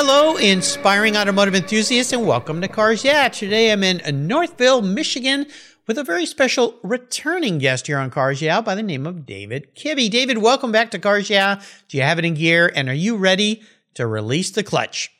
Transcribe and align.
Hello, 0.00 0.36
inspiring 0.36 1.16
automotive 1.16 1.56
enthusiasts, 1.56 2.12
and 2.12 2.24
welcome 2.24 2.60
to 2.60 2.68
Cars 2.68 3.02
Yeah. 3.02 3.26
Today 3.26 3.72
I'm 3.72 3.82
in 3.82 4.28
Northville, 4.28 4.80
Michigan, 4.80 5.44
with 5.88 5.98
a 5.98 6.04
very 6.04 6.24
special 6.24 6.78
returning 6.84 7.58
guest 7.58 7.88
here 7.88 7.98
on 7.98 8.08
Cars 8.08 8.40
Yeah 8.40 8.60
by 8.60 8.76
the 8.76 8.82
name 8.84 9.08
of 9.08 9.26
David 9.26 9.74
Kibbe. 9.74 10.08
David, 10.08 10.38
welcome 10.38 10.70
back 10.70 10.92
to 10.92 11.00
Cars 11.00 11.28
Yeah. 11.28 11.60
Do 11.88 11.96
you 11.96 12.04
have 12.04 12.20
it 12.20 12.24
in 12.24 12.34
gear, 12.34 12.70
and 12.76 12.88
are 12.88 12.94
you 12.94 13.16
ready 13.16 13.60
to 13.94 14.06
release 14.06 14.52
the 14.52 14.62
clutch? 14.62 15.10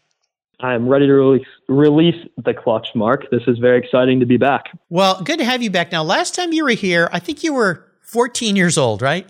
I'm 0.60 0.88
ready 0.88 1.08
to 1.08 1.12
release, 1.12 1.48
release 1.66 2.28
the 2.36 2.54
clutch, 2.54 2.94
Mark. 2.94 3.28
This 3.32 3.42
is 3.48 3.58
very 3.58 3.80
exciting 3.84 4.20
to 4.20 4.26
be 4.26 4.36
back. 4.36 4.66
Well, 4.90 5.20
good 5.22 5.40
to 5.40 5.44
have 5.44 5.60
you 5.60 5.72
back. 5.72 5.90
Now, 5.90 6.04
last 6.04 6.36
time 6.36 6.52
you 6.52 6.62
were 6.62 6.70
here, 6.70 7.08
I 7.12 7.18
think 7.18 7.42
you 7.42 7.52
were 7.52 7.84
14 8.02 8.54
years 8.54 8.78
old, 8.78 9.02
right? 9.02 9.28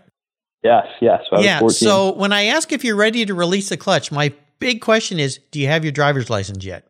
Yes, 0.63 0.89
yes. 1.01 1.23
yeah. 1.39 1.67
So 1.69 2.13
when 2.13 2.35
I 2.35 2.45
ask 2.45 2.71
if 2.71 2.85
you're 2.85 2.97
ready 2.97 3.25
to 3.25 3.33
release 3.33 3.71
the 3.71 3.79
clutch, 3.79 4.13
my 4.13 4.35
big 4.59 4.81
question 4.81 5.19
is 5.19 5.39
do 5.51 5.61
you 5.61 5.69
have 5.69 5.85
your 5.85 5.93
driver's 5.93 6.31
license 6.31 6.65
yet? 6.65 6.89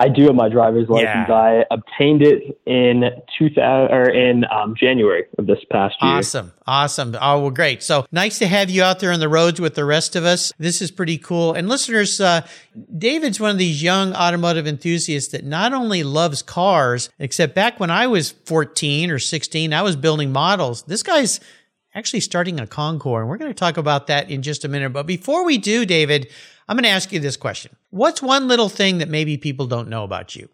I 0.00 0.08
do 0.08 0.22
have 0.24 0.34
my 0.34 0.48
driver's 0.48 0.88
license. 0.88 1.28
Yeah. 1.28 1.34
I 1.34 1.64
obtained 1.70 2.22
it 2.22 2.58
in 2.64 3.04
2000 3.38 3.94
or 3.94 4.08
in 4.08 4.44
um, 4.50 4.74
January 4.74 5.24
of 5.36 5.46
this 5.46 5.58
past 5.70 5.96
year. 6.00 6.12
Awesome. 6.12 6.52
Awesome. 6.66 7.14
Oh, 7.20 7.40
well, 7.40 7.50
great. 7.50 7.82
So 7.82 8.06
nice 8.10 8.38
to 8.38 8.46
have 8.46 8.70
you 8.70 8.82
out 8.82 9.00
there 9.00 9.12
on 9.12 9.20
the 9.20 9.28
roads 9.28 9.60
with 9.60 9.74
the 9.74 9.84
rest 9.84 10.16
of 10.16 10.24
us. 10.24 10.54
This 10.58 10.80
is 10.80 10.90
pretty 10.90 11.18
cool. 11.18 11.52
And 11.52 11.68
listeners, 11.68 12.18
uh, 12.18 12.46
David's 12.96 13.40
one 13.40 13.50
of 13.50 13.58
these 13.58 13.82
young 13.82 14.14
automotive 14.14 14.66
enthusiasts 14.66 15.32
that 15.32 15.44
not 15.44 15.74
only 15.74 16.02
loves 16.02 16.40
cars, 16.40 17.10
except 17.18 17.54
back 17.54 17.78
when 17.78 17.90
I 17.90 18.06
was 18.06 18.30
14 18.30 19.10
or 19.10 19.18
16, 19.18 19.74
I 19.74 19.82
was 19.82 19.96
building 19.96 20.32
models. 20.32 20.82
This 20.84 21.02
guy's 21.02 21.40
actually 21.94 22.20
starting 22.20 22.58
a 22.58 22.66
Concours, 22.66 23.20
and 23.20 23.28
we're 23.28 23.36
going 23.36 23.50
to 23.50 23.58
talk 23.58 23.76
about 23.76 24.06
that 24.06 24.30
in 24.30 24.40
just 24.40 24.64
a 24.64 24.68
minute. 24.68 24.90
But 24.90 25.06
before 25.06 25.44
we 25.44 25.58
do, 25.58 25.84
David, 25.84 26.30
I'm 26.70 26.76
going 26.76 26.84
to 26.84 26.90
ask 26.90 27.10
you 27.10 27.18
this 27.18 27.36
question. 27.36 27.74
What's 27.90 28.22
one 28.22 28.46
little 28.46 28.68
thing 28.68 28.98
that 28.98 29.08
maybe 29.08 29.36
people 29.36 29.66
don't 29.66 29.88
know 29.88 30.04
about 30.04 30.36
you? 30.36 30.48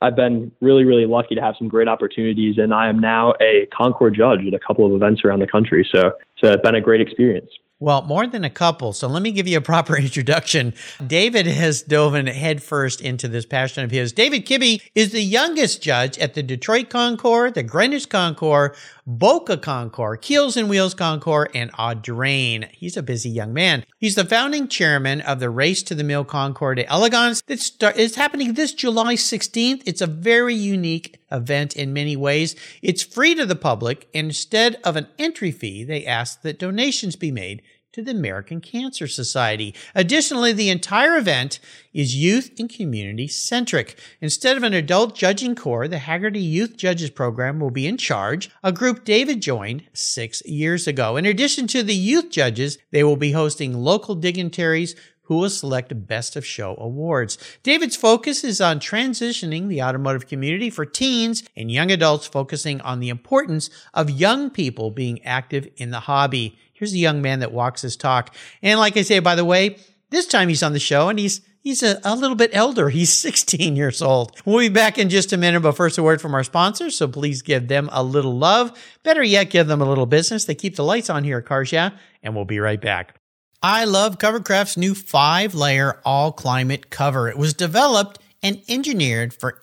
I've 0.00 0.14
been 0.14 0.52
really, 0.60 0.84
really 0.84 1.04
lucky 1.04 1.34
to 1.34 1.40
have 1.40 1.56
some 1.58 1.66
great 1.66 1.88
opportunities, 1.88 2.58
and 2.58 2.72
I 2.72 2.88
am 2.88 3.00
now 3.00 3.34
a 3.40 3.66
Concours 3.76 4.16
judge 4.16 4.46
at 4.46 4.54
a 4.54 4.60
couple 4.60 4.86
of 4.86 4.92
events 4.92 5.22
around 5.24 5.40
the 5.40 5.48
country. 5.48 5.84
So, 5.92 6.12
so 6.40 6.52
it's 6.52 6.60
uh, 6.60 6.62
been 6.62 6.76
a 6.76 6.80
great 6.80 7.00
experience. 7.00 7.50
Well, 7.80 8.02
more 8.02 8.26
than 8.26 8.42
a 8.42 8.50
couple. 8.50 8.92
So 8.92 9.06
let 9.06 9.22
me 9.22 9.30
give 9.30 9.46
you 9.46 9.58
a 9.58 9.60
proper 9.60 9.96
introduction. 9.98 10.74
David 11.06 11.46
has 11.46 11.82
dove 11.82 12.16
in 12.16 12.26
headfirst 12.26 13.00
into 13.00 13.28
this 13.28 13.46
passion 13.46 13.84
of 13.84 13.92
his. 13.92 14.12
David 14.12 14.46
Kibbe 14.46 14.82
is 14.96 15.12
the 15.12 15.22
youngest 15.22 15.80
judge 15.80 16.18
at 16.18 16.34
the 16.34 16.42
Detroit 16.42 16.90
Concours, 16.90 17.52
the 17.52 17.62
Greenwich 17.62 18.08
Concours, 18.08 18.76
Boca 19.06 19.56
Concours, 19.56 20.18
Keels 20.20 20.56
and 20.56 20.68
Wheels 20.68 20.92
Concours, 20.94 21.48
and 21.54 21.72
Audrain. 21.74 22.68
He's 22.72 22.96
a 22.96 23.02
busy 23.02 23.30
young 23.30 23.52
man. 23.52 23.84
He's 23.98 24.16
the 24.16 24.24
founding 24.24 24.66
chairman 24.66 25.20
of 25.20 25.38
the 25.38 25.48
Race 25.48 25.82
to 25.84 25.94
the 25.94 26.04
Mill 26.04 26.24
Concours 26.24 26.76
de 26.76 26.86
Elegance 26.86 27.42
that 27.42 27.96
is 27.96 28.16
happening 28.16 28.54
this 28.54 28.74
July 28.74 29.14
16th. 29.14 29.82
It's 29.86 30.00
a 30.00 30.06
very 30.06 30.54
unique 30.54 31.17
event 31.30 31.76
in 31.76 31.92
many 31.92 32.16
ways. 32.16 32.56
It's 32.82 33.02
free 33.02 33.34
to 33.34 33.46
the 33.46 33.56
public. 33.56 34.08
Instead 34.12 34.78
of 34.84 34.96
an 34.96 35.08
entry 35.18 35.50
fee, 35.50 35.84
they 35.84 36.04
ask 36.04 36.42
that 36.42 36.58
donations 36.58 37.16
be 37.16 37.30
made 37.30 37.62
to 37.92 38.02
the 38.02 38.10
American 38.10 38.60
Cancer 38.60 39.06
Society. 39.06 39.74
Additionally, 39.94 40.52
the 40.52 40.70
entire 40.70 41.16
event 41.16 41.58
is 41.92 42.14
youth 42.14 42.52
and 42.58 42.68
community 42.68 43.26
centric. 43.26 43.98
Instead 44.20 44.56
of 44.56 44.62
an 44.62 44.74
adult 44.74 45.14
judging 45.16 45.54
corps, 45.54 45.88
the 45.88 45.96
Hagerty 45.96 46.42
Youth 46.42 46.76
Judges 46.76 47.10
Program 47.10 47.58
will 47.58 47.70
be 47.70 47.86
in 47.86 47.96
charge, 47.96 48.50
a 48.62 48.72
group 48.72 49.04
David 49.04 49.40
joined 49.40 49.84
six 49.94 50.42
years 50.44 50.86
ago. 50.86 51.16
In 51.16 51.26
addition 51.26 51.66
to 51.68 51.82
the 51.82 51.94
youth 51.94 52.30
judges, 52.30 52.78
they 52.92 53.02
will 53.02 53.16
be 53.16 53.32
hosting 53.32 53.72
local 53.72 54.14
dignitaries 54.14 54.94
who 55.28 55.36
will 55.36 55.50
select 55.50 56.06
Best 56.06 56.36
of 56.36 56.44
Show 56.44 56.74
awards. 56.78 57.36
David's 57.62 57.96
focus 57.96 58.42
is 58.42 58.62
on 58.62 58.80
transitioning 58.80 59.68
the 59.68 59.82
automotive 59.82 60.26
community 60.26 60.70
for 60.70 60.86
teens 60.86 61.44
and 61.54 61.70
young 61.70 61.90
adults, 61.90 62.26
focusing 62.26 62.80
on 62.80 63.00
the 63.00 63.10
importance 63.10 63.68
of 63.92 64.08
young 64.08 64.48
people 64.48 64.90
being 64.90 65.22
active 65.24 65.68
in 65.76 65.90
the 65.90 66.00
hobby. 66.00 66.58
Here's 66.72 66.94
a 66.94 66.98
young 66.98 67.20
man 67.20 67.40
that 67.40 67.52
walks 67.52 67.82
his 67.82 67.94
talk. 67.94 68.34
And 68.62 68.80
like 68.80 68.96
I 68.96 69.02
say, 69.02 69.18
by 69.18 69.34
the 69.34 69.44
way, 69.44 69.76
this 70.08 70.26
time 70.26 70.48
he's 70.48 70.62
on 70.62 70.72
the 70.72 70.80
show 70.80 71.10
and 71.10 71.18
he's 71.18 71.42
He's 71.60 71.82
a, 71.82 72.00
a, 72.02 72.14
little 72.14 72.36
bit 72.36 72.50
elder. 72.54 72.88
He's 72.98 73.12
16 73.12 73.76
years 73.76 74.00
old. 74.00 74.40
We'll 74.46 74.60
be 74.60 74.68
back 74.70 74.96
in 74.96 75.10
just 75.10 75.34
a 75.34 75.36
minute, 75.36 75.60
but 75.60 75.72
first 75.72 75.98
a 75.98 76.02
word 76.02 76.22
from 76.22 76.32
our 76.32 76.44
sponsors. 76.44 76.96
So 76.96 77.08
please 77.08 77.42
give 77.42 77.68
them 77.68 77.90
a 77.92 78.02
little 78.02 78.38
love. 78.38 78.72
Better 79.02 79.22
yet, 79.22 79.50
give 79.50 79.66
them 79.66 79.82
a 79.82 79.88
little 79.88 80.06
business. 80.06 80.46
They 80.46 80.54
keep 80.54 80.76
the 80.76 80.84
lights 80.84 81.10
on 81.10 81.24
here 81.24 81.38
at 81.38 81.46
Cars 81.46 81.70
Yeah, 81.70 81.90
and 82.22 82.34
we'll 82.34 82.46
be 82.46 82.60
right 82.60 82.80
back. 82.80 83.17
I 83.62 83.84
love 83.86 84.18
Covercraft's 84.18 84.76
new 84.76 84.94
five 84.94 85.52
layer 85.52 86.00
all 86.04 86.30
climate 86.30 86.90
cover. 86.90 87.28
It 87.28 87.36
was 87.36 87.54
developed 87.54 88.20
and 88.40 88.62
engineered 88.68 89.34
for 89.34 89.62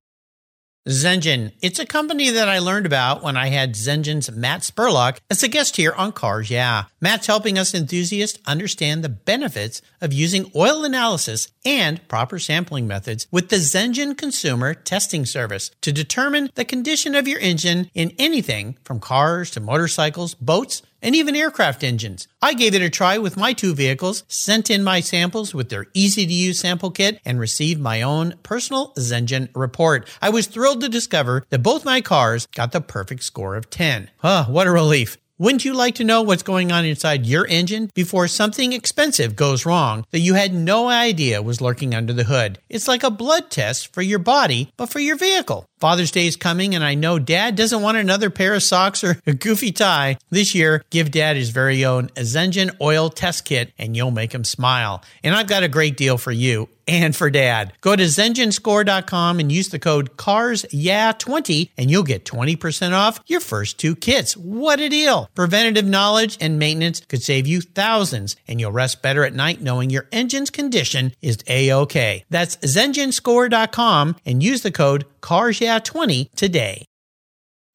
Zengen. 0.89 1.51
It's 1.61 1.77
a 1.77 1.85
company 1.85 2.31
that 2.31 2.49
I 2.49 2.57
learned 2.57 2.87
about 2.87 3.21
when 3.21 3.37
I 3.37 3.49
had 3.49 3.75
Zengen's 3.75 4.31
Matt 4.31 4.61
Spurlock 4.61 5.19
as 5.29 5.43
a 5.43 5.47
guest 5.47 5.75
here 5.75 5.93
on 5.93 6.11
Cars 6.11 6.49
Yeah. 6.49 6.85
Matt's 6.99 7.27
helping 7.27 7.55
us 7.59 7.75
enthusiasts 7.75 8.39
understand 8.47 9.03
the 9.03 9.09
benefits 9.09 9.83
of 10.01 10.11
using 10.11 10.51
oil 10.55 10.83
analysis 10.83 11.49
and 11.63 12.05
proper 12.07 12.39
sampling 12.39 12.87
methods 12.87 13.27
with 13.29 13.49
the 13.49 13.57
Zengen 13.57 14.17
Consumer 14.17 14.73
Testing 14.73 15.23
Service 15.23 15.69
to 15.81 15.91
determine 15.91 16.49
the 16.55 16.65
condition 16.65 17.13
of 17.13 17.27
your 17.27 17.39
engine 17.39 17.91
in 17.93 18.13
anything 18.17 18.75
from 18.83 18.99
cars 18.99 19.51
to 19.51 19.59
motorcycles, 19.59 20.33
boats, 20.33 20.81
and 21.01 21.15
even 21.15 21.35
aircraft 21.35 21.83
engines. 21.83 22.27
I 22.41 22.53
gave 22.53 22.75
it 22.75 22.81
a 22.81 22.89
try 22.89 23.17
with 23.17 23.37
my 23.37 23.53
two 23.53 23.73
vehicles, 23.73 24.23
sent 24.27 24.69
in 24.69 24.83
my 24.83 24.99
samples 24.99 25.53
with 25.53 25.69
their 25.69 25.87
easy 25.93 26.25
to 26.25 26.33
use 26.33 26.59
sample 26.59 26.91
kit, 26.91 27.19
and 27.25 27.39
received 27.39 27.81
my 27.81 28.01
own 28.01 28.35
personal 28.43 28.93
Zengen 28.97 29.49
report. 29.55 30.07
I 30.21 30.29
was 30.29 30.47
thrilled 30.47 30.81
to 30.81 30.89
discover 30.89 31.45
that 31.49 31.63
both 31.63 31.85
my 31.85 32.01
cars 32.01 32.47
got 32.55 32.71
the 32.71 32.81
perfect 32.81 33.23
score 33.23 33.55
of 33.55 33.69
10. 33.69 34.09
Huh, 34.17 34.45
what 34.45 34.67
a 34.67 34.71
relief. 34.71 35.17
Wouldn't 35.41 35.65
you 35.65 35.73
like 35.73 35.95
to 35.95 36.03
know 36.03 36.21
what's 36.21 36.43
going 36.43 36.71
on 36.71 36.85
inside 36.85 37.25
your 37.25 37.47
engine 37.47 37.89
before 37.95 38.27
something 38.27 38.73
expensive 38.73 39.35
goes 39.35 39.65
wrong 39.65 40.05
that 40.11 40.19
you 40.19 40.35
had 40.35 40.53
no 40.53 40.87
idea 40.87 41.41
was 41.41 41.59
lurking 41.59 41.95
under 41.95 42.13
the 42.13 42.25
hood? 42.25 42.59
It's 42.69 42.87
like 42.87 43.03
a 43.03 43.09
blood 43.09 43.49
test 43.49 43.91
for 43.91 44.03
your 44.03 44.19
body, 44.19 44.71
but 44.77 44.91
for 44.91 44.99
your 44.99 45.15
vehicle. 45.15 45.65
Father's 45.81 46.11
Day 46.11 46.27
is 46.27 46.35
coming, 46.35 46.75
and 46.75 46.83
I 46.83 46.93
know 46.93 47.17
dad 47.17 47.55
doesn't 47.55 47.81
want 47.81 47.97
another 47.97 48.29
pair 48.29 48.53
of 48.53 48.61
socks 48.61 49.03
or 49.03 49.19
a 49.25 49.33
goofy 49.33 49.71
tie. 49.71 50.19
This 50.29 50.53
year, 50.53 50.85
give 50.91 51.09
dad 51.09 51.35
his 51.35 51.49
very 51.49 51.83
own 51.83 52.09
Zengen 52.09 52.79
oil 52.79 53.09
test 53.09 53.45
kit, 53.45 53.73
and 53.79 53.97
you'll 53.97 54.11
make 54.11 54.31
him 54.31 54.43
smile. 54.43 55.03
And 55.23 55.33
I've 55.33 55.47
got 55.47 55.63
a 55.63 55.67
great 55.67 55.97
deal 55.97 56.19
for 56.19 56.31
you 56.31 56.69
and 56.87 57.15
for 57.15 57.29
dad. 57.29 57.73
Go 57.81 57.95
to 57.95 58.03
zengenscore.com 58.03 59.39
and 59.39 59.51
use 59.51 59.69
the 59.69 59.79
code 59.79 60.17
CARSYEAH20 60.17 61.69
and 61.77 61.89
you'll 61.89 62.03
get 62.03 62.25
20% 62.25 62.93
off 62.93 63.19
your 63.27 63.39
first 63.39 63.79
two 63.79 63.95
kits. 63.95 64.35
What 64.35 64.79
a 64.79 64.89
deal! 64.89 65.29
Preventative 65.33 65.85
knowledge 65.85 66.37
and 66.41 66.59
maintenance 66.59 66.99
could 66.99 67.23
save 67.23 67.47
you 67.47 67.61
thousands 67.61 68.35
and 68.47 68.59
you'll 68.59 68.71
rest 68.71 69.01
better 69.01 69.23
at 69.23 69.33
night 69.33 69.61
knowing 69.61 69.89
your 69.89 70.07
engine's 70.11 70.49
condition 70.49 71.13
is 71.21 71.37
A-OK. 71.47 72.25
That's 72.29 72.57
zengenscore.com 72.57 74.15
and 74.25 74.43
use 74.43 74.61
the 74.61 74.71
code 74.71 75.05
CARSYEAH20 75.21 76.31
today. 76.35 76.85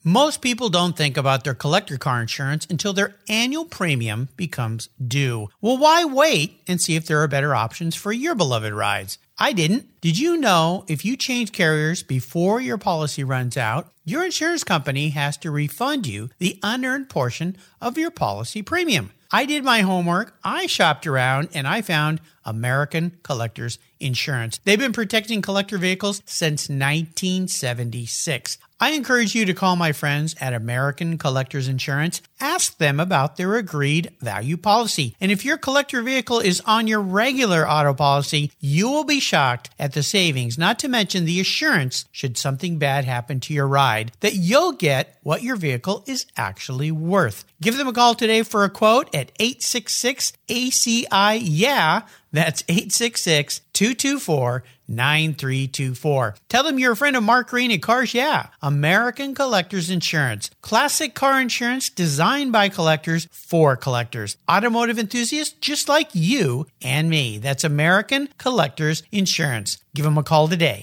Most 0.08 0.40
people 0.40 0.68
don't 0.68 0.96
think 0.96 1.16
about 1.16 1.42
their 1.42 1.52
collector 1.52 1.98
car 1.98 2.20
insurance 2.20 2.64
until 2.70 2.92
their 2.92 3.16
annual 3.28 3.64
premium 3.64 4.28
becomes 4.36 4.88
due. 5.04 5.48
Well, 5.60 5.78
why 5.78 6.04
wait 6.04 6.60
and 6.68 6.80
see 6.80 6.94
if 6.94 7.06
there 7.06 7.20
are 7.22 7.26
better 7.26 7.56
options 7.56 7.96
for 7.96 8.12
your 8.12 8.36
beloved 8.36 8.72
rides? 8.72 9.18
I 9.36 9.52
didn't. 9.52 10.00
Did 10.00 10.16
you 10.16 10.36
know 10.36 10.84
if 10.86 11.04
you 11.04 11.16
change 11.16 11.50
carriers 11.50 12.04
before 12.04 12.60
your 12.60 12.78
policy 12.78 13.24
runs 13.24 13.56
out, 13.56 13.92
your 14.04 14.24
insurance 14.24 14.62
company 14.62 15.08
has 15.08 15.36
to 15.38 15.50
refund 15.50 16.06
you 16.06 16.30
the 16.38 16.60
unearned 16.62 17.08
portion 17.08 17.56
of 17.80 17.98
your 17.98 18.12
policy 18.12 18.62
premium? 18.62 19.10
I 19.30 19.44
did 19.44 19.64
my 19.64 19.80
homework, 19.80 20.36
I 20.44 20.66
shopped 20.66 21.06
around, 21.06 21.48
and 21.54 21.66
I 21.66 21.82
found 21.82 22.20
American 22.44 23.18
Collectors 23.22 23.78
Insurance. 23.98 24.60
They've 24.64 24.78
been 24.78 24.92
protecting 24.92 25.42
collector 25.42 25.78
vehicles 25.78 26.22
since 26.24 26.68
1976. 26.68 28.58
I 28.78 28.90
encourage 28.90 29.34
you 29.34 29.46
to 29.46 29.54
call 29.54 29.74
my 29.74 29.92
friends 29.92 30.34
at 30.38 30.52
American 30.52 31.16
Collectors 31.16 31.66
Insurance. 31.66 32.20
Ask 32.38 32.76
them 32.76 33.00
about 33.00 33.36
their 33.36 33.54
agreed 33.54 34.12
value 34.20 34.58
policy. 34.58 35.16
And 35.18 35.32
if 35.32 35.46
your 35.46 35.56
collector 35.56 36.02
vehicle 36.02 36.40
is 36.40 36.60
on 36.66 36.86
your 36.86 37.00
regular 37.00 37.66
auto 37.66 37.94
policy, 37.94 38.52
you 38.60 38.90
will 38.90 39.04
be 39.04 39.18
shocked 39.18 39.70
at 39.78 39.94
the 39.94 40.02
savings, 40.02 40.58
not 40.58 40.78
to 40.80 40.88
mention 40.88 41.24
the 41.24 41.40
assurance 41.40 42.04
should 42.12 42.36
something 42.36 42.78
bad 42.78 43.06
happen 43.06 43.40
to 43.40 43.54
your 43.54 43.66
ride 43.66 44.12
that 44.20 44.34
you'll 44.34 44.72
get 44.72 45.18
what 45.22 45.42
your 45.42 45.56
vehicle 45.56 46.04
is 46.06 46.26
actually 46.36 46.90
worth. 46.90 47.46
Give 47.62 47.78
them 47.78 47.88
a 47.88 47.94
call 47.94 48.14
today 48.14 48.42
for 48.42 48.62
a 48.64 48.70
quote 48.70 49.06
at 49.14 49.32
866 49.40 50.34
ACI 50.48 51.40
Yeah. 51.42 52.02
That's 52.32 52.64
866 52.68 53.60
224 53.72 54.64
9324. 54.88 56.34
Tell 56.48 56.62
them 56.62 56.78
you're 56.78 56.92
a 56.92 56.96
friend 56.96 57.16
of 57.16 57.22
Mark 57.22 57.48
Green 57.48 57.72
at 57.72 57.82
Cars 57.82 58.14
Yeah, 58.14 58.48
American 58.62 59.34
Collectors 59.34 59.90
Insurance. 59.90 60.50
Classic 60.62 61.14
car 61.14 61.40
insurance 61.40 61.90
designed 61.90 62.52
by 62.52 62.68
collectors 62.68 63.26
for 63.30 63.76
collectors. 63.76 64.36
Automotive 64.50 64.98
enthusiasts 64.98 65.56
just 65.60 65.88
like 65.88 66.10
you 66.12 66.66
and 66.82 67.10
me. 67.10 67.38
That's 67.38 67.64
American 67.64 68.28
Collectors 68.38 69.02
Insurance. 69.10 69.78
Give 69.94 70.04
them 70.04 70.18
a 70.18 70.22
call 70.22 70.48
today. 70.48 70.82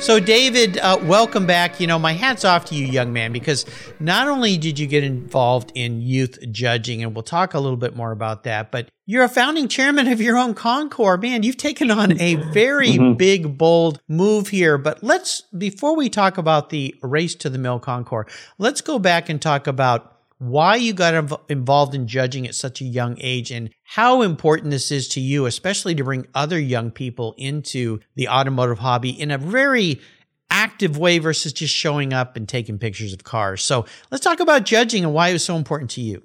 So, 0.00 0.18
David, 0.18 0.78
uh, 0.78 0.98
welcome 1.02 1.44
back. 1.44 1.78
You 1.78 1.86
know, 1.86 1.98
my 1.98 2.14
hat's 2.14 2.42
off 2.42 2.64
to 2.66 2.74
you, 2.74 2.86
young 2.86 3.12
man, 3.12 3.32
because 3.32 3.66
not 4.00 4.28
only 4.28 4.56
did 4.56 4.78
you 4.78 4.86
get 4.86 5.04
involved 5.04 5.72
in 5.74 6.00
youth 6.00 6.38
judging, 6.50 7.02
and 7.02 7.14
we'll 7.14 7.22
talk 7.22 7.52
a 7.52 7.60
little 7.60 7.76
bit 7.76 7.94
more 7.94 8.10
about 8.10 8.44
that, 8.44 8.70
but 8.70 8.88
you're 9.04 9.24
a 9.24 9.28
founding 9.28 9.68
chairman 9.68 10.08
of 10.08 10.18
your 10.18 10.38
own 10.38 10.54
Concours. 10.54 11.20
Man, 11.20 11.42
you've 11.42 11.58
taken 11.58 11.90
on 11.90 12.18
a 12.18 12.36
very 12.36 12.92
mm-hmm. 12.92 13.12
big, 13.12 13.58
bold 13.58 14.00
move 14.08 14.48
here. 14.48 14.78
But 14.78 15.02
let's, 15.02 15.42
before 15.56 15.94
we 15.94 16.08
talk 16.08 16.38
about 16.38 16.70
the 16.70 16.94
race 17.02 17.34
to 17.34 17.50
the 17.50 17.58
mill 17.58 17.78
Concours, 17.78 18.32
let's 18.56 18.80
go 18.80 18.98
back 18.98 19.28
and 19.28 19.40
talk 19.40 19.66
about 19.66 20.19
why 20.40 20.74
you 20.74 20.94
got 20.94 21.42
involved 21.50 21.94
in 21.94 22.06
judging 22.06 22.46
at 22.46 22.54
such 22.54 22.80
a 22.80 22.84
young 22.84 23.18
age 23.20 23.50
and 23.50 23.68
how 23.82 24.22
important 24.22 24.70
this 24.70 24.90
is 24.90 25.06
to 25.08 25.20
you, 25.20 25.44
especially 25.44 25.94
to 25.94 26.02
bring 26.02 26.26
other 26.34 26.58
young 26.58 26.90
people 26.90 27.34
into 27.36 28.00
the 28.16 28.26
automotive 28.26 28.78
hobby 28.78 29.10
in 29.10 29.30
a 29.30 29.36
very 29.36 30.00
active 30.48 30.96
way 30.96 31.18
versus 31.18 31.52
just 31.52 31.74
showing 31.74 32.14
up 32.14 32.38
and 32.38 32.48
taking 32.48 32.78
pictures 32.78 33.12
of 33.12 33.22
cars. 33.22 33.62
So 33.62 33.84
let's 34.10 34.24
talk 34.24 34.40
about 34.40 34.64
judging 34.64 35.04
and 35.04 35.12
why 35.12 35.28
it 35.28 35.34
was 35.34 35.44
so 35.44 35.56
important 35.56 35.90
to 35.90 36.00
you. 36.00 36.22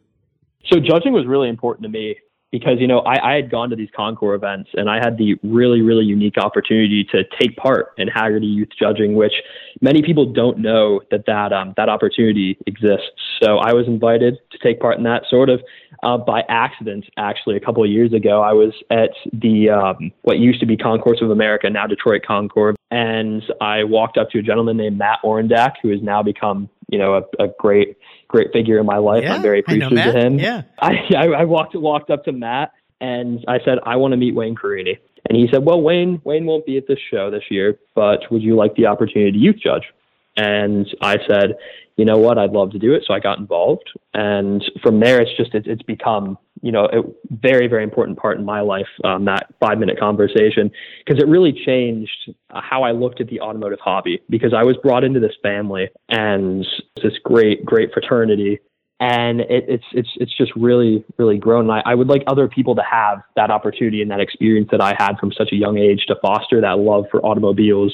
So 0.71 0.79
judging 0.79 1.12
was 1.12 1.25
really 1.27 1.50
important 1.50 1.83
to 1.83 1.89
me 1.89 2.15
because 2.55 2.79
you 2.79 2.87
know 2.87 2.99
I, 2.99 3.31
I 3.31 3.35
had 3.35 3.51
gone 3.51 3.69
to 3.69 3.75
these 3.75 3.89
Concours 3.93 4.37
events 4.37 4.69
and 4.75 4.89
I 4.89 4.95
had 5.03 5.17
the 5.17 5.35
really 5.43 5.81
really 5.81 6.05
unique 6.05 6.37
opportunity 6.37 7.05
to 7.11 7.25
take 7.37 7.57
part 7.57 7.93
in 7.97 8.07
Hagerty 8.07 8.49
Youth 8.49 8.69
Judging, 8.79 9.15
which 9.15 9.33
many 9.81 10.01
people 10.01 10.31
don't 10.31 10.59
know 10.59 11.01
that 11.11 11.25
that 11.25 11.51
um, 11.51 11.73
that 11.75 11.89
opportunity 11.89 12.57
exists. 12.65 13.11
So 13.43 13.57
I 13.57 13.73
was 13.73 13.87
invited 13.87 14.37
to 14.51 14.57
take 14.59 14.79
part 14.79 14.97
in 14.97 15.03
that 15.03 15.23
sort 15.29 15.49
of 15.49 15.59
uh, 16.03 16.17
by 16.17 16.43
accident. 16.47 17.05
Actually, 17.17 17.57
a 17.57 17.59
couple 17.59 17.83
of 17.83 17.89
years 17.89 18.13
ago, 18.13 18.41
I 18.41 18.53
was 18.53 18.73
at 18.89 19.09
the 19.33 19.69
um, 19.71 20.13
what 20.21 20.39
used 20.39 20.61
to 20.61 20.65
be 20.65 20.77
Concours 20.77 21.21
of 21.21 21.31
America, 21.31 21.69
now 21.69 21.87
Detroit 21.87 22.21
Concours, 22.25 22.77
and 22.89 23.43
I 23.59 23.83
walked 23.83 24.17
up 24.17 24.29
to 24.29 24.39
a 24.39 24.41
gentleman 24.41 24.77
named 24.77 24.97
Matt 24.97 25.19
Orendak, 25.25 25.73
who 25.81 25.89
has 25.89 26.01
now 26.01 26.23
become 26.23 26.69
you 26.89 26.97
know 26.97 27.15
a, 27.15 27.43
a 27.43 27.47
great 27.59 27.97
great 28.27 28.51
figure 28.53 28.79
in 28.79 28.85
my 28.85 28.97
life. 28.97 29.23
Yeah, 29.23 29.35
I'm 29.35 29.41
very 29.41 29.59
appreciative 29.59 29.97
of 29.97 30.15
him. 30.15 30.39
Yeah. 30.39 30.63
I, 30.79 30.93
I, 31.15 31.25
I 31.27 31.43
walked 31.45 31.75
walked 31.75 32.09
up 32.09 32.25
to 32.25 32.31
Matt 32.31 32.71
and 33.01 33.43
I 33.47 33.59
said, 33.65 33.79
I 33.85 33.95
want 33.97 34.13
to 34.13 34.17
meet 34.17 34.35
Wayne 34.35 34.55
Carini. 34.55 34.97
And 35.27 35.37
he 35.37 35.47
said, 35.51 35.65
Well, 35.65 35.81
Wayne, 35.81 36.21
Wayne 36.23 36.45
won't 36.45 36.65
be 36.65 36.77
at 36.77 36.87
this 36.87 36.99
show 37.11 37.29
this 37.29 37.43
year, 37.49 37.79
but 37.93 38.19
would 38.31 38.41
you 38.41 38.55
like 38.55 38.75
the 38.75 38.85
opportunity 38.85 39.31
to 39.31 39.37
youth 39.37 39.57
judge? 39.61 39.83
And 40.37 40.87
I 41.01 41.17
said, 41.27 41.55
you 41.97 42.03
know 42.03 42.17
what, 42.17 42.37
I'd 42.37 42.51
love 42.51 42.71
to 42.71 42.79
do 42.79 42.93
it. 42.93 43.03
So 43.07 43.13
I 43.13 43.19
got 43.19 43.39
involved. 43.39 43.89
And 44.13 44.63
from 44.83 44.99
there, 44.99 45.21
it's 45.21 45.35
just, 45.37 45.53
it's, 45.55 45.67
it's 45.67 45.81
become, 45.83 46.37
you 46.61 46.71
know, 46.71 46.85
a 46.85 47.03
very, 47.29 47.67
very 47.67 47.83
important 47.83 48.17
part 48.17 48.37
in 48.37 48.43
my 48.43 48.59
life, 48.59 48.87
um, 49.05 49.25
that 49.25 49.53
five 49.61 49.77
minute 49.77 49.97
conversation, 49.97 50.71
because 51.05 51.21
it 51.21 51.27
really 51.27 51.53
changed 51.65 52.33
how 52.49 52.83
I 52.83 52.91
looked 52.91 53.21
at 53.21 53.27
the 53.27 53.39
automotive 53.39 53.79
hobby 53.79 54.21
because 54.29 54.53
I 54.53 54.63
was 54.63 54.75
brought 54.83 55.05
into 55.05 55.21
this 55.21 55.33
family 55.41 55.87
and 56.09 56.65
this 57.01 57.13
great, 57.23 57.65
great 57.65 57.93
fraternity 57.93 58.59
and 58.99 59.41
it, 59.41 59.65
it's 59.67 59.83
it's 59.91 60.09
it's 60.15 60.38
just 60.38 60.53
really 60.55 61.03
really 61.17 61.38
grown. 61.38 61.69
And 61.69 61.71
I, 61.71 61.81
I 61.85 61.95
would 61.95 62.07
like 62.07 62.23
other 62.27 62.47
people 62.47 62.75
to 62.75 62.81
have 62.89 63.21
that 63.35 63.51
opportunity 63.51 64.01
and 64.01 64.09
that 64.11 64.21
experience 64.21 64.69
that 64.71 64.81
I 64.81 64.95
had 64.97 65.17
from 65.19 65.33
such 65.33 65.51
a 65.51 65.55
young 65.55 65.77
age 65.77 66.05
to 66.07 66.15
foster 66.21 66.61
that 66.61 66.79
love 66.79 67.05
for 67.11 67.19
automobiles 67.25 67.93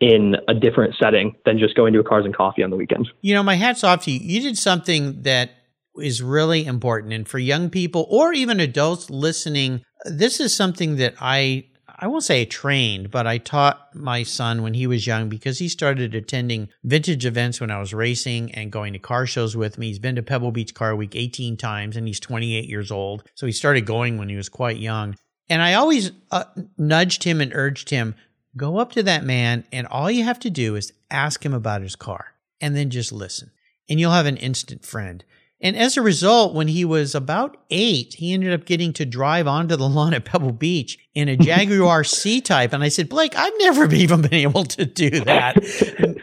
in 0.00 0.36
a 0.48 0.54
different 0.54 0.94
setting 0.98 1.34
than 1.44 1.58
just 1.58 1.76
going 1.76 1.92
to 1.92 2.00
a 2.00 2.04
cars 2.04 2.24
and 2.24 2.34
coffee 2.34 2.62
on 2.62 2.70
the 2.70 2.76
weekends. 2.76 3.10
You 3.20 3.34
know, 3.34 3.42
my 3.42 3.54
hat's 3.54 3.84
off 3.84 4.04
to 4.04 4.10
you. 4.10 4.18
You 4.20 4.40
did 4.40 4.56
something 4.58 5.22
that 5.22 5.50
is 5.96 6.22
really 6.22 6.64
important. 6.64 7.12
And 7.12 7.28
for 7.28 7.38
young 7.38 7.68
people 7.68 8.06
or 8.08 8.32
even 8.32 8.60
adults 8.60 9.10
listening, 9.10 9.82
this 10.04 10.40
is 10.40 10.54
something 10.54 10.96
that 10.96 11.14
I 11.20 11.66
I 12.02 12.06
won't 12.06 12.24
say 12.24 12.46
trained, 12.46 13.10
but 13.10 13.26
I 13.26 13.36
taught 13.36 13.94
my 13.94 14.22
son 14.22 14.62
when 14.62 14.72
he 14.72 14.86
was 14.86 15.06
young 15.06 15.28
because 15.28 15.58
he 15.58 15.68
started 15.68 16.14
attending 16.14 16.70
vintage 16.82 17.26
events 17.26 17.60
when 17.60 17.70
I 17.70 17.78
was 17.78 17.92
racing 17.92 18.54
and 18.54 18.72
going 18.72 18.94
to 18.94 18.98
car 18.98 19.26
shows 19.26 19.54
with 19.54 19.76
me. 19.76 19.88
He's 19.88 19.98
been 19.98 20.16
to 20.16 20.22
Pebble 20.22 20.50
Beach 20.50 20.72
Car 20.72 20.96
Week 20.96 21.14
18 21.14 21.58
times 21.58 21.98
and 21.98 22.06
he's 22.06 22.18
28 22.18 22.66
years 22.66 22.90
old. 22.90 23.24
So 23.34 23.44
he 23.44 23.52
started 23.52 23.84
going 23.84 24.16
when 24.16 24.30
he 24.30 24.36
was 24.36 24.48
quite 24.48 24.78
young. 24.78 25.14
And 25.50 25.60
I 25.60 25.74
always 25.74 26.12
uh, 26.30 26.44
nudged 26.78 27.24
him 27.24 27.42
and 27.42 27.52
urged 27.54 27.90
him 27.90 28.14
go 28.56 28.78
up 28.78 28.92
to 28.92 29.02
that 29.02 29.24
man 29.24 29.64
and 29.72 29.86
all 29.86 30.10
you 30.10 30.24
have 30.24 30.40
to 30.40 30.50
do 30.50 30.76
is 30.76 30.92
ask 31.10 31.44
him 31.44 31.54
about 31.54 31.82
his 31.82 31.96
car 31.96 32.34
and 32.60 32.76
then 32.76 32.90
just 32.90 33.12
listen 33.12 33.50
and 33.88 33.98
you'll 33.98 34.12
have 34.12 34.26
an 34.26 34.36
instant 34.36 34.84
friend. 34.84 35.24
And 35.62 35.76
as 35.76 35.98
a 35.98 36.02
result, 36.02 36.54
when 36.54 36.68
he 36.68 36.86
was 36.86 37.14
about 37.14 37.58
eight, 37.68 38.14
he 38.14 38.32
ended 38.32 38.54
up 38.54 38.64
getting 38.64 38.94
to 38.94 39.04
drive 39.04 39.46
onto 39.46 39.76
the 39.76 39.88
lawn 39.88 40.14
at 40.14 40.24
Pebble 40.24 40.52
Beach 40.52 40.98
in 41.14 41.28
a 41.28 41.36
Jaguar 41.36 42.02
C 42.02 42.40
type. 42.40 42.72
And 42.72 42.82
I 42.82 42.88
said, 42.88 43.10
Blake, 43.10 43.36
I've 43.36 43.52
never 43.58 43.84
even 43.94 44.22
been 44.22 44.32
able 44.34 44.64
to 44.64 44.86
do 44.86 45.10
that. 45.20 45.56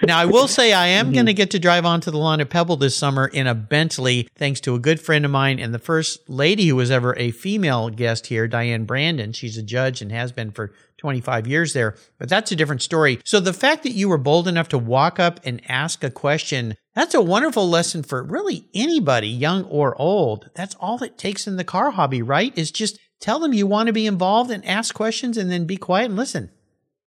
now, 0.08 0.18
I 0.18 0.26
will 0.26 0.48
say 0.48 0.74
I 0.74 0.88
am 0.88 1.08
mm-hmm. 1.08 1.14
going 1.14 1.26
to 1.28 1.34
get 1.36 1.52
to 1.52 1.60
drive 1.60 1.86
onto 1.86 2.10
the 2.10 2.18
lawn 2.18 2.42
at 2.42 2.50
Pebble 2.50 2.78
this 2.78 2.96
summer 2.96 3.28
in 3.28 3.46
a 3.46 3.54
Bentley, 3.54 4.28
thanks 4.36 4.60
to 4.62 4.74
a 4.74 4.80
good 4.80 5.00
friend 5.00 5.24
of 5.24 5.30
mine 5.30 5.60
and 5.60 5.72
the 5.72 5.80
first 5.80 6.28
lady 6.28 6.68
who 6.68 6.76
was 6.76 6.90
ever 6.90 7.16
a 7.18 7.30
female 7.30 7.90
guest 7.90 8.28
here, 8.28 8.48
Diane 8.48 8.86
Brandon. 8.86 9.34
She's 9.34 9.58
a 9.58 9.64
judge 9.64 10.02
and 10.02 10.12
has 10.12 10.32
been 10.32 10.50
for 10.50 10.74
25 10.98 11.48
years 11.48 11.74
there, 11.74 11.96
but 12.18 12.30
that's 12.30 12.52
a 12.52 12.56
different 12.56 12.82
story. 12.82 13.20
So 13.24 13.40
the 13.40 13.54
fact 13.54 13.84
that 13.84 13.92
you 13.92 14.10
were 14.10 14.18
bold 14.18 14.48
enough 14.48 14.70
to 14.70 14.78
walk 14.78 15.20
up 15.20 15.40
and 15.44 15.62
ask 15.70 16.04
a 16.04 16.10
question, 16.10 16.76
that's 16.96 17.14
a 17.14 17.22
wonderful 17.22 17.70
lesson 17.70 18.04
for 18.04 18.24
really 18.24 18.68
anybody, 18.74 19.28
young 19.28 19.64
or 19.66 20.00
old. 20.02 20.50
That's 20.56 20.76
all 20.76 21.02
it 21.04 21.18
takes 21.18 21.48
in 21.48 21.58
the 21.58 21.64
car 21.64 21.92
hobby, 21.92 22.22
right? 22.22 22.58
Is 22.58 22.72
just 22.72 23.00
tell 23.20 23.40
them 23.40 23.54
you 23.54 23.68
want 23.68 23.88
to 23.88 23.94
be 23.94 24.08
involved 24.08 24.52
and 24.52 24.66
ask 24.66 24.96
questions 24.96 25.38
and 25.38 25.52
then 25.52 25.66
be 25.66 25.78
quiet 25.78 26.06
and 26.06 26.16
listen. 26.16 26.50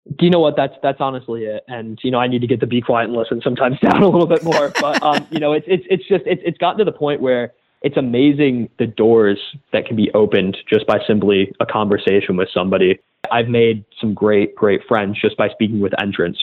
Do 0.06 0.24
you 0.24 0.30
know 0.30 0.40
what? 0.40 0.56
That's 0.56 0.74
that's 0.82 1.00
honestly 1.00 1.44
it. 1.44 1.62
And 1.68 1.98
you 2.02 2.10
know, 2.10 2.18
I 2.18 2.26
need 2.26 2.40
to 2.40 2.46
get 2.46 2.60
the 2.60 2.66
be 2.66 2.80
quiet 2.80 3.08
and 3.08 3.16
listen 3.16 3.40
sometimes 3.42 3.78
down 3.82 4.02
a 4.02 4.08
little 4.08 4.26
bit 4.26 4.42
more. 4.42 4.72
But 4.80 5.02
um, 5.02 5.26
you 5.30 5.38
know, 5.38 5.52
it's 5.52 5.66
it's 5.68 5.84
it's 5.88 6.08
just 6.08 6.24
it's 6.26 6.42
it's 6.44 6.58
gotten 6.58 6.78
to 6.78 6.84
the 6.84 6.92
point 6.92 7.20
where 7.20 7.52
it's 7.82 7.96
amazing 7.96 8.68
the 8.78 8.86
doors 8.86 9.38
that 9.72 9.86
can 9.86 9.96
be 9.96 10.10
opened 10.12 10.56
just 10.68 10.86
by 10.86 10.98
simply 11.06 11.52
a 11.60 11.66
conversation 11.66 12.36
with 12.36 12.48
somebody. 12.52 12.98
I've 13.30 13.48
made 13.48 13.84
some 14.00 14.14
great, 14.14 14.54
great 14.54 14.82
friends 14.86 15.18
just 15.20 15.36
by 15.36 15.48
speaking 15.48 15.80
with 15.80 15.92
entrants 16.00 16.38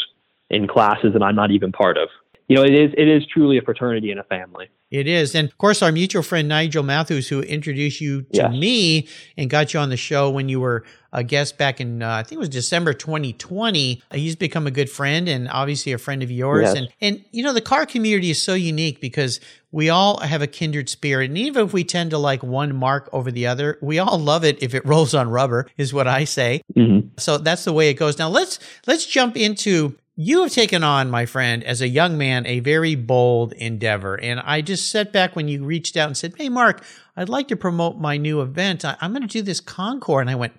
in 0.49 0.67
classes 0.67 1.13
that 1.13 1.21
I'm 1.21 1.35
not 1.35 1.51
even 1.51 1.71
part 1.71 1.97
of. 1.97 2.09
You 2.47 2.55
know, 2.55 2.63
it 2.63 2.73
is 2.73 2.93
it 2.97 3.07
is 3.07 3.25
truly 3.27 3.57
a 3.57 3.61
fraternity 3.61 4.11
and 4.11 4.19
a 4.19 4.23
family. 4.23 4.69
It 4.89 5.05
is. 5.05 5.35
And 5.35 5.49
of 5.49 5.57
course, 5.57 5.81
our 5.81 5.91
mutual 5.91 6.23
friend 6.23 6.47
Nigel 6.47 6.83
Matthews, 6.83 7.27
who 7.27 7.41
introduced 7.41 7.99
you 7.99 8.21
to 8.21 8.27
yes. 8.31 8.51
me 8.51 9.07
and 9.35 9.49
got 9.49 9.73
you 9.73 9.81
on 9.81 9.89
the 9.89 9.97
show 9.97 10.29
when 10.29 10.47
you 10.47 10.61
were 10.61 10.85
a 11.11 11.25
guest 11.25 11.57
back 11.57 11.81
in, 11.81 12.01
uh, 12.01 12.09
I 12.09 12.23
think 12.23 12.37
it 12.37 12.39
was 12.39 12.49
December 12.49 12.93
2020. 12.93 14.01
He's 14.13 14.37
become 14.37 14.65
a 14.65 14.71
good 14.71 14.89
friend 14.89 15.27
and 15.27 15.49
obviously 15.49 15.91
a 15.91 15.97
friend 15.97 16.23
of 16.23 16.31
yours. 16.31 16.67
Yes. 16.67 16.75
And, 16.75 16.89
and, 17.01 17.25
you 17.31 17.43
know, 17.43 17.51
the 17.51 17.61
car 17.61 17.85
community 17.85 18.29
is 18.29 18.41
so 18.41 18.53
unique 18.53 19.01
because 19.01 19.41
we 19.71 19.89
all 19.89 20.19
have 20.21 20.41
a 20.41 20.47
kindred 20.47 20.87
spirit. 20.87 21.29
And 21.29 21.37
even 21.37 21.65
if 21.65 21.73
we 21.73 21.83
tend 21.83 22.11
to 22.11 22.17
like 22.17 22.41
one 22.41 22.73
mark 22.73 23.09
over 23.11 23.29
the 23.29 23.47
other, 23.47 23.77
we 23.81 23.99
all 23.99 24.17
love 24.17 24.45
it 24.45 24.63
if 24.63 24.73
it 24.73 24.85
rolls 24.85 25.13
on 25.13 25.29
rubber, 25.29 25.67
is 25.75 25.93
what 25.93 26.07
I 26.07 26.23
say. 26.23 26.61
Mm-hmm. 26.77 27.09
So 27.17 27.37
that's 27.37 27.65
the 27.65 27.73
way 27.73 27.89
it 27.89 27.95
goes. 27.95 28.17
Now 28.17 28.29
let's, 28.29 28.59
let's 28.85 29.05
jump 29.05 29.35
into 29.35 29.97
you 30.19 30.41
have 30.41 30.51
taken 30.51 30.83
on, 30.83 31.11
my 31.11 31.27
friend, 31.27 31.63
as 31.63 31.79
a 31.79 31.87
young 31.87 32.17
man, 32.17 32.47
a 32.47 32.59
very 32.59 32.95
bold 32.95 33.53
endeavor. 33.53 34.19
And 34.19 34.39
I 34.39 34.61
just 34.61 34.89
sat 34.89 35.13
back 35.13 35.35
when 35.35 35.47
you 35.47 35.63
reached 35.63 35.95
out 35.95 36.07
and 36.07 36.17
said, 36.17 36.33
Hey, 36.35 36.49
Mark, 36.49 36.83
I'd 37.15 37.29
like 37.29 37.47
to 37.49 37.55
promote 37.55 37.99
my 37.99 38.17
new 38.17 38.41
event. 38.41 38.83
I, 38.83 38.97
am 38.99 39.11
going 39.11 39.21
to 39.21 39.27
do 39.27 39.43
this 39.43 39.59
Concours. 39.59 40.21
And 40.21 40.29
I 40.31 40.35
went, 40.35 40.53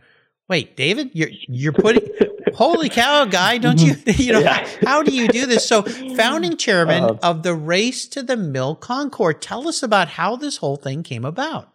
Wait, 0.48 0.76
David, 0.76 1.10
you're, 1.12 1.30
you're 1.48 1.72
putting, 1.72 2.08
holy 2.54 2.88
cow, 2.88 3.24
guy, 3.24 3.58
don't 3.58 3.80
you, 3.80 3.96
you 4.06 4.32
know, 4.32 4.38
yeah. 4.38 4.66
how, 4.82 5.02
do 5.02 5.12
you 5.12 5.26
do 5.26 5.44
this? 5.44 5.66
So, 5.66 5.82
founding 6.16 6.56
chairman 6.56 7.02
uh, 7.02 7.18
of 7.24 7.42
the 7.42 7.54
Race 7.54 8.06
to 8.08 8.22
the 8.22 8.36
Mill 8.36 8.76
Concours, 8.76 9.36
tell 9.40 9.66
us 9.66 9.82
about 9.82 10.08
how 10.10 10.36
this 10.36 10.58
whole 10.58 10.76
thing 10.76 11.02
came 11.02 11.24
about. 11.24 11.72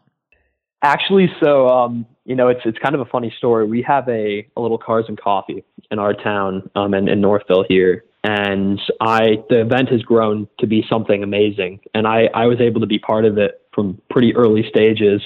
Actually, 0.84 1.32
so 1.42 1.70
um, 1.70 2.06
you 2.26 2.36
know, 2.36 2.50
it's 2.50 2.60
it's 2.66 2.78
kind 2.78 2.94
of 2.94 3.00
a 3.00 3.06
funny 3.06 3.34
story. 3.38 3.66
We 3.66 3.82
have 3.84 4.08
a, 4.10 4.46
a 4.58 4.62
little 4.62 4.78
cars 4.78 5.06
and 5.08 5.20
coffee 5.20 5.64
in 5.90 5.98
our 5.98 6.14
town 6.14 6.70
um, 6.76 6.94
in, 6.94 7.08
in 7.08 7.22
Northville 7.22 7.64
here, 7.68 8.04
and 8.26 8.80
I 9.00 9.38
the 9.50 9.62
event 9.62 9.90
has 9.90 10.02
grown 10.02 10.48
to 10.60 10.68
be 10.68 10.86
something 10.90 11.24
amazing, 11.24 11.80
and 11.94 12.06
I 12.06 12.30
I 12.34 12.48
was 12.48 12.60
able 12.60 12.82
to 12.82 12.88
be 12.88 13.00
part 13.00 13.24
of 13.24 13.38
it 13.38 13.62
from 13.74 14.02
pretty 14.10 14.36
early 14.36 14.68
stages, 14.68 15.22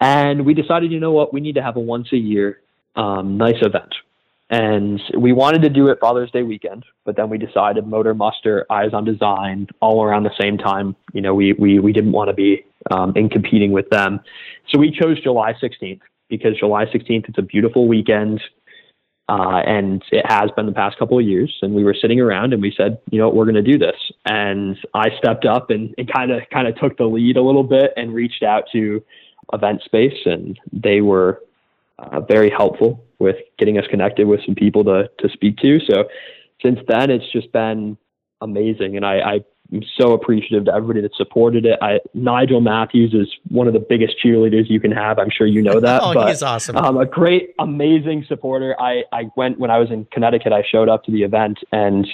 and 0.00 0.46
we 0.46 0.54
decided, 0.54 0.92
you 0.92 1.00
know 1.00 1.12
what, 1.12 1.34
we 1.34 1.40
need 1.40 1.56
to 1.56 1.62
have 1.62 1.76
a 1.76 1.80
once 1.80 2.12
a 2.12 2.16
year 2.16 2.60
um, 2.94 3.36
nice 3.36 3.60
event. 3.62 3.92
And 4.48 5.00
we 5.16 5.32
wanted 5.32 5.62
to 5.62 5.68
do 5.68 5.88
it 5.88 5.98
Father's 6.00 6.30
Day 6.32 6.42
weekend, 6.42 6.84
but 7.04 7.14
then 7.16 7.30
we 7.30 7.38
decided 7.38 7.86
Motor 7.86 8.14
Muster, 8.14 8.66
Eyes 8.68 8.92
on 8.92 9.04
Design, 9.04 9.68
all 9.80 10.02
around 10.02 10.24
the 10.24 10.34
same 10.40 10.58
time. 10.58 10.96
You 11.12 11.20
know, 11.20 11.34
we 11.34 11.52
we 11.52 11.78
we 11.80 11.92
didn't 11.92 12.12
want 12.12 12.28
to 12.30 12.34
be 12.34 12.64
um, 12.90 13.12
in 13.16 13.28
competing 13.28 13.72
with 13.72 13.88
them, 13.90 14.20
so 14.68 14.78
we 14.78 14.90
chose 14.90 15.20
July 15.22 15.54
16th 15.54 16.00
because 16.28 16.56
July 16.56 16.86
16th 16.86 17.28
it's 17.28 17.38
a 17.38 17.42
beautiful 17.42 17.88
weekend, 17.88 18.40
uh, 19.28 19.62
and 19.66 20.02
it 20.10 20.24
has 20.28 20.50
been 20.56 20.66
the 20.66 20.72
past 20.72 20.98
couple 20.98 21.18
of 21.18 21.24
years. 21.24 21.56
And 21.62 21.74
we 21.74 21.84
were 21.84 21.94
sitting 21.94 22.20
around 22.20 22.52
and 22.52 22.62
we 22.62 22.72
said, 22.76 22.98
you 23.10 23.18
know, 23.18 23.28
we're 23.28 23.44
going 23.44 23.62
to 23.62 23.62
do 23.62 23.78
this. 23.78 23.96
And 24.24 24.76
I 24.94 25.10
stepped 25.18 25.44
up 25.44 25.70
and 25.70 25.94
kind 26.12 26.30
of 26.30 26.42
kind 26.52 26.66
of 26.66 26.76
took 26.76 26.96
the 26.96 27.04
lead 27.04 27.36
a 27.36 27.42
little 27.42 27.62
bit 27.64 27.92
and 27.96 28.14
reached 28.14 28.42
out 28.42 28.64
to 28.72 29.04
Event 29.52 29.82
Space, 29.84 30.18
and 30.24 30.58
they 30.72 31.00
were 31.00 31.42
uh, 31.98 32.20
very 32.20 32.50
helpful 32.50 33.04
with 33.18 33.36
getting 33.58 33.78
us 33.78 33.84
connected 33.90 34.26
with 34.26 34.40
some 34.46 34.54
people 34.54 34.84
to 34.84 35.10
to 35.18 35.28
speak 35.28 35.56
to. 35.58 35.78
So 35.88 36.04
since 36.62 36.78
then, 36.88 37.10
it's 37.10 37.30
just 37.32 37.52
been 37.52 37.96
amazing, 38.40 38.96
and 38.96 39.04
I, 39.04 39.40
I'm 39.72 39.82
so 39.98 40.12
appreciative 40.12 40.64
to 40.64 40.74
everybody 40.74 41.00
that 41.02 41.14
supported 41.14 41.64
it. 41.64 41.78
I, 41.80 42.00
Nigel 42.14 42.60
Matthews 42.60 43.14
is 43.14 43.28
one 43.48 43.66
of 43.66 43.72
the 43.72 43.80
biggest 43.80 44.14
cheerleaders 44.24 44.68
you 44.68 44.80
can 44.80 44.90
have. 44.90 45.18
I'm 45.18 45.30
sure 45.30 45.46
you 45.46 45.62
know 45.62 45.78
that. 45.80 46.02
oh, 46.04 46.14
but, 46.14 46.28
he's 46.28 46.42
awesome. 46.42 46.76
Um, 46.76 46.96
a 46.96 47.06
great, 47.06 47.54
amazing 47.58 48.24
supporter. 48.28 48.74
I, 48.80 49.04
I 49.12 49.30
went 49.36 49.58
when 49.58 49.70
I 49.70 49.78
was 49.78 49.90
in 49.90 50.06
Connecticut. 50.12 50.52
I 50.52 50.64
showed 50.70 50.88
up 50.88 51.04
to 51.04 51.12
the 51.12 51.22
event, 51.22 51.58
and 51.72 52.06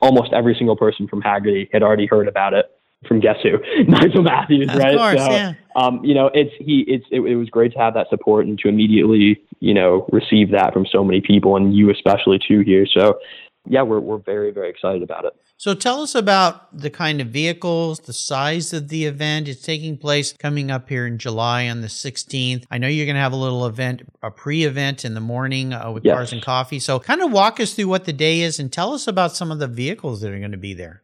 almost 0.00 0.32
every 0.32 0.54
single 0.56 0.76
person 0.76 1.06
from 1.06 1.22
Hagerty 1.22 1.68
had 1.72 1.82
already 1.82 2.06
heard 2.06 2.28
about 2.28 2.54
it 2.54 2.66
from 3.06 3.20
guess 3.20 3.36
who 3.42 3.58
Nigel 3.88 4.22
Matthews, 4.22 4.68
of 4.70 4.76
right? 4.76 4.96
Course, 4.96 5.24
so, 5.24 5.30
yeah. 5.30 5.54
um, 5.76 6.04
you 6.04 6.14
know, 6.14 6.30
it's 6.32 6.52
he, 6.58 6.84
it's 6.86 7.04
it, 7.10 7.20
it, 7.20 7.36
was 7.36 7.48
great 7.50 7.72
to 7.72 7.78
have 7.78 7.94
that 7.94 8.08
support 8.10 8.46
and 8.46 8.58
to 8.60 8.68
immediately, 8.68 9.40
you 9.60 9.74
know, 9.74 10.06
receive 10.12 10.50
that 10.52 10.72
from 10.72 10.86
so 10.86 11.04
many 11.04 11.20
people 11.20 11.56
and 11.56 11.74
you 11.74 11.90
especially 11.90 12.38
too 12.46 12.60
here. 12.60 12.86
So, 12.86 13.18
yeah, 13.66 13.82
we're 13.82 14.00
we're 14.00 14.18
very 14.18 14.50
very 14.50 14.70
excited 14.70 15.02
about 15.02 15.24
it. 15.24 15.34
So 15.56 15.74
tell 15.74 16.02
us 16.02 16.16
about 16.16 16.76
the 16.76 16.90
kind 16.90 17.20
of 17.20 17.28
vehicles, 17.28 18.00
the 18.00 18.12
size 18.12 18.72
of 18.72 18.88
the 18.88 19.04
event. 19.04 19.46
It's 19.46 19.62
taking 19.62 19.96
place 19.96 20.32
coming 20.32 20.72
up 20.72 20.88
here 20.88 21.06
in 21.06 21.18
July 21.18 21.68
on 21.68 21.82
the 21.82 21.86
16th. 21.86 22.64
I 22.68 22.78
know 22.78 22.88
you're 22.88 23.06
going 23.06 23.14
to 23.14 23.20
have 23.20 23.32
a 23.32 23.36
little 23.36 23.64
event, 23.64 24.02
a 24.24 24.32
pre-event 24.32 25.04
in 25.04 25.14
the 25.14 25.20
morning 25.20 25.72
uh, 25.72 25.92
with 25.92 26.04
yes. 26.04 26.16
cars 26.16 26.32
and 26.32 26.42
coffee. 26.42 26.80
So 26.80 26.98
kind 26.98 27.22
of 27.22 27.30
walk 27.30 27.60
us 27.60 27.74
through 27.74 27.86
what 27.86 28.06
the 28.06 28.12
day 28.12 28.40
is 28.40 28.58
and 28.58 28.72
tell 28.72 28.92
us 28.92 29.06
about 29.06 29.36
some 29.36 29.52
of 29.52 29.60
the 29.60 29.68
vehicles 29.68 30.20
that 30.22 30.32
are 30.32 30.38
going 30.40 30.50
to 30.50 30.56
be 30.56 30.74
there. 30.74 31.02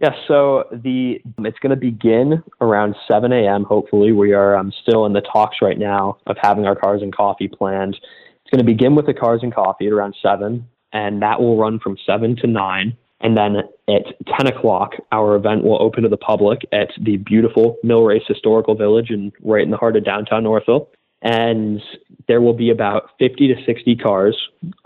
Yeah, 0.00 0.14
so 0.28 0.64
the 0.70 1.20
it's 1.38 1.58
going 1.58 1.70
to 1.70 1.76
begin 1.76 2.44
around 2.60 2.94
7 3.08 3.32
a.m. 3.32 3.64
Hopefully, 3.64 4.12
we 4.12 4.32
are 4.32 4.56
um, 4.56 4.72
still 4.82 5.04
in 5.04 5.12
the 5.12 5.20
talks 5.20 5.56
right 5.60 5.78
now 5.78 6.18
of 6.28 6.36
having 6.40 6.64
our 6.64 6.76
cars 6.76 7.02
and 7.02 7.12
coffee 7.12 7.48
planned. 7.48 7.94
It's 7.94 8.50
going 8.52 8.64
to 8.64 8.72
begin 8.72 8.94
with 8.94 9.06
the 9.06 9.14
cars 9.14 9.40
and 9.42 9.52
coffee 9.52 9.88
at 9.88 9.92
around 9.92 10.14
seven, 10.22 10.68
and 10.92 11.22
that 11.22 11.40
will 11.40 11.56
run 11.56 11.78
from 11.78 11.96
seven 12.04 12.36
to 12.36 12.46
nine. 12.46 12.96
And 13.20 13.36
then 13.36 13.56
at 13.88 14.04
10 14.38 14.46
o'clock, 14.46 14.92
our 15.10 15.34
event 15.34 15.64
will 15.64 15.82
open 15.82 16.04
to 16.04 16.08
the 16.08 16.16
public 16.16 16.60
at 16.70 16.90
the 17.00 17.16
beautiful 17.16 17.76
Mill 17.82 18.04
Race 18.04 18.22
Historical 18.28 18.76
Village 18.76 19.10
and 19.10 19.32
right 19.42 19.62
in 19.62 19.70
the 19.70 19.76
heart 19.76 19.96
of 19.96 20.04
downtown 20.04 20.44
Northville. 20.44 20.88
And 21.20 21.82
there 22.28 22.40
will 22.40 22.54
be 22.54 22.70
about 22.70 23.10
50 23.18 23.54
to 23.54 23.64
60 23.64 23.96
cars 23.96 24.36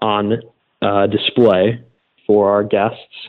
on 0.01 0.41
uh, 0.81 1.07
display 1.09 1.85
for 2.27 2.51
our 2.51 2.65
guests 2.65 3.29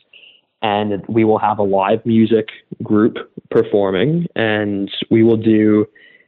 and 0.64 1.06
we 1.08 1.26
will 1.26 1.38
have 1.38 1.60
a 1.60 1.64
live 1.64 2.04
music 2.06 2.48
group 2.82 3.18
performing, 3.52 4.26
and 4.36 4.90
we 5.12 5.22
will 5.22 5.38
do 5.38 5.86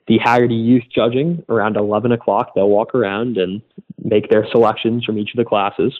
the 0.07 0.19
Hagerty 0.19 0.63
Youth 0.63 0.83
judging 0.93 1.43
around 1.49 1.77
11 1.77 2.11
o'clock. 2.11 2.51
They'll 2.53 2.69
walk 2.69 2.93
around 2.93 3.37
and 3.37 3.61
make 4.03 4.29
their 4.29 4.45
selections 4.51 5.05
from 5.05 5.17
each 5.17 5.31
of 5.31 5.37
the 5.37 5.45
classes. 5.45 5.97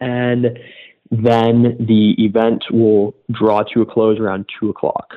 And 0.00 0.58
then 1.10 1.76
the 1.78 2.14
event 2.18 2.64
will 2.70 3.14
draw 3.30 3.62
to 3.74 3.82
a 3.82 3.86
close 3.86 4.18
around 4.18 4.46
2 4.60 4.70
o'clock 4.70 5.14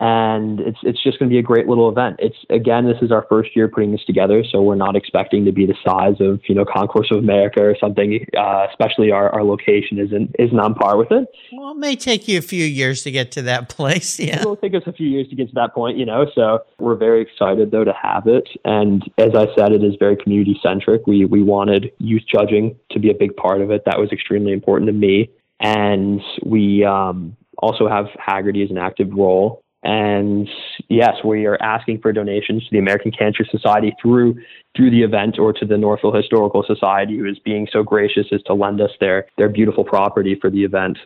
and 0.00 0.60
it's 0.60 0.78
it's 0.84 1.02
just 1.02 1.18
going 1.18 1.28
to 1.28 1.32
be 1.32 1.38
a 1.38 1.42
great 1.42 1.66
little 1.66 1.88
event. 1.88 2.16
It's 2.20 2.36
again, 2.50 2.86
this 2.86 2.98
is 3.02 3.10
our 3.10 3.26
first 3.28 3.56
year 3.56 3.66
putting 3.66 3.90
this 3.90 4.04
together, 4.04 4.44
so 4.48 4.62
we're 4.62 4.76
not 4.76 4.94
expecting 4.94 5.44
to 5.44 5.52
be 5.52 5.66
the 5.66 5.74
size 5.84 6.20
of 6.20 6.40
you 6.48 6.54
know 6.54 6.64
Concours 6.64 7.08
of 7.10 7.18
America 7.18 7.62
or 7.62 7.76
something. 7.80 8.24
Uh, 8.36 8.66
especially 8.70 9.10
our, 9.10 9.28
our 9.30 9.42
location 9.42 9.98
isn't 9.98 10.36
isn't 10.38 10.58
on 10.58 10.74
par 10.74 10.96
with 10.96 11.10
it. 11.10 11.26
Well, 11.52 11.72
it 11.72 11.78
may 11.78 11.96
take 11.96 12.28
you 12.28 12.38
a 12.38 12.42
few 12.42 12.64
years 12.64 13.02
to 13.02 13.10
get 13.10 13.32
to 13.32 13.42
that 13.42 13.68
place. 13.78 14.20
Yeah, 14.20 14.40
it'll 14.40 14.56
take 14.56 14.74
us 14.74 14.82
a 14.86 14.92
few 14.92 15.08
years 15.08 15.28
to 15.30 15.34
get 15.34 15.48
to 15.48 15.54
that 15.54 15.74
point. 15.74 15.98
You 15.98 16.06
know, 16.06 16.26
so 16.32 16.60
we're 16.78 16.96
very 16.96 17.20
excited 17.20 17.72
though 17.72 17.84
to 17.84 17.94
have 18.00 18.28
it. 18.28 18.48
And 18.64 19.02
as 19.18 19.30
I 19.34 19.46
said, 19.56 19.72
it 19.72 19.82
is 19.82 19.94
very 19.98 20.16
community 20.16 20.60
centric. 20.62 21.08
We 21.08 21.24
we 21.24 21.42
wanted 21.42 21.90
youth 21.98 22.22
judging 22.32 22.76
to 22.92 23.00
be 23.00 23.10
a 23.10 23.14
big 23.14 23.34
part 23.34 23.62
of 23.62 23.72
it. 23.72 23.82
That 23.84 23.98
was 23.98 24.12
extremely 24.12 24.52
important 24.52 24.86
to 24.88 24.92
me, 24.92 25.30
and 25.58 26.20
we. 26.44 26.84
Um, 26.84 27.36
also 27.60 27.88
have 27.88 28.06
Hagerty 28.24 28.62
as 28.62 28.70
an 28.70 28.78
active 28.78 29.08
role 29.10 29.64
and 29.82 30.48
yes, 30.88 31.14
we 31.24 31.46
are 31.46 31.60
asking 31.62 32.00
for 32.00 32.12
donations 32.12 32.64
to 32.64 32.68
the 32.72 32.78
American 32.78 33.12
Cancer 33.12 33.44
Society 33.50 33.94
through 34.02 34.36
through 34.76 34.90
the 34.90 35.02
event 35.02 35.38
or 35.38 35.52
to 35.52 35.64
the 35.64 35.76
Northville 35.76 36.14
Historical 36.14 36.64
Society, 36.66 37.16
who 37.16 37.26
is 37.26 37.38
being 37.38 37.68
so 37.72 37.82
gracious 37.82 38.26
as 38.32 38.42
to 38.44 38.54
lend 38.54 38.80
us 38.80 38.90
their 39.00 39.26
their 39.36 39.48
beautiful 39.48 39.84
property 39.84 40.36
for 40.40 40.50
the 40.50 40.64
event. 40.64 40.98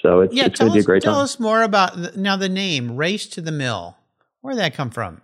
So 0.00 0.20
it's, 0.20 0.34
yeah, 0.34 0.46
it's 0.46 0.58
going 0.58 0.70
to 0.70 0.74
be 0.74 0.80
a 0.80 0.84
great 0.84 1.02
tell 1.02 1.12
time. 1.12 1.18
Tell 1.18 1.24
us 1.24 1.40
more 1.40 1.62
about 1.62 2.16
now 2.16 2.36
the 2.36 2.48
name 2.48 2.96
Race 2.96 3.26
to 3.28 3.40
the 3.40 3.52
Mill. 3.52 3.96
Where 4.40 4.52
did 4.52 4.60
that 4.60 4.74
come 4.74 4.90
from? 4.90 5.22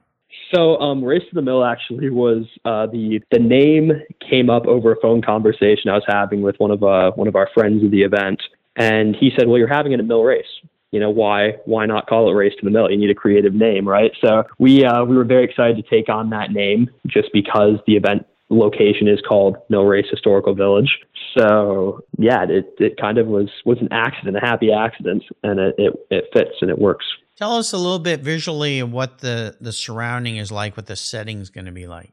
So, 0.54 0.78
um, 0.78 1.04
Race 1.04 1.22
to 1.28 1.34
the 1.34 1.42
Mill 1.42 1.64
actually 1.64 2.10
was 2.10 2.44
uh, 2.64 2.86
the 2.86 3.20
the 3.30 3.38
name 3.38 3.92
came 4.28 4.50
up 4.50 4.66
over 4.66 4.92
a 4.92 5.00
phone 5.00 5.22
conversation 5.22 5.90
I 5.90 5.94
was 5.94 6.04
having 6.06 6.42
with 6.42 6.56
one 6.58 6.70
of 6.70 6.82
uh, 6.82 7.12
one 7.12 7.28
of 7.28 7.36
our 7.36 7.48
friends 7.54 7.84
of 7.84 7.90
the 7.90 8.02
event, 8.02 8.42
and 8.76 9.14
he 9.14 9.30
said, 9.38 9.48
"Well, 9.48 9.58
you're 9.58 9.68
having 9.68 9.92
it 9.92 10.00
at 10.00 10.06
Mill 10.06 10.22
Race." 10.22 10.44
You 10.90 11.00
know 11.00 11.10
why 11.10 11.52
why 11.64 11.86
not 11.86 12.06
call 12.06 12.30
it 12.30 12.34
race 12.34 12.52
to 12.58 12.64
the 12.64 12.70
mill 12.70 12.90
you 12.90 12.96
need 12.96 13.10
a 13.10 13.14
creative 13.14 13.54
name 13.54 13.88
right? 13.88 14.12
So 14.24 14.44
we 14.58 14.84
uh, 14.84 15.04
we 15.04 15.16
were 15.16 15.24
very 15.24 15.44
excited 15.44 15.76
to 15.76 15.82
take 15.82 16.08
on 16.08 16.30
that 16.30 16.50
name 16.50 16.90
just 17.06 17.28
because 17.32 17.78
the 17.86 17.96
event 17.96 18.26
location 18.48 19.06
is 19.06 19.20
called 19.26 19.56
mill 19.68 19.84
race 19.84 20.06
historical 20.10 20.54
village. 20.54 20.98
So 21.36 22.04
yeah 22.18 22.44
it, 22.48 22.74
it 22.78 22.96
kind 23.00 23.18
of 23.18 23.26
was 23.26 23.48
was 23.64 23.78
an 23.80 23.88
accident 23.90 24.36
a 24.36 24.40
happy 24.40 24.72
accident 24.72 25.24
and 25.42 25.60
it, 25.60 25.74
it, 25.78 26.06
it 26.10 26.24
fits 26.32 26.56
and 26.60 26.70
it 26.70 26.78
works. 26.78 27.06
Tell 27.36 27.56
us 27.56 27.72
a 27.72 27.78
little 27.78 27.98
bit 27.98 28.20
visually 28.20 28.82
what 28.82 29.18
the 29.18 29.56
the 29.60 29.72
surrounding 29.72 30.36
is 30.36 30.52
like 30.52 30.76
what 30.76 30.86
the 30.86 30.96
setting 30.96 31.40
is 31.40 31.50
going 31.50 31.66
to 31.66 31.72
be 31.72 31.86
like. 31.86 32.12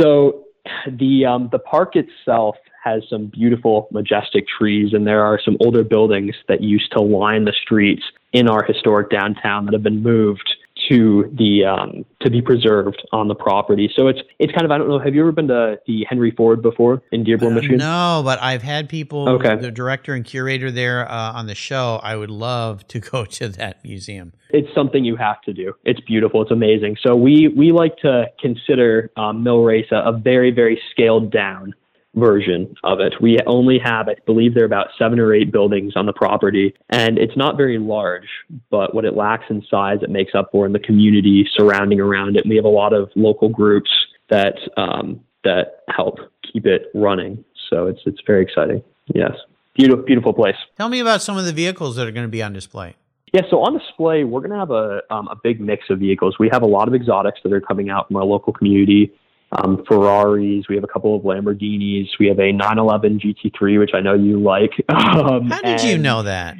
So 0.00 0.44
the 0.86 1.26
um, 1.26 1.48
the 1.52 1.58
park 1.58 1.94
itself 1.94 2.56
has 2.84 3.02
some 3.08 3.26
beautiful, 3.26 3.88
majestic 3.90 4.44
trees, 4.46 4.92
and 4.92 5.06
there 5.06 5.24
are 5.24 5.40
some 5.42 5.56
older 5.60 5.82
buildings 5.82 6.34
that 6.48 6.62
used 6.62 6.92
to 6.92 7.00
line 7.00 7.44
the 7.44 7.54
streets 7.62 8.02
in 8.32 8.48
our 8.48 8.62
historic 8.64 9.10
downtown 9.10 9.64
that 9.64 9.72
have 9.72 9.82
been 9.82 10.02
moved 10.02 10.48
to 10.90 11.32
the 11.38 11.64
um, 11.64 12.04
to 12.20 12.28
be 12.28 12.42
preserved 12.42 13.00
on 13.12 13.28
the 13.28 13.34
property. 13.34 13.90
So 13.96 14.08
it's 14.08 14.18
it's 14.40 14.52
kind 14.52 14.64
of 14.66 14.70
I 14.72 14.76
don't 14.76 14.88
know. 14.88 14.98
Have 14.98 15.14
you 15.14 15.20
ever 15.22 15.32
been 15.32 15.48
to 15.48 15.78
the 15.86 16.04
Henry 16.08 16.30
Ford 16.32 16.60
before 16.62 17.00
in 17.12 17.24
Dearborn, 17.24 17.52
Uh, 17.52 17.56
Michigan? 17.56 17.78
No, 17.78 18.20
but 18.24 18.42
I've 18.42 18.62
had 18.62 18.88
people, 18.88 19.28
Okay. 19.30 19.54
the 19.56 19.70
director 19.70 20.12
and 20.14 20.24
curator 20.24 20.70
there 20.70 21.10
uh, 21.10 21.32
on 21.32 21.46
the 21.46 21.54
show. 21.54 22.00
I 22.02 22.16
would 22.16 22.30
love 22.30 22.86
to 22.88 22.98
go 23.12 23.24
to 23.24 23.48
that 23.50 23.82
museum. 23.84 24.32
It's 24.50 24.68
something 24.74 25.04
you 25.04 25.16
have 25.16 25.40
to 25.42 25.52
do. 25.52 25.74
It's 25.84 26.00
beautiful. 26.00 26.42
It's 26.42 26.50
amazing. 26.50 26.96
So 27.02 27.14
we 27.16 27.48
we 27.48 27.72
like 27.72 27.96
to 27.98 28.26
consider 28.40 29.10
um, 29.16 29.42
Mill 29.44 29.62
Race 29.62 29.86
a, 29.92 29.96
a 29.96 30.12
very 30.12 30.50
very 30.50 30.78
scaled 30.90 31.30
down 31.30 31.72
version 32.14 32.74
of 32.84 33.00
it. 33.00 33.14
We 33.20 33.38
only 33.46 33.78
have, 33.78 34.08
I 34.08 34.16
believe, 34.26 34.54
there 34.54 34.62
are 34.62 34.66
about 34.66 34.88
seven 34.98 35.18
or 35.18 35.34
eight 35.34 35.52
buildings 35.52 35.94
on 35.96 36.06
the 36.06 36.12
property, 36.12 36.74
and 36.90 37.18
it's 37.18 37.36
not 37.36 37.56
very 37.56 37.78
large. 37.78 38.28
But 38.70 38.94
what 38.94 39.04
it 39.04 39.14
lacks 39.14 39.44
in 39.50 39.62
size, 39.70 39.98
it 40.02 40.10
makes 40.10 40.34
up 40.34 40.50
for 40.52 40.66
in 40.66 40.72
the 40.72 40.78
community 40.78 41.48
surrounding 41.56 42.00
around 42.00 42.36
it. 42.36 42.44
And 42.44 42.50
we 42.50 42.56
have 42.56 42.64
a 42.64 42.68
lot 42.68 42.92
of 42.92 43.10
local 43.14 43.48
groups 43.48 43.90
that 44.30 44.54
um, 44.76 45.20
that 45.44 45.82
help 45.88 46.18
keep 46.52 46.66
it 46.66 46.86
running. 46.94 47.44
So 47.70 47.86
it's 47.86 48.00
it's 48.06 48.20
very 48.26 48.42
exciting. 48.42 48.82
Yes, 49.14 49.32
beautiful 49.74 50.04
beautiful 50.04 50.32
place. 50.32 50.56
Tell 50.76 50.88
me 50.88 51.00
about 51.00 51.22
some 51.22 51.36
of 51.36 51.44
the 51.44 51.52
vehicles 51.52 51.96
that 51.96 52.06
are 52.06 52.12
going 52.12 52.26
to 52.26 52.32
be 52.32 52.42
on 52.42 52.52
display. 52.52 52.96
Yeah, 53.34 53.42
so 53.50 53.62
on 53.62 53.76
display, 53.76 54.22
we're 54.22 54.38
going 54.38 54.52
to 54.52 54.58
have 54.58 54.70
a, 54.70 55.02
um, 55.10 55.26
a 55.26 55.34
big 55.34 55.60
mix 55.60 55.90
of 55.90 55.98
vehicles. 55.98 56.36
We 56.38 56.48
have 56.52 56.62
a 56.62 56.66
lot 56.66 56.86
of 56.86 56.94
exotics 56.94 57.40
that 57.42 57.52
are 57.52 57.60
coming 57.60 57.90
out 57.90 58.06
from 58.06 58.14
our 58.14 58.22
local 58.22 58.52
community. 58.52 59.12
Um, 59.56 59.84
Ferraris, 59.86 60.66
we 60.68 60.74
have 60.74 60.84
a 60.84 60.88
couple 60.88 61.14
of 61.16 61.22
Lamborghinis, 61.22 62.08
we 62.18 62.26
have 62.26 62.40
a 62.40 62.50
911 62.52 63.20
GT3, 63.20 63.78
which 63.78 63.90
I 63.94 64.00
know 64.00 64.14
you 64.14 64.40
like. 64.40 64.72
Um, 64.94 65.50
How 65.50 65.60
did 65.60 65.82
you 65.82 65.98
know 65.98 66.22
that? 66.22 66.56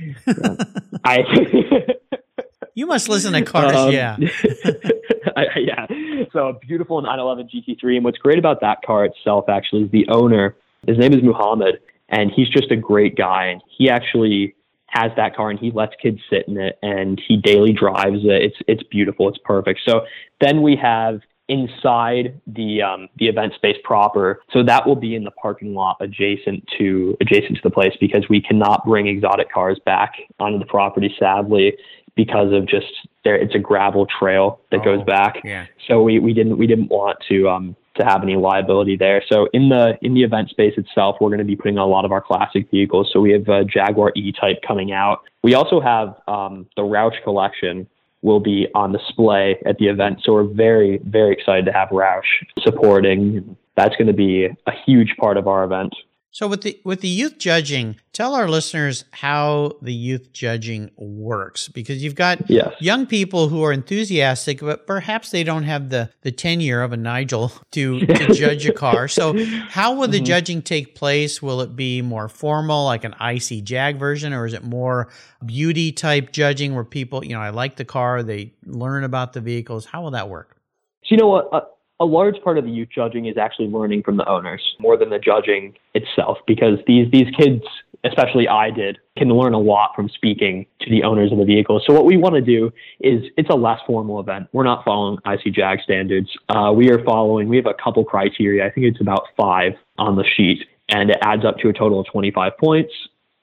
I, 1.05 1.19
you 2.75 2.87
must 2.87 3.09
listen 3.09 3.33
to 3.33 3.43
cars, 3.43 3.75
Um, 3.75 3.93
yeah. 3.93 4.17
I, 5.37 5.45
yeah. 5.59 5.87
So 6.33 6.49
a 6.49 6.53
beautiful 6.55 7.01
911 7.01 7.49
GT3. 7.49 7.97
And 7.97 8.05
what's 8.05 8.19
great 8.19 8.39
about 8.39 8.61
that 8.61 8.83
car 8.87 9.05
itself 9.05 9.49
actually 9.49 9.83
is 9.85 9.91
the 9.91 10.07
owner. 10.09 10.57
His 10.87 10.99
name 10.99 11.13
is 11.13 11.23
Muhammad, 11.23 11.81
and 12.09 12.31
he's 12.35 12.49
just 12.49 12.71
a 12.71 12.77
great 12.77 13.17
guy. 13.17 13.47
And 13.47 13.63
he 13.77 13.89
actually 13.91 14.55
has 14.89 15.11
that 15.17 15.35
car 15.35 15.51
and 15.51 15.59
he 15.59 15.73
lets 15.73 15.93
kids 16.01 16.21
sit 16.31 16.47
in 16.47 16.57
it 16.57 16.79
and 16.83 17.21
he 17.27 17.37
daily 17.37 17.73
drives 17.73 18.21
it. 18.23 18.43
It's 18.43 18.57
it's 18.69 18.83
beautiful. 18.85 19.29
It's 19.29 19.39
perfect. 19.45 19.81
So 19.87 20.03
then 20.41 20.63
we 20.63 20.77
have 20.77 21.21
inside 21.49 22.41
the 22.47 22.83
um, 22.83 23.09
the 23.19 23.29
event 23.29 23.55
space 23.55 23.77
proper. 23.85 24.41
So 24.53 24.63
that 24.65 24.87
will 24.87 24.97
be 24.97 25.15
in 25.15 25.25
the 25.25 25.31
parking 25.31 25.75
lot 25.75 25.97
adjacent 26.01 26.67
to 26.79 27.17
adjacent 27.21 27.57
to 27.57 27.63
the 27.63 27.71
place 27.71 27.95
because 28.01 28.25
we 28.29 28.41
cannot 28.41 28.85
bring 28.87 29.07
exotic 29.07 29.53
cars 29.53 29.79
back 29.85 30.15
onto 30.41 30.59
the 30.59 30.67
property 30.67 31.15
sadly 31.19 31.77
because 32.17 32.53
of 32.53 32.67
just 32.67 32.87
there 33.25 33.37
it's 33.37 33.55
a 33.55 33.59
gravel 33.59 34.07
trail 34.07 34.61
that 34.71 34.81
Oh, 34.81 34.85
goes 34.85 35.05
back. 35.05 35.41
Yeah. 35.45 35.67
So 35.89 36.03
we, 36.03 36.19
we 36.19 36.33
didn't 36.33 36.57
we 36.57 36.67
didn't 36.67 36.89
want 36.89 37.19
to 37.29 37.49
um 37.49 37.77
to 37.97 38.05
have 38.05 38.23
any 38.23 38.37
liability 38.37 38.97
there. 38.97 39.23
So 39.31 39.49
in 39.53 39.69
the 39.69 39.97
in 40.03 40.15
the 40.15 40.23
event 40.23 40.51
space 40.51 40.75
itself, 40.77 41.17
we're 41.21 41.29
going 41.29 41.39
to 41.39 41.45
be 41.45 41.57
putting 41.57 41.79
a 41.79 41.87
lot 41.87 42.05
of 42.05 42.13
our 42.13 42.21
classic 42.21 42.71
vehicles. 42.71 43.11
So 43.13 43.21
we 43.21 43.33
have 43.33 43.49
a 43.49 43.65
Jaguar 43.65 44.13
E-Type 44.17 44.63
coming 44.67 44.93
out. 44.93 45.21
We 45.43 45.55
also 45.55 45.81
have 45.81 46.17
um, 46.27 46.67
the 46.77 46.83
Roush 46.83 47.23
collection 47.23 47.87
will 48.25 48.41
be 48.41 48.67
on 48.75 48.91
display 48.91 49.57
at 49.67 49.77
the 49.79 49.87
event. 49.87 50.21
So 50.25 50.33
we're 50.33 50.45
very 50.45 50.99
very 51.05 51.33
excited 51.33 51.67
to 51.67 51.73
have 51.73 51.91
Roush 51.91 52.23
supporting. 52.61 53.57
That's 53.77 53.95
going 53.97 54.09
to 54.09 54.15
be 54.15 54.47
a 54.47 54.73
huge 54.87 55.15
part 55.21 55.37
of 55.37 55.47
our 55.47 55.63
event. 55.65 55.95
So 56.35 56.49
with 56.49 56.63
the 56.63 56.81
with 56.83 57.01
the 57.01 57.07
youth 57.07 57.39
judging, 57.39 57.95
tell 58.13 58.35
our 58.35 58.49
listeners 58.49 59.05
how 59.13 59.75
the 59.81 59.95
youth 59.95 60.33
judging 60.33 60.91
works 60.97 61.69
because 61.69 62.03
you've 62.03 62.17
got 62.17 62.51
Yes. 62.51 62.75
young 62.81 63.07
people 63.07 63.49
who 63.49 63.63
are 63.63 63.73
enthusiastic, 63.73 64.59
but 64.59 64.85
perhaps 64.85 65.31
they 65.31 65.45
don't 65.45 65.63
have 65.63 65.91
the 65.91 66.11
the 66.23 66.33
tenure 66.33 66.83
of 66.83 66.93
a 66.93 66.97
Nigel 66.97 67.53
to, 67.71 68.01
to 68.01 68.27
judge 68.33 68.67
a 68.67 68.73
car. 68.73 69.07
So 69.07 69.35
how 69.69 69.95
will 69.95 70.09
the 70.09 70.21
Mhm. 70.21 70.25
judging 70.27 70.61
take 70.63 70.97
place? 70.97 71.41
Will 71.41 71.61
it 71.61 71.77
be 71.77 72.03
more 72.03 72.29
formal, 72.29 72.85
like 72.85 73.05
an 73.05 73.15
ICJAG 73.21 73.97
version, 73.97 74.33
or 74.33 74.45
is 74.45 74.55
it 74.55 74.65
more 74.65 75.11
beauty 75.47 75.93
type 75.93 76.33
judging 76.33 76.75
where 76.75 76.83
people, 76.83 77.25
you 77.25 77.35
know, 77.35 77.41
I 77.41 77.51
like 77.51 77.77
the 77.77 77.85
car, 77.85 78.25
they 78.25 78.55
learn 78.67 79.05
about 79.05 79.35
the 79.35 79.41
vehicles? 79.41 79.87
How 79.87 80.03
will 80.03 80.11
that 80.11 80.29
work? 80.29 80.57
So 81.05 81.11
you 81.11 81.17
know 81.17 81.29
what? 81.29 81.74
A, 82.01 82.05
large 82.05 82.41
part 82.43 82.59
of 82.59 82.65
the 82.65 82.71
youth 82.71 82.89
judging 82.95 83.27
is 83.27 83.37
actually 83.37 83.69
learning 83.69 84.03
from 84.03 84.17
the 84.17 84.29
owners 84.29 84.61
more 84.79 84.97
than 84.97 85.11
the 85.11 85.19
judging 85.19 85.75
itself, 85.95 86.39
because 86.47 86.79
these 86.87 87.11
these 87.11 87.29
kids, 87.37 87.63
especially 88.03 88.49
I 88.49 88.71
did, 88.71 88.99
can 89.17 89.29
learn 89.29 89.55
a 89.55 89.59
lot 89.59 89.91
from 89.95 90.09
speaking 90.09 90.67
to 90.81 90.91
the 90.91 91.05
owners 91.05 91.31
of 91.33 91.39
the 91.39 91.45
vehicle. 91.45 91.81
So 91.87 91.95
what 91.95 92.05
we 92.05 92.17
want 92.17 92.35
to 92.35 92.41
do 92.41 92.73
is 93.01 93.23
it's 93.37 93.51
a 93.51 93.55
less 93.55 93.81
formal 93.87 94.21
event. 94.21 94.49
We're 94.53 94.65
not 94.65 94.85
following 94.85 95.19
ICJAG 95.25 95.83
standards. 95.83 96.29
Uh, 96.49 96.73
we 96.75 96.91
are 96.91 97.03
following. 97.05 97.49
We 97.49 97.57
have 97.57 97.67
a 97.67 97.75
couple 97.75 98.05
criteria. 98.05 98.67
I 98.67 98.71
think 98.71 98.87
it's 98.87 99.01
about 99.01 99.29
five 99.37 99.73
on 99.99 100.17
the 100.17 100.25
sheet, 100.37 100.67
and 100.89 101.11
it 101.11 101.19
adds 101.23 101.45
up 101.45 101.59
to 101.59 101.69
a 101.69 101.73
total 101.73 102.01
of 102.01 102.07
25 102.13 102.59
points. 102.59 102.93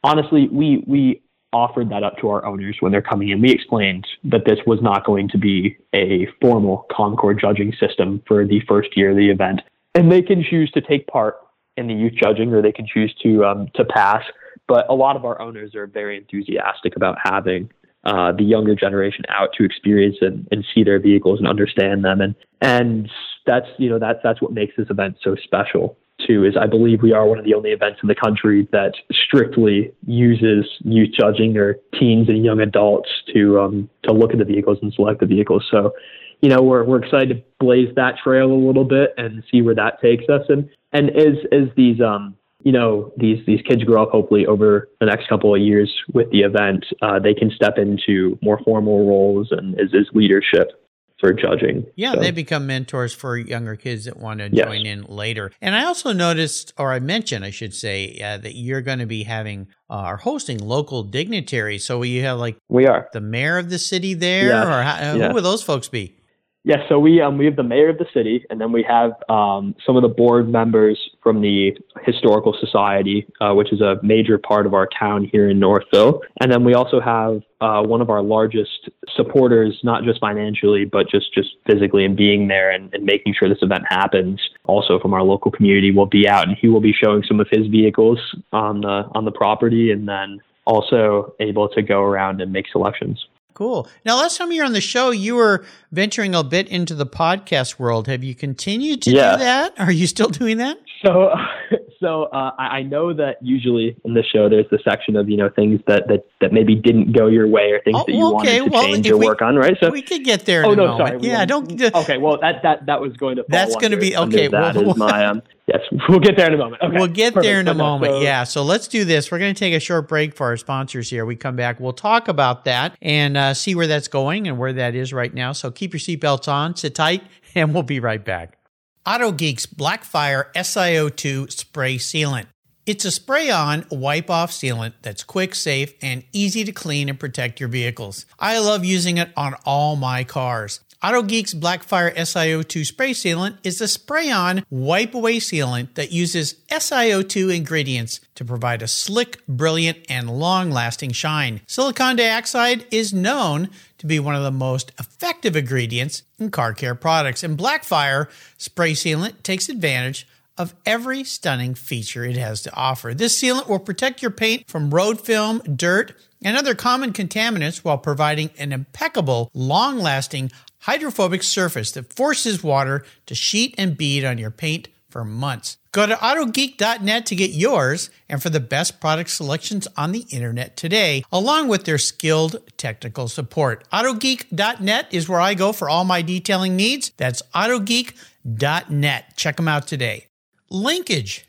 Honestly, 0.04 0.50
we 0.52 0.84
we 0.88 1.22
offered 1.54 1.90
that 1.90 2.04
up 2.04 2.18
to 2.18 2.30
our 2.30 2.46
owners 2.46 2.78
when 2.80 2.92
they're 2.92 3.02
coming 3.02 3.30
in. 3.30 3.42
We 3.42 3.52
explained 3.52 4.08
that 4.24 4.46
this 4.46 4.60
was 4.66 4.80
not 4.82 5.06
going 5.06 5.30
to 5.30 5.38
be 5.38 5.78
a 5.94 6.28
formal 6.40 6.86
Concours 6.92 7.38
judging 7.42 7.74
system 7.80 8.22
for 8.28 8.46
the 8.46 8.62
first 8.68 8.96
year 8.96 9.12
of 9.12 9.18
the 9.18 9.30
event, 9.30 9.62
and 9.96 10.12
they 10.12 10.22
can 10.22 10.44
choose 10.44 10.72
to 10.72 10.82
take 10.82 11.08
part 11.08 11.38
in 11.78 11.88
the 11.88 11.94
youth 11.94 12.14
judging 12.22 12.54
or 12.54 12.62
they 12.62 12.72
can 12.72 12.88
choose 12.88 13.14
to 13.24 13.46
um, 13.46 13.68
to 13.76 13.86
pass. 13.86 14.24
But 14.68 14.86
a 14.90 14.94
lot 14.94 15.16
of 15.16 15.26
our 15.26 15.42
owners 15.42 15.76
are 15.76 15.88
very 15.88 16.18
enthusiastic 16.18 16.96
about 16.96 17.18
having 17.24 17.70
uh, 18.04 18.32
the 18.32 18.44
younger 18.44 18.76
generation 18.76 19.26
out 19.30 19.50
to 19.58 19.64
experience 19.66 20.18
and, 20.22 20.48
and 20.52 20.66
see 20.74 20.84
their 20.84 21.00
vehicles 21.00 21.40
and 21.40 21.48
understand 21.48 22.06
them, 22.06 22.22
and 22.22 22.36
and 22.62 23.10
that's 23.46 23.68
you 23.78 23.90
know 23.90 24.00
that's 24.00 24.20
that's 24.24 24.42
what 24.42 24.54
makes 24.54 24.74
this 24.78 24.90
event 24.90 25.18
so 25.24 25.36
special 25.44 25.98
too 26.28 26.46
is 26.46 26.56
I 26.60 26.68
believe 26.68 27.02
we 27.02 27.14
are 27.14 27.26
one 27.26 27.40
of 27.40 27.46
the 27.46 27.54
only 27.54 27.72
events 27.72 28.00
in 28.02 28.08
the 28.08 28.16
country 28.16 28.68
that 28.72 28.94
strictly 29.12 29.92
uses 30.06 30.66
youth 30.80 31.10
judging 31.18 31.58
or 31.58 31.78
teens 32.00 32.30
and 32.30 32.44
young 32.44 32.60
adults 32.60 33.10
to 33.34 33.60
um, 33.60 33.90
to 34.04 34.14
look 34.14 34.32
at 34.32 34.38
the 34.38 34.46
vehicles 34.46 34.78
and 34.82 34.94
select 34.94 35.20
the 35.20 35.26
vehicles. 35.26 35.68
So, 35.72 35.94
you 36.42 36.50
know, 36.50 36.62
we're 36.62 36.84
we're 36.84 37.04
excited 37.04 37.30
to 37.30 37.44
blaze 37.60 37.94
that 37.96 38.16
trail 38.24 38.52
a 38.52 38.54
little 38.54 38.86
bit 38.86 39.14
and 39.18 39.44
see 39.52 39.62
where 39.62 39.76
that 39.76 40.02
takes 40.02 40.26
us. 40.30 40.44
And 40.50 40.70
and 40.94 41.10
as 41.12 41.38
as 41.52 41.70
these 41.76 42.02
um 42.02 42.36
you 42.64 42.72
know 42.72 43.12
these 43.18 43.46
these 43.46 43.62
kids 43.68 43.84
grow 43.84 44.04
up 44.04 44.12
hopefully 44.12 44.46
over 44.46 44.90
the 45.00 45.06
next 45.06 45.28
couple 45.28 45.54
of 45.54 45.62
years 45.62 45.92
with 46.14 46.30
the 46.32 46.42
event, 46.42 46.86
uh, 47.02 47.20
they 47.20 47.34
can 47.34 47.52
step 47.52 47.78
into 47.78 48.38
more 48.42 48.60
formal 48.64 49.08
roles 49.08 49.52
and 49.52 49.80
as, 49.80 49.88
as 49.94 50.08
leadership 50.14 50.81
for 51.22 51.32
judging. 51.32 51.86
Yeah, 51.96 52.14
So- 52.16 52.20
they 52.20 52.32
become 52.32 52.68
mentors 52.68 53.14
for 53.14 53.38
younger 53.38 53.78
kids 53.78 54.04
that 54.06 54.18
want 54.18 54.40
to 54.42 54.50
Yes. 54.52 54.66
join 54.68 54.86
in 54.86 55.04
later. 55.04 55.52
And 55.62 55.74
I 55.76 55.86
also 55.86 56.12
noticed, 56.12 56.74
or 56.78 56.92
I 56.92 57.00
mentioned, 57.00 57.46
I 57.46 57.52
should 57.52 57.74
say, 57.74 58.20
uh, 58.22 58.38
that 58.40 58.56
you're 58.56 58.82
going 58.82 59.00
to 59.00 59.06
be 59.06 59.24
having 59.24 59.68
uh, 59.90 60.04
or 60.08 60.18
hosting 60.18 60.58
local 60.58 61.04
dignitaries. 61.04 61.86
So 61.86 62.02
you 62.04 62.22
have 62.24 62.40
like 62.40 62.58
we 62.70 62.88
are. 62.88 63.08
the 63.14 63.22
mayor 63.22 63.58
of 63.58 63.70
the 63.70 63.78
city 63.80 64.14
there, 64.14 64.48
Yes. 64.48 64.66
or 64.66 64.82
how, 64.82 65.16
Yes. 65.16 65.28
who 65.30 65.34
will 65.36 65.42
those 65.44 65.62
folks 65.64 65.88
be? 65.90 66.16
Yeah, 66.63 66.88
so 66.88 67.00
we 67.00 67.19
um, 67.21 67.39
we 67.39 67.45
have 67.45 67.56
the 67.56 67.63
mayor 67.63 67.89
of 67.89 67.97
the 67.97 68.06
city, 68.13 68.45
and 68.52 68.62
then 68.62 68.71
we 68.71 68.84
have 68.84 69.13
um, 69.30 69.74
some 69.84 69.95
of 69.95 70.04
the 70.04 70.08
board 70.08 70.47
members 70.47 71.00
from 71.24 71.41
the 71.41 71.76
historical 72.04 72.56
society, 72.60 73.26
uh, 73.41 73.54
which 73.54 73.74
is 73.74 73.82
a 73.82 73.95
major 74.04 74.38
part 74.38 74.67
of 74.67 74.76
our 74.76 74.88
town 74.88 75.28
here 75.32 75.50
in 75.50 75.58
Northville, 75.60 76.21
and 76.39 76.52
then 76.52 76.63
we 76.63 76.76
also 76.76 77.02
have 77.02 77.41
uh, 77.62 77.82
one 77.82 78.00
of 78.00 78.12
our 78.12 78.21
largest 78.21 78.89
supporters, 79.15 79.80
not 79.84 80.04
just 80.04 80.19
financially, 80.19 80.86
but 80.86 81.10
just 81.10 81.34
just 81.34 81.50
physically 81.65 82.06
and 82.06 82.15
being 82.15 82.47
there 82.47 82.69
and, 82.69 82.93
and 82.93 83.06
making 83.06 83.34
sure 83.34 83.50
this 83.50 83.63
event 83.63 83.84
happens. 83.89 84.39
Also 84.65 85.00
from 85.00 85.15
our 85.15 85.24
local 85.24 85.50
community, 85.50 85.89
will 85.89 86.06
be 86.06 86.30
out, 86.30 86.47
and 86.47 86.56
he 86.62 86.67
will 86.67 86.80
be 86.80 86.93
showing 86.93 87.24
some 87.24 87.39
of 87.39 87.47
his 87.50 87.65
vehicles 87.67 88.19
on 88.54 88.82
the 88.82 89.10
on 89.15 89.26
the 89.26 89.32
property, 89.32 89.89
and 89.89 90.08
then 90.08 90.39
also 90.65 91.34
able 91.39 91.67
to 91.69 91.82
go 91.82 92.04
around 92.04 92.39
and 92.39 92.54
make 92.54 92.67
selections. 92.71 93.26
Cool. 93.62 93.88
Now, 94.04 94.17
last 94.17 94.38
time 94.39 94.52
you 94.52 94.62
were 94.62 94.65
on 94.65 94.74
the 94.74 94.82
show, 94.82 95.12
you 95.12 95.36
were 95.36 95.63
venturing 95.91 96.34
a 96.34 96.43
bit 96.43 96.67
into 96.69 96.95
the 96.95 97.06
podcast 97.06 97.78
world. 97.78 98.08
Have 98.08 98.24
you 98.24 98.34
continued 98.34 99.04
to 99.04 99.12
Yeah. 99.12 99.34
do 99.34 99.43
that? 99.43 99.74
Are 99.78 99.91
you 99.91 100.08
still 100.08 100.30
doing 100.30 100.58
that? 100.58 100.80
So, 101.06 101.32
so 102.00 102.24
uh, 102.26 102.52
I 102.60 102.80
I 102.80 102.84
know 102.84 103.14
that 103.14 103.38
usually 103.42 103.96
in 104.06 104.14
the 104.14 104.24
show 104.24 104.50
there's 104.50 104.66
the 104.72 104.80
section 104.84 105.16
of 105.16 105.30
you 105.30 105.38
know 105.38 105.50
things 105.50 105.80
that 105.88 106.08
that, 106.08 106.26
that 106.42 106.54
maybe 106.54 106.76
didn't 106.76 107.14
go 107.16 107.28
your 107.28 107.48
way 107.48 107.72
or 107.72 107.82
things 107.82 107.98
Oh, 108.00 108.04
that 108.06 108.14
you 108.14 108.36
okay, 108.38 108.62
wanted 108.62 108.70
to 108.70 108.70
well, 108.72 108.84
change 108.84 109.10
or 109.12 109.18
we- 109.18 109.26
work 109.26 109.42
on, 109.42 109.56
right? 109.56 109.76
So, 109.82 109.90
we 109.90 110.02
could 110.02 110.24
get 110.24 110.46
there 110.46 110.62
in 110.64 110.70
oh 110.70 110.72
a 110.74 110.76
no, 110.76 110.88
moment. 110.88 111.08
sorry. 111.10 111.20
yeah, 111.32 111.46
won't- 111.54 111.78
don't. 111.80 111.96
okay, 111.96 112.18
well 112.18 112.40
that 112.40 112.62
that 112.64 112.86
that 112.86 113.02
was 113.02 113.14
going 113.18 113.38
to. 113.38 113.44
Fall 113.44 113.48
That's 113.50 113.76
gonna 113.78 113.98
be- 113.98 114.16
okay, 114.16 114.48
That 114.48 114.76
well- 114.76 114.92
is 114.92 114.98
my 114.98 115.26
um. 115.26 115.42
Yes, 115.68 115.80
we'll 116.10 116.20
get 116.20 116.36
there 116.36 116.48
in 116.48 116.54
a 116.54 116.58
moment. 116.58 116.82
Okay, 116.82 116.98
We'll 116.98 117.08
get 117.08 117.34
perfect. 117.34 117.44
there 117.50 117.60
in 117.62 117.68
a 117.68 117.74
moment. 117.74 118.14
so- 118.14 118.22
yeah. 118.22 118.44
So 118.44 118.62
let's 118.64 118.88
do 118.90 119.06
this. 119.06 119.32
We're 119.32 119.40
going 119.40 119.54
to 119.54 119.60
take 119.60 119.74
a 119.74 119.80
short 119.80 120.08
break 120.10 120.36
for 120.36 120.48
our 120.48 120.58
sponsors 120.58 121.10
here. 121.10 121.26
We 121.26 121.36
come 121.38 121.56
back. 121.56 121.80
We'll 121.80 121.94
talk 121.94 122.28
about 122.28 122.66
that 122.66 122.98
and 123.02 123.38
uh, 123.38 123.54
see 123.54 123.74
where 123.76 123.88
that's 123.88 124.10
going 124.10 124.48
and 124.50 124.58
where 124.58 124.74
that 124.74 124.96
is 124.96 125.14
right 125.14 125.34
now. 125.34 125.54
So 125.54 125.72
keep 125.72 125.94
your 125.94 126.00
seatbelts 126.00 126.52
on, 126.52 126.76
sit 126.76 126.94
tight, 126.96 127.24
and 127.56 127.74
we'll 127.74 127.84
be 127.84 128.00
right 128.02 128.24
back. 128.26 128.58
Auto 129.04 129.32
Geeks 129.32 129.66
Blackfire 129.66 130.54
SiO2 130.54 131.52
Spray 131.52 131.98
Sealant. 131.98 132.46
It's 132.86 133.04
a 133.04 133.10
spray 133.10 133.50
on, 133.50 133.84
wipe 133.90 134.30
off 134.30 134.52
sealant 134.52 134.94
that's 135.02 135.24
quick, 135.24 135.56
safe, 135.56 135.96
and 136.04 136.24
easy 136.34 136.64
to 136.64 136.72
clean 136.72 137.10
and 137.10 137.20
protect 137.20 137.60
your 137.60 137.70
vehicles. 137.70 138.28
I 138.38 138.60
love 138.60 138.86
using 138.86 139.18
it 139.18 139.32
on 139.36 139.56
all 139.66 139.96
my 139.96 140.24
cars. 140.24 140.82
AutoGeek's 141.04 141.56
Blackfire 141.56 142.16
SiO2 142.16 142.86
spray 142.86 143.10
sealant 143.10 143.58
is 143.64 143.82
a 143.82 143.88
spray 143.88 144.30
on, 144.30 144.64
wipe 144.70 145.16
away 145.16 145.38
sealant 145.38 145.96
that 145.96 146.12
uses 146.12 146.54
SiO2 146.70 147.56
ingredients 147.56 148.20
to 148.36 148.46
provide 148.46 148.84
a 148.84 148.88
slick, 148.88 149.44
brilliant, 149.48 149.98
and 150.10 150.30
long 150.30 150.70
lasting 150.70 151.12
shine. 151.12 151.62
Silicon 151.66 152.18
dioxide 152.18 152.86
is 152.92 153.12
known 153.12 153.72
to 153.98 154.06
be 154.06 154.20
one 154.20 154.36
of 154.36 154.44
the 154.44 154.52
most 154.52 154.92
effective 155.00 155.56
ingredients 155.56 156.22
in 156.38 156.52
car 156.52 156.72
care 156.72 156.94
products, 156.94 157.42
and 157.42 157.58
Blackfire 157.58 158.30
spray 158.60 158.92
sealant 158.92 159.42
takes 159.42 159.70
advantage 159.70 160.28
of 160.56 160.76
every 160.86 161.24
stunning 161.24 161.74
feature 161.74 162.26
it 162.26 162.36
has 162.36 162.62
to 162.62 162.76
offer. 162.76 163.16
This 163.16 163.42
sealant 163.42 163.68
will 163.68 163.80
protect 163.80 164.22
your 164.22 164.30
paint 164.30 164.70
from 164.70 164.94
road 164.94 165.20
film, 165.20 165.62
dirt, 165.62 166.14
and 166.44 166.56
other 166.56 166.76
common 166.76 167.14
contaminants 167.14 167.78
while 167.78 167.98
providing 167.98 168.52
an 168.60 168.72
impeccable, 168.72 169.50
long 169.54 169.98
lasting, 169.98 170.52
hydrophobic 170.82 171.44
surface 171.44 171.91
that 171.91 172.13
forces 172.13 172.63
water 172.63 173.06
to 173.26 173.36
sheet 173.36 173.76
and 173.78 173.98
bead 173.98 174.24
on 174.24 174.38
your 174.38 174.52
paint 174.52 174.88
for 175.10 175.24
months. 175.26 175.78
Go 175.91 176.08
to 176.08 176.15
autogeek.net 176.15 177.26
to 177.26 177.36
get 177.36 177.52
yours 177.52 178.10
and 178.30 178.41
for 178.41 178.50
the 178.50 178.62
best 178.62 179.02
product 179.02 179.30
selections 179.30 179.88
on 179.98 180.13
the 180.13 180.26
internet 180.30 180.78
today, 180.78 181.24
along 181.32 181.67
with 181.67 181.84
their 181.84 181.98
skilled 181.98 182.58
technical 182.78 183.28
support. 183.28 183.88
Autogeek.net 183.91 185.08
is 185.12 185.28
where 185.28 185.41
I 185.41 185.54
go 185.54 185.74
for 185.74 185.89
all 185.89 186.06
my 186.06 186.22
detailing 186.22 186.78
needs. 186.78 187.12
That's 187.17 187.41
autogeek.net. 187.54 189.36
Check 189.36 189.58
them 189.58 189.67
out 189.67 189.86
today. 189.86 190.28
Linkage. 190.70 191.46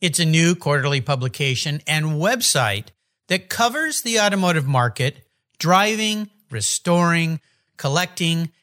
It's 0.00 0.18
a 0.18 0.24
new 0.24 0.54
quarterly 0.56 1.02
publication 1.02 1.82
and 1.86 2.06
website 2.06 2.86
that 3.28 3.48
covers 3.48 4.00
the 4.00 4.18
automotive 4.18 4.66
market, 4.66 5.28
driving, 5.58 6.30
restoring, 6.50 7.40
collecting, 7.76 8.50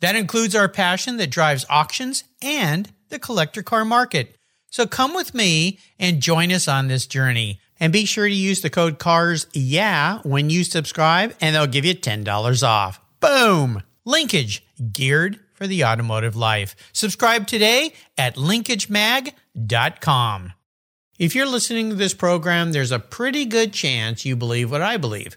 That 0.00 0.16
includes 0.16 0.54
our 0.54 0.68
passion 0.68 1.16
that 1.16 1.30
drives 1.30 1.66
auctions 1.68 2.24
and 2.42 2.92
the 3.08 3.18
collector 3.18 3.62
car 3.62 3.84
market. 3.84 4.36
So 4.70 4.86
come 4.86 5.14
with 5.14 5.34
me 5.34 5.78
and 5.98 6.22
join 6.22 6.52
us 6.52 6.68
on 6.68 6.88
this 6.88 7.06
journey. 7.06 7.60
And 7.80 7.92
be 7.92 8.04
sure 8.04 8.28
to 8.28 8.34
use 8.34 8.60
the 8.60 8.70
code 8.70 8.98
CARS 8.98 9.46
yeah 9.52 10.18
when 10.24 10.50
you 10.50 10.64
subscribe, 10.64 11.32
and 11.40 11.54
they'll 11.54 11.68
give 11.68 11.84
you 11.84 11.94
$10 11.94 12.66
off. 12.66 13.00
Boom! 13.20 13.84
Linkage, 14.04 14.66
geared 14.92 15.38
for 15.54 15.68
the 15.68 15.84
automotive 15.84 16.34
life. 16.34 16.74
Subscribe 16.92 17.46
today 17.46 17.92
at 18.16 18.36
linkagemag.com. 18.36 20.52
If 21.18 21.34
you're 21.34 21.46
listening 21.46 21.90
to 21.90 21.96
this 21.96 22.14
program, 22.14 22.72
there's 22.72 22.92
a 22.92 22.98
pretty 22.98 23.44
good 23.44 23.72
chance 23.72 24.24
you 24.24 24.34
believe 24.34 24.70
what 24.70 24.82
I 24.82 24.96
believe 24.96 25.36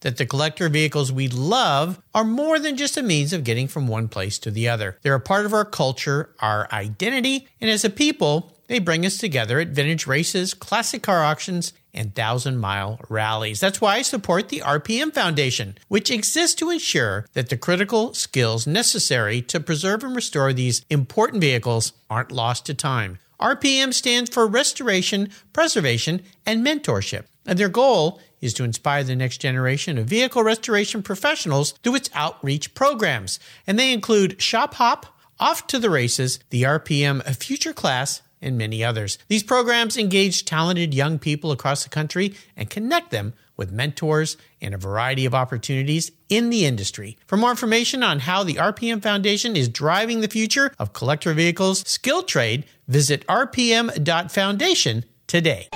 that 0.00 0.16
the 0.16 0.26
collector 0.26 0.68
vehicles 0.68 1.12
we 1.12 1.28
love 1.28 2.00
are 2.14 2.24
more 2.24 2.58
than 2.58 2.76
just 2.76 2.96
a 2.96 3.02
means 3.02 3.32
of 3.32 3.44
getting 3.44 3.68
from 3.68 3.86
one 3.86 4.08
place 4.08 4.38
to 4.38 4.50
the 4.50 4.68
other. 4.68 4.98
They're 5.02 5.14
a 5.14 5.20
part 5.20 5.46
of 5.46 5.52
our 5.52 5.64
culture, 5.64 6.30
our 6.40 6.68
identity, 6.72 7.48
and 7.60 7.70
as 7.70 7.84
a 7.84 7.90
people, 7.90 8.56
they 8.66 8.78
bring 8.78 9.04
us 9.04 9.18
together 9.18 9.58
at 9.58 9.68
vintage 9.68 10.06
races, 10.06 10.54
classic 10.54 11.02
car 11.02 11.24
auctions, 11.24 11.72
and 11.92 12.14
thousand 12.14 12.58
mile 12.58 13.00
rallies. 13.08 13.58
That's 13.58 13.80
why 13.80 13.96
I 13.96 14.02
support 14.02 14.48
the 14.48 14.60
RPM 14.60 15.12
Foundation, 15.12 15.76
which 15.88 16.10
exists 16.10 16.54
to 16.56 16.70
ensure 16.70 17.26
that 17.32 17.48
the 17.48 17.56
critical 17.56 18.14
skills 18.14 18.66
necessary 18.66 19.42
to 19.42 19.58
preserve 19.58 20.04
and 20.04 20.14
restore 20.14 20.52
these 20.52 20.84
important 20.88 21.40
vehicles 21.40 21.92
aren't 22.08 22.30
lost 22.30 22.66
to 22.66 22.74
time. 22.74 23.18
RPM 23.40 23.92
stands 23.94 24.30
for 24.30 24.46
Restoration, 24.46 25.30
Preservation, 25.52 26.22
and 26.44 26.64
Mentorship, 26.64 27.24
and 27.46 27.58
their 27.58 27.68
goal 27.68 28.20
is 28.40 28.54
to 28.54 28.64
inspire 28.64 29.04
the 29.04 29.16
next 29.16 29.38
generation 29.38 29.98
of 29.98 30.06
vehicle 30.06 30.42
restoration 30.42 31.02
professionals 31.02 31.72
through 31.82 31.96
its 31.96 32.10
outreach 32.14 32.74
programs. 32.74 33.38
And 33.66 33.78
they 33.78 33.92
include 33.92 34.40
Shop 34.40 34.74
Hop, 34.74 35.06
Off 35.38 35.66
to 35.68 35.78
the 35.78 35.90
Races, 35.90 36.38
the 36.50 36.62
RPM 36.62 37.24
Future 37.36 37.72
Class, 37.72 38.22
and 38.42 38.56
many 38.56 38.82
others. 38.82 39.18
These 39.28 39.42
programs 39.42 39.96
engage 39.96 40.44
talented 40.44 40.94
young 40.94 41.18
people 41.18 41.52
across 41.52 41.84
the 41.84 41.90
country 41.90 42.34
and 42.56 42.70
connect 42.70 43.10
them 43.10 43.34
with 43.60 43.70
mentors 43.70 44.38
and 44.60 44.74
a 44.74 44.78
variety 44.78 45.26
of 45.26 45.34
opportunities 45.34 46.10
in 46.30 46.48
the 46.50 46.64
industry. 46.64 47.18
For 47.26 47.36
more 47.36 47.50
information 47.50 48.02
on 48.02 48.20
how 48.20 48.42
the 48.42 48.54
RPM 48.54 49.02
Foundation 49.02 49.54
is 49.54 49.68
driving 49.68 50.22
the 50.22 50.28
future 50.28 50.72
of 50.78 50.94
collector 50.94 51.34
vehicles 51.34 51.86
skill 51.86 52.22
trade, 52.22 52.64
visit 52.88 53.24
rpm.foundation 53.28 55.04
today. 55.26 55.68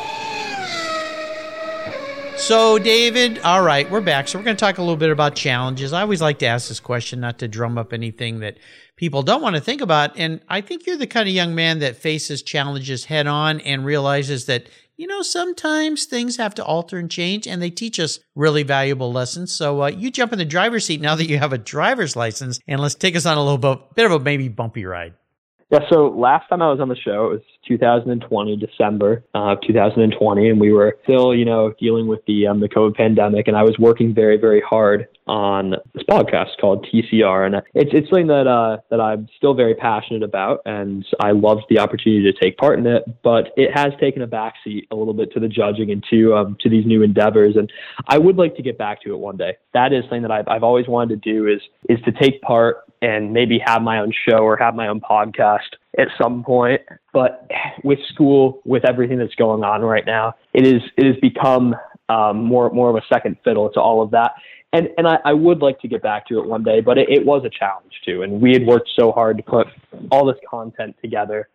So, 2.37 2.79
David, 2.79 3.39
all 3.41 3.63
right, 3.63 3.89
we're 3.89 4.01
back. 4.01 4.27
So, 4.29 4.39
we're 4.39 4.45
going 4.45 4.57
to 4.57 4.61
talk 4.61 4.79
a 4.79 4.83
little 4.83 4.97
bit 4.97 5.11
about 5.11 5.37
challenges. 5.37 5.93
I 5.93 6.01
always 6.01 6.21
like 6.21 6.41
to 6.41 6.47
ask 6.47 6.69
this 6.69 6.81
question, 6.81 7.21
not 7.21 7.39
to 7.39 7.49
drum 7.49 7.79
up 7.79 7.93
anything 7.93 8.41
that 8.41 8.59
people 8.97 9.23
don't 9.23 9.41
want 9.41 9.55
to 9.55 9.63
think 9.63 9.81
about. 9.81 10.17
And 10.17 10.41
I 10.49 10.61
think 10.61 10.87
you're 10.87 10.97
the 10.97 11.07
kind 11.07 11.29
of 11.29 11.35
young 11.35 11.55
man 11.55 11.79
that 11.79 11.97
faces 11.97 12.43
challenges 12.43 13.05
head 13.05 13.27
on 13.27 13.61
and 13.61 13.85
realizes 13.85 14.47
that, 14.47 14.69
you 14.97 15.07
know, 15.07 15.23
sometimes 15.23 16.05
things 16.05 16.37
have 16.37 16.55
to 16.55 16.65
alter 16.65 16.99
and 16.99 17.11
change, 17.11 17.47
and 17.47 17.61
they 17.61 17.71
teach 17.71 17.99
us 17.99 18.21
really 18.35 18.63
valuable 18.63 19.13
lessons. 19.13 19.53
So, 19.53 19.83
uh, 19.83 19.87
you 19.89 20.11
jump 20.11 20.33
in 20.33 20.39
the 20.39 20.45
driver's 20.45 20.85
seat 20.85 21.01
now 21.01 21.15
that 21.17 21.29
you 21.29 21.39
have 21.39 21.53
a 21.53 21.59
driver's 21.59 22.17
license, 22.17 22.61
and 22.69 22.81
let's 22.81 22.95
take 22.95 23.17
us 23.17 23.27
on 23.27 23.37
a 23.37 23.43
little 23.43 23.59
bit, 23.59 23.95
bit 23.95 24.07
of 24.07 24.13
a 24.13 24.21
maybe 24.21 24.49
bumpy 24.49 24.85
ride. 24.85 25.15
Yeah, 25.75 25.81
so 25.91 26.07
last 26.07 26.49
time 26.49 26.63
I 26.63 26.71
was 26.71 26.79
on 26.79 26.89
the 26.89 26.95
show, 26.95 27.27
it 27.27 27.31
was 27.31 27.41
2020, 27.67 28.57
December 28.59 29.25
uh, 29.35 29.57
2020, 29.67 30.49
and 30.49 30.61
we 30.61 30.73
were 30.73 30.97
still, 31.03 31.35
you 31.35 31.45
know, 31.45 31.75
dealing 31.81 32.07
with 32.07 32.21
the 32.27 32.47
um, 32.47 32.61
the 32.61 32.69
COVID 32.69 32.95
pandemic, 32.95 33.49
and 33.49 33.57
I 33.57 33.65
was 33.65 33.77
working 33.77 34.15
very, 34.15 34.37
very 34.37 34.61
hard 34.61 35.09
on 35.27 35.71
this 35.95 36.05
podcast 36.09 36.51
called 36.61 36.87
TCR, 36.87 37.47
and 37.47 37.57
it's 37.75 37.91
it's 37.93 38.09
something 38.09 38.29
that 38.29 38.47
uh, 38.47 38.77
that 38.91 39.01
I'm 39.01 39.27
still 39.37 39.55
very 39.55 39.75
passionate 39.75 40.23
about, 40.23 40.61
and 40.65 41.05
I 41.19 41.33
loved 41.33 41.63
the 41.69 41.81
opportunity 41.81 42.31
to 42.31 42.39
take 42.41 42.57
part 42.57 42.79
in 42.79 42.87
it. 42.87 43.03
But 43.25 43.49
it 43.57 43.77
has 43.77 43.93
taken 43.99 44.23
a 44.23 44.29
backseat 44.29 44.87
a 44.93 44.95
little 44.95 45.15
bit 45.15 45.33
to 45.33 45.41
the 45.41 45.49
judging 45.49 45.91
and 45.91 46.05
to 46.11 46.35
um, 46.37 46.57
to 46.61 46.69
these 46.69 46.87
new 46.87 47.03
endeavors, 47.03 47.57
and 47.57 47.69
I 48.07 48.19
would 48.19 48.37
like 48.37 48.55
to 48.57 48.63
get 48.63 48.79
back 48.79 49.03
to 49.03 49.13
it 49.13 49.19
one 49.19 49.37
day. 49.37 49.57
That 49.73 49.93
is 49.93 50.05
something 50.05 50.23
that 50.23 50.31
I've 50.31 50.47
I've 50.47 50.63
always 50.63 50.87
wanted 50.87 51.21
to 51.21 51.33
do 51.33 51.49
is 51.49 51.61
is 51.89 51.99
to 52.05 52.13
take 52.13 52.41
part 52.43 52.84
and 53.05 53.35
maybe 53.35 53.59
have 53.59 53.83
my 53.83 53.99
own 53.99 54.11
show 54.27 54.39
or 54.39 54.57
have 54.57 54.75
my 54.75 54.89
own 54.89 54.99
podcast 54.99 55.77
at 55.99 56.09
some 56.21 56.43
point. 56.43 56.81
But 57.13 57.51
with 57.83 57.99
school, 58.09 58.63
with 58.65 58.87
everything 58.89 59.19
that's 59.19 59.35
going 59.35 59.63
on 59.63 59.83
right 59.83 60.07
now, 60.07 60.35
it 60.55 60.67
is 60.67 60.81
it 60.97 61.05
has 61.05 61.17
become 61.21 61.77
um, 62.09 62.45
more 62.45 62.71
more 62.71 62.89
of 62.89 62.97
a 62.97 63.03
second 63.13 63.37
fiddle 63.45 63.69
to 63.75 63.81
all 63.81 64.01
of 64.01 64.11
that. 64.13 64.33
And 64.73 64.89
and 64.97 65.07
I, 65.07 65.19
I 65.25 65.35
would 65.35 65.59
like 65.59 65.79
to 65.81 65.89
get 65.89 66.03
back 66.03 66.27
to 66.29 66.39
it 66.39 66.47
one 66.47 66.65
day, 66.65 66.81
but 66.81 66.97
it, 66.97 67.11
it 67.11 67.27
was 67.27 67.45
a 67.45 67.51
challenge 67.51 67.93
too. 68.07 68.23
And 68.23 68.41
we 68.41 68.53
had 68.55 68.65
worked 68.67 68.89
so 68.99 69.13
hard 69.13 69.37
to 69.37 69.43
put 69.43 69.67
all 70.11 70.25
this 70.25 70.39
content 70.49 70.97
together 71.03 71.49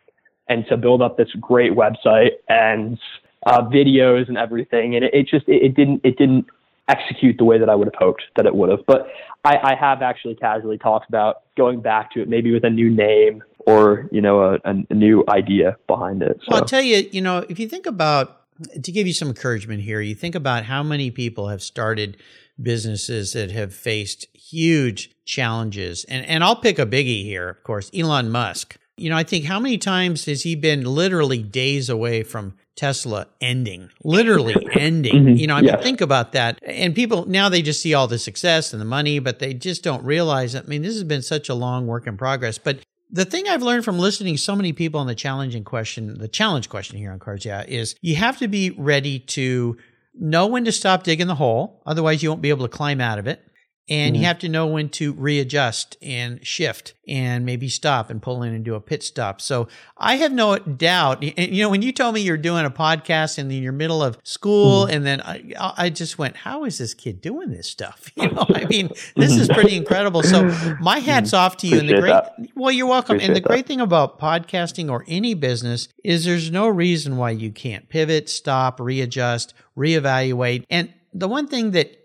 and 0.49 0.65
to 0.69 0.77
build 0.77 1.01
up 1.01 1.17
this 1.17 1.29
great 1.41 1.71
website 1.71 2.33
and 2.47 2.99
uh, 3.47 3.61
videos 3.63 4.27
and 4.27 4.37
everything. 4.37 4.95
And 4.95 5.03
it, 5.03 5.13
it 5.15 5.27
just 5.27 5.47
it, 5.47 5.63
it 5.63 5.75
didn't 5.75 6.01
it 6.03 6.15
didn't 6.17 6.45
execute 6.89 7.37
the 7.37 7.45
way 7.45 7.59
that 7.59 7.69
I 7.69 7.75
would 7.75 7.87
have 7.87 7.95
hoped 7.97 8.23
that 8.35 8.45
it 8.45 8.55
would 8.55 8.69
have. 8.69 8.79
But 8.85 9.07
I, 9.45 9.57
I 9.57 9.75
have 9.79 10.01
actually 10.01 10.35
casually 10.35 10.77
talked 10.77 11.07
about 11.07 11.43
going 11.55 11.81
back 11.81 12.11
to 12.11 12.21
it, 12.21 12.27
maybe 12.27 12.51
with 12.51 12.65
a 12.65 12.69
new 12.69 12.89
name 12.89 13.43
or 13.65 14.09
you 14.11 14.21
know 14.21 14.41
a, 14.41 14.57
a 14.65 14.93
new 14.93 15.23
idea 15.29 15.77
behind 15.87 16.21
it. 16.21 16.39
So. 16.41 16.47
Well, 16.49 16.61
I'll 16.61 16.67
tell 16.67 16.81
you, 16.81 17.07
you 17.11 17.21
know, 17.21 17.45
if 17.49 17.59
you 17.59 17.69
think 17.69 17.85
about 17.85 18.41
to 18.83 18.91
give 18.91 19.07
you 19.07 19.13
some 19.13 19.29
encouragement 19.29 19.83
here, 19.83 20.01
you 20.01 20.15
think 20.15 20.35
about 20.35 20.65
how 20.65 20.83
many 20.83 21.11
people 21.11 21.47
have 21.47 21.61
started 21.61 22.17
businesses 22.61 23.31
that 23.33 23.51
have 23.51 23.73
faced 23.73 24.27
huge 24.33 25.11
challenges, 25.25 26.03
and 26.05 26.25
and 26.25 26.43
I'll 26.43 26.57
pick 26.57 26.79
a 26.79 26.85
biggie 26.85 27.23
here, 27.23 27.49
of 27.49 27.63
course, 27.63 27.89
Elon 27.93 28.29
Musk. 28.29 28.77
You 28.99 29.09
know, 29.09 29.17
I 29.17 29.23
think 29.23 29.45
how 29.45 29.59
many 29.59 29.77
times 29.77 30.25
has 30.25 30.43
he 30.43 30.55
been 30.55 30.83
literally 30.83 31.41
days 31.41 31.89
away 31.89 32.23
from 32.23 32.55
Tesla 32.79 33.27
ending, 33.41 33.89
literally 34.05 34.55
ending. 34.73 35.13
Mm-hmm. 35.13 35.35
You 35.35 35.47
know, 35.47 35.55
I 35.55 35.61
mean, 35.61 35.71
yes. 35.71 35.83
think 35.83 35.99
about 35.99 36.31
that. 36.31 36.59
And 36.63 36.95
people 36.95 37.25
now 37.25 37.49
they 37.49 37.61
just 37.61 37.81
see 37.81 37.93
all 37.93 38.07
the 38.07 38.17
success 38.17 38.71
and 38.71 38.81
the 38.81 38.85
money, 38.85 39.19
but 39.19 39.39
they 39.39 39.53
just 39.53 39.83
don't 39.83 40.01
realize. 40.05 40.55
I 40.55 40.61
mean, 40.61 40.81
this 40.81 40.93
has 40.93 41.03
been 41.03 41.21
such 41.21 41.49
a 41.49 41.53
long 41.53 41.87
work 41.87 42.07
in 42.07 42.15
progress. 42.15 42.57
But 42.57 42.79
the 43.11 43.25
thing 43.25 43.49
I've 43.49 43.61
learned 43.61 43.83
from 43.83 43.99
listening 43.99 44.35
to 44.35 44.41
so 44.41 44.55
many 44.55 44.71
people 44.71 45.01
on 45.01 45.07
the 45.07 45.15
challenging 45.15 45.65
question, 45.65 46.19
the 46.19 46.29
challenge 46.29 46.69
question 46.69 46.97
here 46.97 47.11
on 47.11 47.19
Cars, 47.19 47.43
Yeah, 47.43 47.65
is 47.67 47.95
you 48.01 48.15
have 48.15 48.37
to 48.37 48.47
be 48.47 48.69
ready 48.69 49.19
to 49.19 49.77
know 50.13 50.47
when 50.47 50.63
to 50.63 50.71
stop 50.71 51.03
digging 51.03 51.27
the 51.27 51.35
hole. 51.35 51.81
Otherwise, 51.85 52.23
you 52.23 52.29
won't 52.29 52.41
be 52.41 52.49
able 52.49 52.65
to 52.65 52.73
climb 52.73 53.01
out 53.01 53.19
of 53.19 53.27
it. 53.27 53.45
And 53.89 54.13
Mm-hmm. 54.13 54.21
you 54.21 54.27
have 54.27 54.39
to 54.39 54.49
know 54.49 54.67
when 54.67 54.89
to 54.89 55.13
readjust 55.13 55.97
and 56.01 56.45
shift 56.45 56.93
and 57.07 57.43
maybe 57.43 57.67
stop 57.69 58.11
and 58.11 58.21
pull 58.21 58.43
in 58.43 58.53
and 58.53 58.63
do 58.63 58.75
a 58.75 58.79
pit 58.79 59.01
stop. 59.01 59.41
So 59.41 59.67
I 59.97 60.17
have 60.17 60.31
no 60.31 60.57
doubt. 60.59 61.23
and, 61.23 61.55
You 61.55 61.63
know, 61.63 61.69
when 61.69 61.81
you 61.81 61.91
told 61.91 62.13
me 62.13 62.21
you're 62.21 62.37
doing 62.37 62.65
a 62.65 62.69
podcast 62.69 63.39
and 63.39 63.51
in 63.51 63.63
your 63.63 63.71
middle 63.71 64.03
of 64.03 64.17
school, 64.23 64.83
Mm-hmm. 64.85 64.93
and 64.93 65.05
then 65.05 65.21
I, 65.21 65.73
I 65.77 65.89
just 65.89 66.19
went, 66.19 66.35
how 66.35 66.65
is 66.65 66.77
this 66.77 66.93
kid 66.93 67.19
doing 67.19 67.49
this 67.51 67.67
stuff? 67.67 68.11
You 68.15 68.29
know, 68.31 68.45
I 68.53 68.65
mean, 68.65 68.89
this 69.15 69.35
is 69.35 69.47
pretty 69.47 69.75
incredible. 69.75 70.21
So 70.21 70.45
my 70.79 70.99
hat's 70.99 71.33
off 71.33 71.57
to 71.57 71.67
you. 71.67 71.79
and 71.79 71.89
the 71.89 71.93
Mm-hmm. 71.93 72.01
Great, 72.01 72.11
that. 72.11 72.35
well, 72.55 72.71
you're 72.71 72.85
welcome. 72.85 73.15
and 73.15 73.21
the 73.21 73.39
Appreciate 73.39 73.43
that. 73.43 73.47
great 73.47 73.65
thing 73.65 73.81
about 73.81 74.19
podcasting 74.19 74.91
or 74.91 75.03
any 75.07 75.33
business 75.33 75.87
is 76.03 76.25
there's 76.25 76.51
no 76.51 76.67
reason 76.67 77.17
why 77.17 77.31
you 77.31 77.51
can't 77.51 77.89
pivot, 77.89 78.29
stop, 78.29 78.79
readjust, 78.79 79.53
reevaluate. 79.75 80.63
And 80.69 80.93
the 81.13 81.27
one 81.27 81.47
thing 81.47 81.71
that 81.71 81.95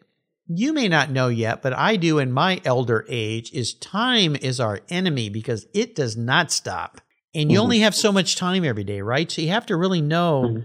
you 0.46 0.72
may 0.72 0.88
not 0.88 1.10
know 1.10 1.28
yet, 1.28 1.62
but 1.62 1.72
I 1.72 1.96
do 1.96 2.18
in 2.18 2.32
my 2.32 2.60
elder 2.64 3.04
age 3.08 3.52
is 3.52 3.74
time 3.74 4.36
is 4.36 4.60
our 4.60 4.80
enemy 4.88 5.28
because 5.28 5.66
it 5.74 5.94
does 5.94 6.16
not 6.16 6.50
stop. 6.52 7.00
And 7.34 7.50
you 7.50 7.58
Mhm. 7.58 7.62
only 7.62 7.78
have 7.80 7.94
so 7.94 8.12
much 8.12 8.36
time 8.36 8.64
every 8.64 8.84
day, 8.84 9.00
right? 9.00 9.30
So 9.30 9.42
you 9.42 9.48
have 9.48 9.66
to 9.66 9.76
really 9.76 10.00
know 10.02 10.42
Mhm. 10.44 10.64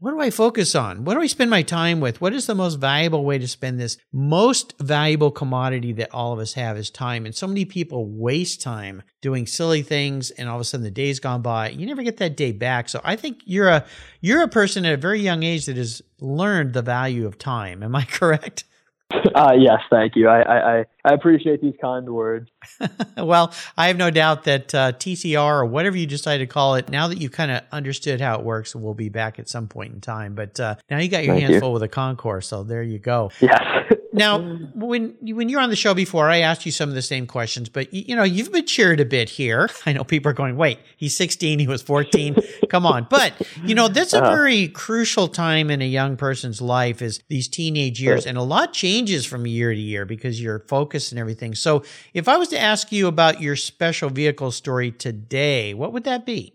what 0.00 0.10
do 0.10 0.20
I 0.20 0.30
focus 0.30 0.74
on? 0.74 1.04
What 1.04 1.14
do 1.14 1.20
I 1.20 1.28
spend 1.28 1.48
my 1.50 1.62
time 1.62 2.00
with? 2.00 2.20
What 2.20 2.34
is 2.34 2.46
the 2.46 2.56
most 2.56 2.74
valuable 2.80 3.24
way 3.24 3.38
to 3.38 3.46
spend 3.46 3.78
this 3.78 3.96
most 4.12 4.74
valuable 4.80 5.30
commodity 5.30 5.92
that 5.92 6.12
all 6.12 6.32
of 6.32 6.40
us 6.40 6.54
have 6.54 6.76
is 6.76 6.90
time. 6.90 7.24
And 7.24 7.34
so 7.34 7.46
many 7.46 7.64
people 7.64 8.06
waste 8.10 8.60
time 8.60 9.04
doing 9.22 9.46
silly 9.46 9.82
things 9.82 10.30
and 10.32 10.48
all 10.48 10.56
of 10.56 10.60
a 10.60 10.64
sudden 10.64 10.82
the 10.82 10.90
day's 10.90 11.20
gone 11.20 11.40
by. 11.40 11.70
You 11.70 11.86
never 11.86 12.02
get 12.02 12.16
that 12.16 12.36
day 12.36 12.50
back. 12.50 12.88
So 12.88 13.00
I 13.04 13.14
think 13.14 13.38
you're 13.44 13.68
a 13.68 13.84
you're 14.20 14.42
a 14.42 14.48
person 14.48 14.84
at 14.84 14.92
a 14.94 14.96
very 14.96 15.20
young 15.20 15.44
age 15.44 15.66
that 15.66 15.76
has 15.76 16.02
learned 16.20 16.72
the 16.74 16.82
value 16.82 17.24
of 17.24 17.38
time. 17.38 17.84
Am 17.84 17.94
I 17.94 18.02
correct? 18.10 18.64
Uh, 19.34 19.52
yes, 19.58 19.80
thank 19.88 20.14
you. 20.14 20.28
I, 20.28 20.42
I, 20.42 20.84
I- 21.04 21.14
appreciate 21.14 21.62
these 21.62 21.74
kind 21.80 22.08
words. 22.08 22.50
well, 23.16 23.52
I 23.78 23.88
have 23.88 23.96
no 23.96 24.10
doubt 24.10 24.44
that 24.44 24.74
uh, 24.74 24.92
TCR 24.92 25.38
or 25.60 25.64
whatever 25.64 25.96
you 25.96 26.06
decide 26.06 26.38
to 26.38 26.46
call 26.46 26.74
it, 26.74 26.90
now 26.90 27.08
that 27.08 27.18
you 27.18 27.30
kind 27.30 27.50
of 27.50 27.62
understood 27.72 28.20
how 28.20 28.38
it 28.38 28.44
works, 28.44 28.76
we'll 28.76 28.92
be 28.94 29.08
back 29.08 29.38
at 29.38 29.48
some 29.48 29.68
point 29.68 29.94
in 29.94 30.00
time. 30.02 30.34
But 30.34 30.60
uh, 30.60 30.74
now 30.90 30.98
you 30.98 31.08
got 31.08 31.24
your 31.24 31.34
Thank 31.34 31.44
hands 31.44 31.54
you. 31.54 31.60
full 31.60 31.72
with 31.72 31.82
a 31.82 31.88
Concours, 31.88 32.46
so 32.46 32.62
there 32.62 32.82
you 32.82 32.98
go. 32.98 33.30
Yes. 33.40 33.62
Now, 34.14 34.38
when 34.74 35.14
you- 35.22 35.34
when 35.36 35.48
you 35.48 35.56
were 35.56 35.62
on 35.62 35.70
the 35.70 35.76
show 35.76 35.94
before, 35.94 36.28
I 36.28 36.38
asked 36.38 36.66
you 36.66 36.72
some 36.72 36.88
of 36.88 36.94
the 36.94 37.02
same 37.02 37.26
questions, 37.26 37.68
but 37.68 37.88
y- 37.92 38.04
you 38.06 38.14
know 38.16 38.22
you've 38.24 38.52
matured 38.52 39.00
a 39.00 39.04
bit 39.04 39.30
here. 39.30 39.70
I 39.86 39.92
know 39.94 40.04
people 40.04 40.30
are 40.30 40.34
going, 40.34 40.56
"Wait, 40.56 40.78
he's 40.96 41.16
16, 41.16 41.58
he 41.58 41.66
was 41.66 41.80
14. 41.82 42.36
Come 42.68 42.84
on!" 42.84 43.06
But 43.08 43.32
you 43.64 43.74
know 43.74 43.88
that's 43.88 44.12
a 44.12 44.18
Uh-huh. 44.18 44.34
very 44.34 44.68
crucial 44.68 45.28
time 45.28 45.70
in 45.70 45.80
a 45.80 45.86
young 45.86 46.16
person's 46.16 46.60
life 46.60 47.00
is 47.00 47.20
these 47.28 47.48
teenage 47.48 48.02
years, 48.02 48.26
and 48.26 48.36
a 48.36 48.42
lot 48.42 48.72
changes 48.74 49.24
from 49.24 49.46
year 49.46 49.72
to 49.72 49.80
year 49.80 50.04
because 50.04 50.42
your 50.42 50.58
focus 50.68 51.10
and 51.10 51.18
everything. 51.18 51.54
So, 51.54 51.82
if 52.12 52.28
I 52.28 52.36
was 52.36 52.48
to 52.48 52.58
ask 52.60 52.92
you 52.92 53.06
about 53.06 53.40
your 53.40 53.56
special 53.56 54.10
vehicle 54.10 54.50
story 54.50 54.90
today, 54.90 55.72
what 55.74 55.92
would 55.92 56.04
that 56.04 56.26
be? 56.26 56.52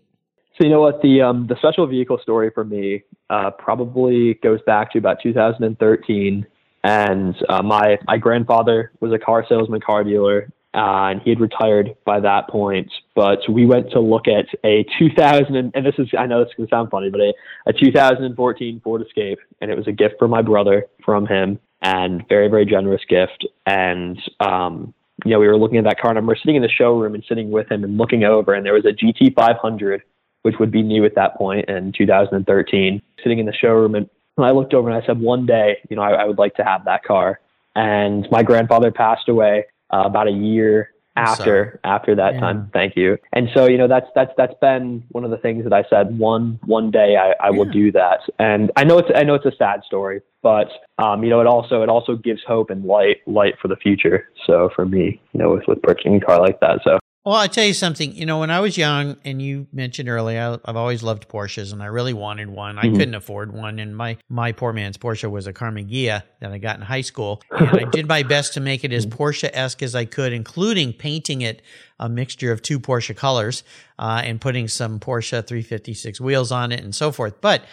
So 0.56 0.64
you 0.64 0.70
know 0.70 0.80
what 0.80 1.02
the 1.02 1.22
um, 1.22 1.46
the 1.48 1.56
special 1.56 1.86
vehicle 1.86 2.18
story 2.22 2.50
for 2.50 2.64
me 2.64 3.02
uh, 3.30 3.50
probably 3.52 4.34
goes 4.42 4.60
back 4.66 4.90
to 4.92 4.98
about 4.98 5.18
2013, 5.22 6.44
and 6.84 7.34
uh, 7.48 7.62
my 7.62 7.98
my 8.06 8.16
grandfather 8.16 8.92
was 9.00 9.12
a 9.12 9.18
car 9.18 9.44
salesman, 9.48 9.80
car 9.80 10.04
dealer, 10.04 10.50
uh, 10.74 11.10
and 11.10 11.22
he 11.22 11.30
had 11.30 11.40
retired 11.40 11.94
by 12.04 12.20
that 12.20 12.48
point. 12.48 12.90
But 13.14 13.40
we 13.48 13.66
went 13.66 13.90
to 13.92 14.00
look 14.00 14.26
at 14.28 14.46
a 14.64 14.84
2000, 14.98 15.56
and, 15.56 15.72
and 15.74 15.86
this 15.86 15.94
is 15.98 16.08
I 16.18 16.26
know 16.26 16.44
this 16.44 16.50
is 16.50 16.56
gonna 16.56 16.68
sound 16.68 16.90
funny, 16.90 17.10
but 17.10 17.20
a, 17.20 17.32
a 17.66 17.72
2014 17.72 18.80
Ford 18.82 19.02
Escape, 19.02 19.38
and 19.60 19.70
it 19.70 19.76
was 19.76 19.86
a 19.86 19.92
gift 19.92 20.16
for 20.18 20.28
my 20.28 20.42
brother 20.42 20.86
from 21.04 21.26
him, 21.26 21.58
and 21.82 22.26
very 22.28 22.48
very 22.48 22.66
generous 22.66 23.02
gift, 23.08 23.46
and 23.66 24.18
um, 24.40 24.94
you 25.24 25.32
know, 25.32 25.40
we 25.40 25.48
were 25.48 25.56
looking 25.56 25.78
at 25.78 25.84
that 25.84 26.00
car 26.00 26.10
and 26.10 26.16
remember 26.16 26.36
sitting 26.36 26.56
in 26.56 26.62
the 26.62 26.68
showroom 26.68 27.14
and 27.14 27.24
sitting 27.28 27.50
with 27.50 27.70
him 27.70 27.82
and 27.84 27.96
looking 27.96 28.24
over 28.24 28.54
and 28.54 28.64
there 28.64 28.74
was 28.74 28.84
a 28.84 28.92
GT 28.92 29.34
500, 29.34 30.02
which 30.42 30.54
would 30.60 30.70
be 30.70 30.82
new 30.82 31.04
at 31.04 31.14
that 31.16 31.36
point 31.36 31.68
in 31.68 31.92
2013, 31.96 33.02
sitting 33.22 33.38
in 33.38 33.46
the 33.46 33.52
showroom. 33.52 33.94
And 33.94 34.08
I 34.44 34.50
looked 34.52 34.74
over 34.74 34.88
and 34.90 35.02
I 35.02 35.06
said, 35.06 35.20
one 35.20 35.46
day, 35.46 35.78
you 35.88 35.96
know, 35.96 36.02
I, 36.02 36.12
I 36.12 36.24
would 36.24 36.38
like 36.38 36.54
to 36.56 36.64
have 36.64 36.84
that 36.84 37.04
car. 37.04 37.40
And 37.74 38.26
my 38.30 38.42
grandfather 38.42 38.90
passed 38.90 39.28
away 39.28 39.64
uh, 39.92 40.02
about 40.04 40.26
a 40.26 40.32
year 40.32 40.90
after 41.16 41.80
after 41.84 42.14
that 42.14 42.34
Yeah. 42.34 42.40
time. 42.40 42.70
Thank 42.72 42.96
you. 42.96 43.18
And 43.32 43.48
so, 43.54 43.66
you 43.66 43.76
know, 43.76 43.88
that's 43.88 44.06
that's 44.14 44.32
that's 44.36 44.54
been 44.60 45.02
one 45.10 45.24
of 45.24 45.30
the 45.30 45.36
things 45.36 45.64
that 45.64 45.72
I 45.72 45.84
said. 45.90 46.18
One 46.18 46.58
one 46.64 46.90
day 46.90 47.16
I, 47.16 47.34
I 47.48 47.50
will 47.50 47.64
do 47.64 47.90
that. 47.92 48.20
And 48.38 48.70
I 48.76 48.84
know 48.84 48.98
it's 48.98 49.08
I 49.14 49.24
know 49.24 49.34
it's 49.34 49.46
a 49.46 49.56
sad 49.56 49.82
story, 49.84 50.20
but 50.42 50.68
um, 50.98 51.24
you 51.24 51.30
know, 51.30 51.40
it 51.40 51.46
also 51.46 51.82
it 51.82 51.88
also 51.88 52.16
gives 52.16 52.42
hope 52.46 52.70
and 52.70 52.84
light 52.84 53.18
light 53.26 53.54
for 53.60 53.68
the 53.68 53.76
future. 53.76 54.28
So 54.46 54.70
for 54.74 54.86
me, 54.86 55.20
you 55.32 55.40
know, 55.40 55.50
with 55.50 55.64
with 55.66 55.82
purchasing 55.82 56.16
a 56.16 56.20
car 56.20 56.40
like 56.40 56.60
that. 56.60 56.80
So 56.84 56.98
Well, 57.24 57.34
I'll 57.34 57.48
tell 57.48 57.64
you 57.66 57.74
something. 57.74 58.14
You 58.14 58.24
know, 58.24 58.38
when 58.38 58.50
I 58.50 58.60
was 58.60 58.78
young, 58.78 59.16
and 59.24 59.42
you 59.42 59.66
mentioned 59.72 60.08
earlier, 60.08 60.58
I, 60.64 60.70
I've 60.70 60.76
always 60.76 61.02
loved 61.02 61.28
Porsches, 61.28 61.72
and 61.72 61.82
I 61.82 61.86
really 61.86 62.14
wanted 62.14 62.48
one. 62.48 62.78
I 62.78 62.86
Mhm. 62.86 62.96
couldn't 62.96 63.14
afford 63.16 63.52
one, 63.52 63.78
and 63.80 63.94
my 63.94 64.16
my 64.30 64.52
poor 64.52 64.72
man's 64.72 64.96
Porsche 64.96 65.30
was 65.30 65.46
a 65.46 65.52
Karmann 65.52 65.90
Ghia 65.90 66.22
that 66.40 66.52
I 66.52 66.58
got 66.58 66.76
in 66.76 66.82
high 66.82 67.02
school, 67.02 67.42
and 67.58 67.68
I 67.76 67.84
did 67.84 68.08
my 68.08 68.22
best 68.22 68.54
to 68.54 68.60
make 68.60 68.82
it 68.82 68.92
as 68.92 69.04
Porsche 69.04 69.50
esque 69.52 69.82
as 69.82 69.94
I 69.94 70.04
could, 70.06 70.32
including 70.32 70.92
painting 70.94 71.42
it 71.42 71.60
a 71.98 72.08
mixture 72.08 72.52
of 72.52 72.62
two 72.62 72.78
Porsche 72.80 73.14
colors 73.14 73.62
uh, 73.98 74.22
and 74.24 74.40
putting 74.40 74.68
some 74.68 74.98
Porsche 75.00 75.44
356 75.46 76.20
wheels 76.20 76.50
on 76.52 76.72
it 76.72 76.82
and 76.82 76.94
so 76.94 77.10
forth. 77.12 77.40
But 77.42 77.64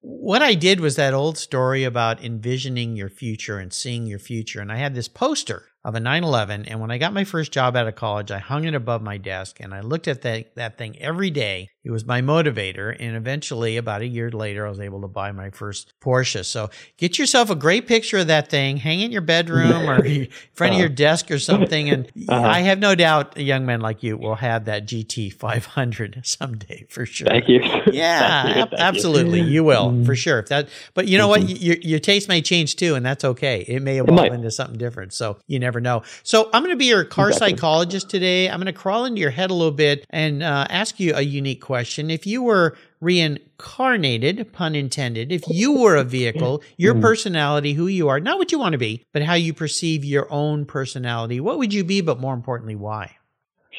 what 0.00 0.40
I 0.40 0.54
did 0.54 0.78
was 0.80 0.94
that 0.96 1.12
old 1.12 1.36
story 1.36 1.82
about 1.82 2.24
envisioning 2.24 2.94
your 2.96 3.08
future 3.08 3.58
and 3.58 3.72
seeing 3.72 4.06
your 4.06 4.20
future. 4.20 4.60
And 4.60 4.70
I 4.70 4.76
had 4.76 4.94
this 4.94 5.08
poster 5.08 5.64
of 5.86 5.94
a 5.94 6.00
911. 6.00 6.64
And 6.66 6.80
when 6.80 6.90
I 6.90 6.98
got 6.98 7.12
my 7.12 7.22
first 7.22 7.52
job 7.52 7.76
out 7.76 7.86
of 7.86 7.94
college, 7.94 8.32
I 8.32 8.38
hung 8.38 8.64
it 8.64 8.74
above 8.74 9.02
my 9.02 9.18
desk 9.18 9.58
and 9.60 9.72
I 9.72 9.80
looked 9.80 10.08
at 10.08 10.22
that, 10.22 10.56
that 10.56 10.76
thing 10.76 10.98
every 10.98 11.30
day. 11.30 11.70
It 11.86 11.90
was 11.92 12.04
my 12.04 12.20
motivator. 12.20 12.94
And 12.98 13.14
eventually, 13.16 13.76
about 13.76 14.02
a 14.02 14.06
year 14.06 14.30
later, 14.30 14.66
I 14.66 14.68
was 14.68 14.80
able 14.80 15.00
to 15.02 15.08
buy 15.08 15.30
my 15.30 15.50
first 15.50 15.94
Porsche. 16.00 16.44
So 16.44 16.68
get 16.96 17.16
yourself 17.18 17.48
a 17.48 17.54
great 17.54 17.86
picture 17.86 18.18
of 18.18 18.26
that 18.26 18.48
thing, 18.50 18.76
hang 18.78 19.00
it 19.00 19.04
in 19.06 19.12
your 19.12 19.20
bedroom 19.20 19.88
or 19.88 20.04
in 20.04 20.26
front 20.52 20.74
of 20.74 20.80
your 20.80 20.88
desk 20.88 21.30
or 21.30 21.38
something. 21.38 21.88
And 21.90 22.10
Uh-huh. 22.28 22.44
I 22.44 22.60
have 22.60 22.80
no 22.80 22.96
doubt 22.96 23.38
a 23.38 23.42
young 23.42 23.64
man 23.66 23.80
like 23.80 24.02
you 24.02 24.16
will 24.16 24.34
have 24.34 24.64
that 24.64 24.84
GT 24.86 25.32
500 25.32 26.22
someday 26.26 26.84
for 26.88 27.06
sure. 27.06 27.28
thank 27.28 27.48
you. 27.48 27.60
Yeah, 27.92 28.42
Thank 28.42 28.56
you. 28.56 28.62
ab- 28.62 28.70
Thank 28.70 28.80
absolutely. 28.82 29.40
You 29.42 29.62
will 29.62 30.04
for 30.04 30.16
sure. 30.16 30.40
If 30.40 30.48
that, 30.48 30.68
but 30.94 31.06
you 31.06 31.18
know 31.18 31.28
what? 31.28 31.42
Mhm. 31.42 31.56
Your 31.62 31.76
your 31.76 31.98
taste 32.00 32.28
may 32.28 32.42
change 32.42 32.74
too, 32.74 32.96
and 32.96 33.06
that's 33.06 33.24
okay. 33.24 33.60
It 33.68 33.80
may 33.82 33.98
evolve 34.00 34.16
might. 34.18 34.32
into 34.32 34.50
something 34.50 34.76
different. 34.76 35.12
So 35.12 35.36
you 35.46 35.60
never 35.60 35.80
know. 35.80 36.02
So 36.24 36.50
I'm 36.52 36.62
going 36.64 36.74
to 36.74 36.78
be 36.78 36.86
your 36.86 37.04
car 37.04 37.28
Exactly. 37.28 37.50
psychologist 37.52 38.10
today. 38.10 38.48
I'm 38.50 38.56
going 38.58 38.66
to 38.66 38.72
crawl 38.72 39.04
into 39.04 39.20
your 39.20 39.30
head 39.30 39.50
a 39.50 39.54
little 39.54 39.70
bit 39.70 40.04
and 40.10 40.42
uh, 40.42 40.66
ask 40.68 40.98
you 40.98 41.14
a 41.14 41.20
unique 41.22 41.60
question. 41.60 41.75
If 42.10 42.26
you 42.26 42.42
were 42.42 42.76
reincarnated, 43.00 44.52
pun 44.52 44.74
intended, 44.74 45.32
if 45.32 45.42
you 45.48 45.72
were 45.72 45.96
a 45.96 46.04
vehicle, 46.04 46.62
your 46.76 46.94
Mhm. 46.94 47.00
personality, 47.02 47.74
who 47.74 47.86
you 47.86 48.08
are, 48.08 48.20
not 48.20 48.38
what 48.38 48.52
you 48.52 48.58
want 48.58 48.72
to 48.72 48.78
be, 48.78 49.04
but 49.12 49.22
how 49.22 49.34
you 49.34 49.52
perceive 49.52 50.04
your 50.04 50.26
own 50.30 50.64
personality, 50.64 51.40
what 51.40 51.58
would 51.58 51.72
you 51.72 51.84
be? 51.84 52.00
But 52.00 52.20
more 52.20 52.34
importantly, 52.34 52.74
why? 52.74 53.16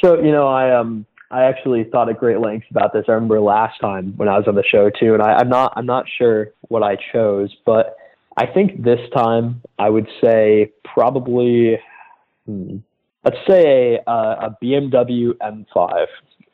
So 0.02 0.20
you 0.22 0.32
know, 0.32 0.48
I 0.48 0.74
um 0.76 1.06
I 1.32 1.44
actually 1.44 1.84
thought 1.84 2.10
at 2.10 2.20
great 2.20 2.40
lengths 2.40 2.68
about 2.72 2.94
this. 2.94 3.06
I 3.08 3.14
remember 3.14 3.42
last 3.42 3.80
time 3.82 4.14
when 4.16 4.30
I 4.30 4.38
was 4.38 4.48
on 4.48 4.56
the 4.56 4.64
show 4.64 4.90
too, 4.90 5.14
and 5.14 5.22
I, 5.22 5.34
I'm 5.34 5.50
not 5.50 5.74
I'm 5.76 5.86
not 5.86 6.06
sure 6.18 6.52
what 6.70 6.84
I 6.84 6.98
chose, 7.12 7.56
but 7.66 7.98
I 8.38 8.46
think 8.46 8.84
this 8.84 9.00
time 9.16 9.62
I 9.80 9.90
would 9.90 10.08
say 10.24 10.72
probably 10.84 11.80
hmm, 12.46 12.78
let's 13.26 13.38
say 13.48 14.00
a, 14.08 14.12
a 14.12 14.58
BMW 14.64 15.34
M5. 15.42 16.06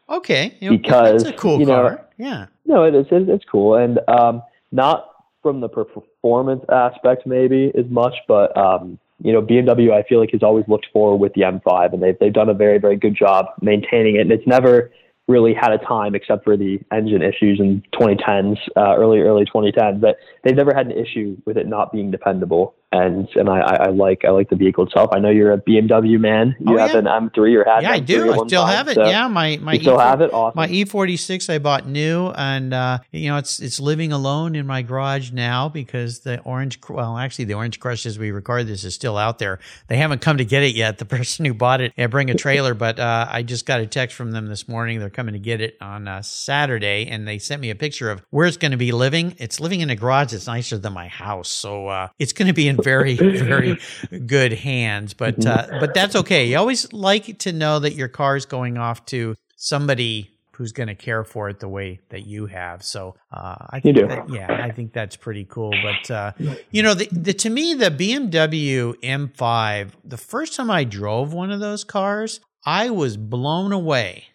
Okay, 0.09 0.55
you 0.59 0.71
know, 0.71 0.77
Because, 0.77 1.23
that's 1.23 1.35
a 1.35 1.39
cool 1.39 1.59
you 1.59 1.65
know, 1.65 1.81
car. 1.81 2.05
yeah. 2.17 2.47
No, 2.65 2.83
it 2.83 2.95
is 2.95 3.05
it, 3.11 3.29
it's 3.29 3.45
cool, 3.45 3.75
and 3.75 3.99
um, 4.07 4.41
not 4.71 5.09
from 5.41 5.59
the 5.59 5.69
performance 5.69 6.63
aspect 6.69 7.25
maybe 7.25 7.71
as 7.77 7.85
much, 7.89 8.15
but 8.27 8.55
um, 8.57 8.99
you 9.21 9.31
know, 9.31 9.41
BMW 9.41 9.91
I 9.91 10.03
feel 10.03 10.19
like 10.19 10.31
has 10.31 10.43
always 10.43 10.65
looked 10.67 10.87
forward 10.91 11.17
with 11.17 11.33
the 11.33 11.41
M5, 11.41 11.93
and 11.93 12.01
they've 12.03 12.17
they've 12.19 12.33
done 12.33 12.49
a 12.49 12.53
very 12.53 12.77
very 12.77 12.95
good 12.95 13.15
job 13.15 13.45
maintaining 13.61 14.15
it, 14.15 14.21
and 14.21 14.31
it's 14.31 14.47
never 14.47 14.91
really 15.27 15.53
had 15.53 15.71
a 15.71 15.77
time 15.77 16.15
except 16.15 16.43
for 16.43 16.57
the 16.57 16.79
engine 16.91 17.21
issues 17.21 17.59
in 17.59 17.81
2010s, 17.93 18.57
uh, 18.75 18.95
early 18.97 19.19
early 19.21 19.45
2010s, 19.45 20.01
but 20.01 20.17
they've 20.43 20.55
never 20.55 20.73
had 20.75 20.87
an 20.87 20.91
issue 20.91 21.37
with 21.45 21.57
it 21.57 21.67
not 21.67 21.91
being 21.91 22.11
dependable. 22.11 22.75
And 22.91 23.27
and 23.35 23.49
I, 23.49 23.59
I 23.61 23.75
I 23.85 23.89
like 23.89 24.23
I 24.23 24.29
like 24.29 24.49
the 24.51 24.55
vehicle 24.55 24.85
itself. 24.85 25.09
I 25.13 25.17
know 25.19 25.31
you're 25.31 25.51
a 25.51 25.57
BMW 25.59 26.19
man. 26.19 26.55
You 26.59 26.75
Oh, 26.75 26.77
have 26.77 26.91
yeah. 26.91 26.99
an 26.99 27.05
M3 27.05 27.37
or 27.57 27.63
had 27.67 27.81
Yeah, 27.81 27.91
I 27.93 27.99
M3 28.01 28.05
do. 28.05 28.31
I 28.33 28.35
still 28.47 28.63
time, 28.65 28.75
have 28.75 28.87
it. 28.87 28.93
so 28.95 29.05
Yeah, 29.07 29.27
my 29.29 29.57
my 29.63 29.79
still 29.79 29.97
E4 29.97 30.01
have 30.03 30.21
it. 30.21 30.31
Awesome. 30.31 30.55
My 30.55 30.67
E46 30.67 31.51
I 31.51 31.57
bought 31.57 31.87
new, 31.87 32.27
and 32.35 32.71
uh, 32.71 32.99
you 33.11 33.29
know 33.31 33.37
it's 33.37 33.59
it's 33.59 33.79
living 33.79 34.11
alone 34.11 34.55
in 34.55 34.67
my 34.67 34.83
garage 34.83 35.31
now 35.31 35.69
because 35.69 36.19
the 36.19 36.39
orange 36.41 36.79
well 36.87 37.17
actually 37.17 37.45
the 37.45 37.55
orange 37.55 37.79
crush 37.79 38.05
as 38.05 38.19
we 38.19 38.29
record 38.29 38.67
this 38.67 38.83
is 38.83 38.93
still 38.93 39.17
out 39.17 39.39
there. 39.39 39.57
They 39.87 39.97
haven't 39.97 40.21
come 40.21 40.37
to 40.37 40.45
get 40.45 40.61
it 40.61 40.75
yet. 40.75 40.99
The 40.99 41.05
person 41.13 41.45
who 41.45 41.55
bought 41.55 41.81
it, 41.81 41.93
yeah, 41.97 42.05
bring 42.05 42.29
a 42.29 42.35
trailer, 42.35 42.75
but 42.75 42.99
uh, 42.99 43.25
I 43.27 43.41
just 43.41 43.65
got 43.65 43.79
a 43.79 43.87
text 43.87 44.15
from 44.15 44.29
them 44.33 44.45
this 44.45 44.67
morning. 44.67 44.99
They're 44.99 45.09
coming 45.13 45.33
to 45.33 45.39
get 45.39 45.61
it 45.61 45.77
on 45.81 46.07
uh, 46.07 46.21
Saturday, 46.21 47.07
and 47.07 47.27
they 47.27 47.37
sent 47.37 47.61
me 47.61 47.69
a 47.69 47.75
picture 47.75 48.09
of 48.09 48.21
where 48.29 48.45
it's 48.47 48.57
going 48.57 48.71
to 48.71 48.77
be 48.77 48.91
living. 48.91 49.35
It's 49.37 49.59
living 49.59 49.81
in 49.81 49.89
a 49.89 49.95
garage 49.95 50.31
that's 50.31 50.47
nicer 50.47 50.77
than 50.77 50.93
my 50.93 51.07
house, 51.07 51.49
so 51.49 51.87
uh, 51.87 52.07
it's 52.19 52.33
going 52.33 52.47
to 52.47 52.53
be 52.53 52.67
in 52.67 52.77
very, 52.77 53.15
very 53.15 53.79
good 54.25 54.53
hands. 54.53 55.13
But 55.13 55.45
uh, 55.45 55.67
but 55.79 55.93
that's 55.93 56.15
okay. 56.15 56.45
You 56.45 56.57
always 56.57 56.91
like 56.91 57.39
to 57.39 57.53
know 57.53 57.79
that 57.79 57.95
your 57.95 58.07
car 58.07 58.35
is 58.35 58.45
going 58.45 58.77
off 58.77 59.05
to 59.07 59.35
somebody 59.55 60.33
who's 60.55 60.71
going 60.71 60.87
to 60.87 60.95
care 60.95 61.23
for 61.23 61.49
it 61.49 61.59
the 61.59 61.67
way 61.67 61.99
that 62.09 62.25
you 62.25 62.45
have. 62.45 62.83
So 62.83 63.15
uh, 63.31 63.55
I 63.71 63.79
think 63.79 63.97
that, 63.97 64.29
yeah, 64.29 64.63
I 64.63 64.71
think 64.71 64.93
that's 64.93 65.15
pretty 65.15 65.45
cool. 65.45 65.73
But 65.83 66.11
uh, 66.11 66.31
you 66.71 66.83
know, 66.83 66.93
the, 66.93 67.07
the 67.11 67.33
to 67.33 67.49
me 67.49 67.73
the 67.73 67.89
BMW 67.89 68.93
M5, 69.01 69.91
the 70.05 70.17
first 70.17 70.55
time 70.55 70.69
I 70.69 70.83
drove 70.83 71.33
one 71.33 71.51
of 71.51 71.59
those 71.59 71.83
cars, 71.83 72.39
I 72.65 72.91
was 72.91 73.17
blown 73.17 73.71
away. 73.71 74.25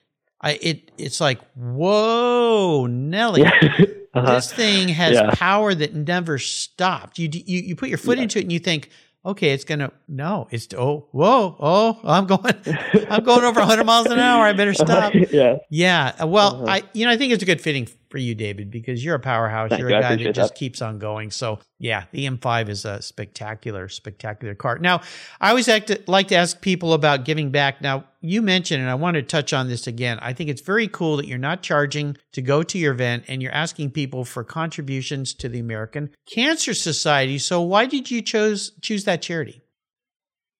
I 0.40 0.52
it 0.52 0.90
it's 0.98 1.20
like 1.20 1.40
whoa, 1.54 2.86
Nelly. 2.86 3.44
Uh-huh. 4.14 4.34
This 4.36 4.52
thing 4.52 4.88
has 4.88 5.14
yeah. 5.14 5.30
power 5.34 5.74
that 5.74 5.94
never 5.94 6.38
stopped. 6.38 7.18
You 7.18 7.28
you 7.30 7.60
you 7.60 7.76
put 7.76 7.88
your 7.90 7.98
foot 7.98 8.16
yeah. 8.16 8.24
into 8.24 8.38
it 8.38 8.42
and 8.42 8.50
you 8.50 8.58
think, 8.58 8.88
okay, 9.24 9.50
it's 9.50 9.64
gonna 9.64 9.92
no, 10.08 10.48
it's 10.50 10.66
oh 10.76 11.08
whoa 11.12 11.56
oh 11.60 12.00
I'm 12.02 12.26
going 12.26 12.54
I'm 13.10 13.22
going 13.22 13.44
over 13.44 13.60
100 13.60 13.84
miles 13.84 14.06
an 14.06 14.18
hour. 14.18 14.44
I 14.44 14.54
better 14.54 14.74
stop. 14.74 15.12
yeah, 15.14 15.58
yeah. 15.70 16.24
Well, 16.24 16.62
uh-huh. 16.62 16.72
I 16.72 16.82
you 16.94 17.04
know 17.04 17.12
I 17.12 17.16
think 17.16 17.32
it's 17.32 17.42
a 17.42 17.46
good 17.46 17.60
fitting 17.60 17.86
for 18.08 18.18
you, 18.18 18.34
David, 18.34 18.70
because 18.70 19.04
you're 19.04 19.14
a 19.14 19.20
powerhouse. 19.20 19.70
Thank 19.70 19.80
you're 19.80 19.90
a 19.90 20.00
guy 20.00 20.16
that 20.16 20.32
just 20.34 20.54
keeps 20.54 20.80
on 20.80 20.98
going. 20.98 21.30
So 21.30 21.58
yeah, 21.78 22.04
the 22.10 22.26
M5 22.26 22.68
is 22.68 22.84
a 22.84 23.02
spectacular, 23.02 23.88
spectacular 23.88 24.54
car. 24.54 24.78
Now, 24.78 25.02
I 25.40 25.50
always 25.50 25.68
like 25.68 25.86
to, 25.86 26.02
like 26.06 26.28
to 26.28 26.36
ask 26.36 26.60
people 26.60 26.92
about 26.92 27.24
giving 27.24 27.50
back. 27.50 27.80
Now, 27.80 28.04
you 28.20 28.42
mentioned, 28.42 28.80
and 28.80 28.90
I 28.90 28.94
want 28.94 29.14
to 29.14 29.22
touch 29.22 29.52
on 29.52 29.68
this 29.68 29.86
again. 29.86 30.18
I 30.20 30.32
think 30.32 30.50
it's 30.50 30.62
very 30.62 30.88
cool 30.88 31.16
that 31.18 31.26
you're 31.26 31.38
not 31.38 31.62
charging 31.62 32.16
to 32.32 32.42
go 32.42 32.62
to 32.62 32.78
your 32.78 32.92
event 32.92 33.24
and 33.28 33.42
you're 33.42 33.52
asking 33.52 33.92
people 33.92 34.24
for 34.24 34.42
contributions 34.42 35.34
to 35.34 35.48
the 35.48 35.60
American 35.60 36.10
Cancer 36.32 36.74
Society. 36.74 37.38
So 37.38 37.60
why 37.62 37.86
did 37.86 38.10
you 38.10 38.22
choose 38.22 38.72
choose 38.80 39.04
that 39.04 39.22
charity? 39.22 39.62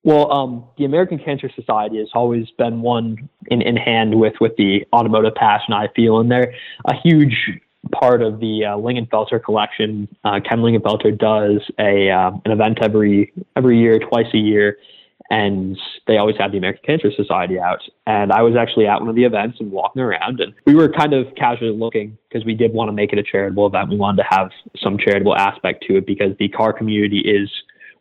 Well, 0.09 0.33
um, 0.33 0.64
the 0.79 0.87
American 0.87 1.18
Cancer 1.18 1.51
Society 1.55 1.99
has 1.99 2.09
always 2.14 2.49
been 2.57 2.81
one 2.81 3.29
in, 3.49 3.61
in 3.61 3.77
hand 3.77 4.18
with, 4.18 4.33
with 4.40 4.57
the 4.57 4.87
automotive 4.90 5.35
passion 5.35 5.75
I 5.75 5.88
feel, 5.94 6.18
and 6.18 6.31
they're 6.31 6.55
a 6.87 6.94
huge 6.94 7.61
part 7.92 8.23
of 8.23 8.40
the 8.40 8.64
uh, 8.64 8.77
Lingenfelter 8.79 9.44
collection. 9.44 10.09
Uh, 10.25 10.40
Ken 10.40 10.61
Lingenfelter 10.61 11.12
does 11.12 11.61
a 11.79 12.09
uh, 12.09 12.31
an 12.47 12.53
event 12.53 12.79
every 12.81 13.35
every 13.55 13.79
year, 13.79 13.99
twice 13.99 14.33
a 14.33 14.38
year, 14.38 14.79
and 15.29 15.79
they 16.07 16.16
always 16.16 16.37
have 16.38 16.53
the 16.53 16.57
American 16.57 16.85
Cancer 16.87 17.12
Society 17.14 17.61
out. 17.61 17.83
And 18.07 18.33
I 18.33 18.40
was 18.40 18.57
actually 18.57 18.87
at 18.87 19.01
one 19.01 19.11
of 19.11 19.14
the 19.14 19.25
events 19.25 19.59
and 19.61 19.71
walking 19.71 20.01
around, 20.01 20.40
and 20.40 20.55
we 20.64 20.75
were 20.75 20.88
kind 20.88 21.12
of 21.12 21.27
casually 21.37 21.77
looking 21.77 22.16
because 22.31 22.47
we 22.47 22.55
did 22.55 22.73
want 22.73 22.88
to 22.88 22.94
make 22.94 23.12
it 23.12 23.18
a 23.18 23.23
charitable 23.23 23.66
event. 23.66 23.90
We 23.90 23.99
wanted 23.99 24.23
to 24.23 24.29
have 24.31 24.53
some 24.83 24.97
charitable 24.97 25.37
aspect 25.37 25.85
to 25.88 25.99
it 25.99 26.07
because 26.07 26.35
the 26.38 26.49
car 26.49 26.73
community 26.73 27.18
is 27.18 27.51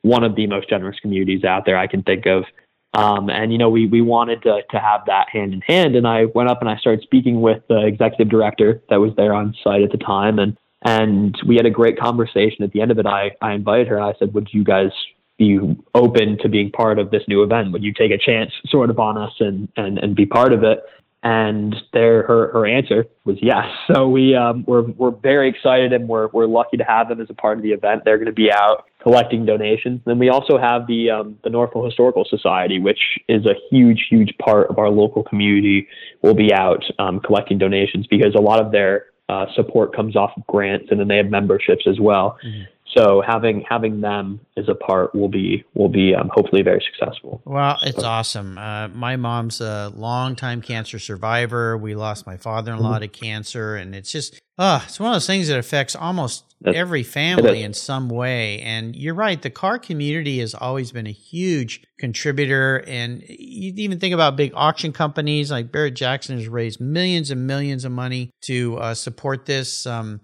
one 0.08 0.24
of 0.24 0.36
the 0.36 0.48
most 0.48 0.70
generous 0.70 1.00
communities 1.00 1.44
out 1.44 1.66
there 1.66 1.78
I 1.78 1.88
can 1.88 2.04
think 2.04 2.26
of. 2.26 2.46
Um, 2.94 3.30
and 3.30 3.52
you 3.52 3.58
know, 3.58 3.70
we 3.70 3.86
we 3.86 4.02
wanted 4.02 4.42
to 4.44 4.62
to 4.72 4.80
have 4.80 5.02
that 5.08 5.30
hand 5.30 5.54
in 5.54 5.62
hand. 5.62 5.96
And 5.96 6.08
I 6.08 6.26
went 6.26 6.50
up 6.50 6.62
and 6.62 6.70
I 6.70 6.78
started 6.78 7.04
speaking 7.04 7.42
with 7.42 7.62
the 7.68 7.86
executive 7.86 8.30
director 8.30 8.82
that 8.90 8.98
was 8.98 9.12
there 9.16 9.34
on 9.34 9.54
site 9.64 9.84
at 9.84 9.92
the 9.92 9.98
time, 9.98 10.40
and 10.40 10.58
and 10.84 11.38
we 11.46 11.56
had 11.56 11.66
a 11.66 11.70
great 11.70 12.00
conversation. 12.00 12.64
At 12.64 12.72
the 12.72 12.82
end 12.82 12.92
of 12.92 12.98
it, 12.98 13.06
I 13.06 13.32
I 13.42 13.54
invited 13.54 13.88
her 13.88 13.98
and 13.98 14.06
I 14.06 14.14
said, 14.18 14.34
"Would 14.34 14.50
you 14.52 14.64
guys 14.64 14.92
be 15.38 15.60
open 15.94 16.38
to 16.40 16.50
being 16.50 16.72
part 16.72 16.98
of 16.98 17.12
this 17.12 17.24
new 17.28 17.44
event? 17.44 17.72
Would 17.72 17.84
you 17.84 17.94
take 17.94 18.12
a 18.12 18.18
chance, 18.18 18.52
sort 18.68 18.90
of, 18.90 18.98
on 19.00 19.18
us 19.18 19.34
and 19.40 19.68
and 19.76 20.00
and 20.00 20.16
be 20.16 20.26
part 20.26 20.54
of 20.54 20.64
it?" 20.64 20.80
And 21.24 21.76
there 21.94 22.24
her 22.24 22.52
her 22.52 22.66
answer 22.66 23.06
was 23.26 23.38
yes. 23.42 23.66
So 23.92 24.08
we 24.08 24.36
um, 24.36 24.64
we're 24.68 24.84
we're 24.84 25.12
very 25.12 25.50
excited 25.50 25.94
and 25.94 26.08
we're 26.08 26.28
we're 26.28 26.46
lucky 26.46 26.78
to 26.78 26.84
have 26.84 27.10
them 27.10 27.20
as 27.20 27.30
a 27.30 27.34
part 27.34 27.58
of 27.58 27.64
the 27.64 27.72
event. 27.72 28.04
They're 28.06 28.18
going 28.18 28.28
to 28.28 28.32
be 28.32 28.52
out 28.52 28.86
collecting 29.02 29.46
donations. 29.46 30.02
Then 30.06 30.20
we 30.20 30.30
also 30.30 30.58
have 30.58 30.86
the 30.88 31.10
um, 31.10 31.38
the 31.44 31.50
Norfolk 31.50 31.86
Historical 31.86 32.26
Society, 32.30 32.80
which 32.80 33.00
is 33.28 33.46
a 33.46 33.56
huge 33.72 34.08
huge 34.10 34.38
part 34.38 34.70
of 34.70 34.78
our 34.78 34.90
local 34.90 35.24
community. 35.24 35.88
Will 36.22 36.36
be 36.36 36.54
out 36.54 36.84
um, 37.00 37.20
collecting 37.20 37.58
donations 37.58 38.06
because 38.08 38.36
a 38.36 38.42
lot 38.42 38.60
of 38.64 38.72
their 38.72 39.08
uh, 39.30 39.46
support 39.56 39.96
comes 39.96 40.16
off 40.16 40.32
of 40.38 40.46
grants 40.48 40.88
and 40.90 41.00
then 41.00 41.08
they 41.08 41.18
have 41.18 41.30
memberships 41.30 41.86
as 41.88 42.00
well. 42.00 42.38
Mm-hmm. 42.46 42.64
So 42.96 43.22
having 43.26 43.64
having 43.70 44.02
them 44.02 44.40
as 44.56 44.70
a 44.70 44.76
part 44.76 45.14
will 45.14 45.28
be 45.30 45.64
will 45.74 45.90
be 45.90 46.16
um, 46.16 46.30
hopefully 46.34 46.62
very 46.62 46.84
successful. 46.84 47.42
Well, 47.46 47.78
it's 47.84 48.02
so. 48.02 48.08
awesome. 48.08 48.58
Uh, 48.58 48.88
my 48.90 49.18
mom's 49.18 49.62
a 49.62 49.92
longtime 49.96 50.62
cancer 50.62 50.98
survivor. 50.98 51.78
We 51.78 51.96
lost 51.96 52.26
my 52.26 52.38
father-in-law 52.38 52.94
mm-hmm. 52.94 53.02
to 53.02 53.08
cancer, 53.08 53.76
and 53.76 53.94
it's 53.94 54.12
just 54.12 54.40
uh, 54.58 54.82
it's 54.86 55.00
one 55.00 55.10
of 55.10 55.16
those 55.16 55.28
things 55.28 55.48
that 55.50 55.60
affects 55.60 55.96
almost 55.96 56.56
That's, 56.62 56.76
every 56.76 57.04
family 57.04 57.62
in 57.62 57.74
some 57.74 58.10
way. 58.10 58.60
And 58.62 58.96
you're 58.96 59.14
right, 59.14 59.40
the 59.40 59.52
car 59.52 59.78
community 59.78 60.40
has 60.40 60.56
always 60.56 60.92
been 60.92 61.06
a 61.06 61.12
huge 61.12 61.84
contributor. 62.00 62.84
And 62.88 63.22
you 63.28 63.74
even 63.76 64.00
think 64.00 64.16
about 64.16 64.36
big 64.36 64.54
auction 64.56 64.94
companies 64.94 65.52
like 65.52 65.72
Barrett 65.72 65.94
Jackson 65.94 66.38
has 66.38 66.48
raised 66.48 66.82
millions 66.82 67.30
and 67.30 67.46
millions 67.46 67.86
of 67.86 67.92
money 67.92 68.32
to 68.46 68.78
uh, 68.78 68.94
support 68.96 69.46
this. 69.46 69.86
Um, 69.86 70.22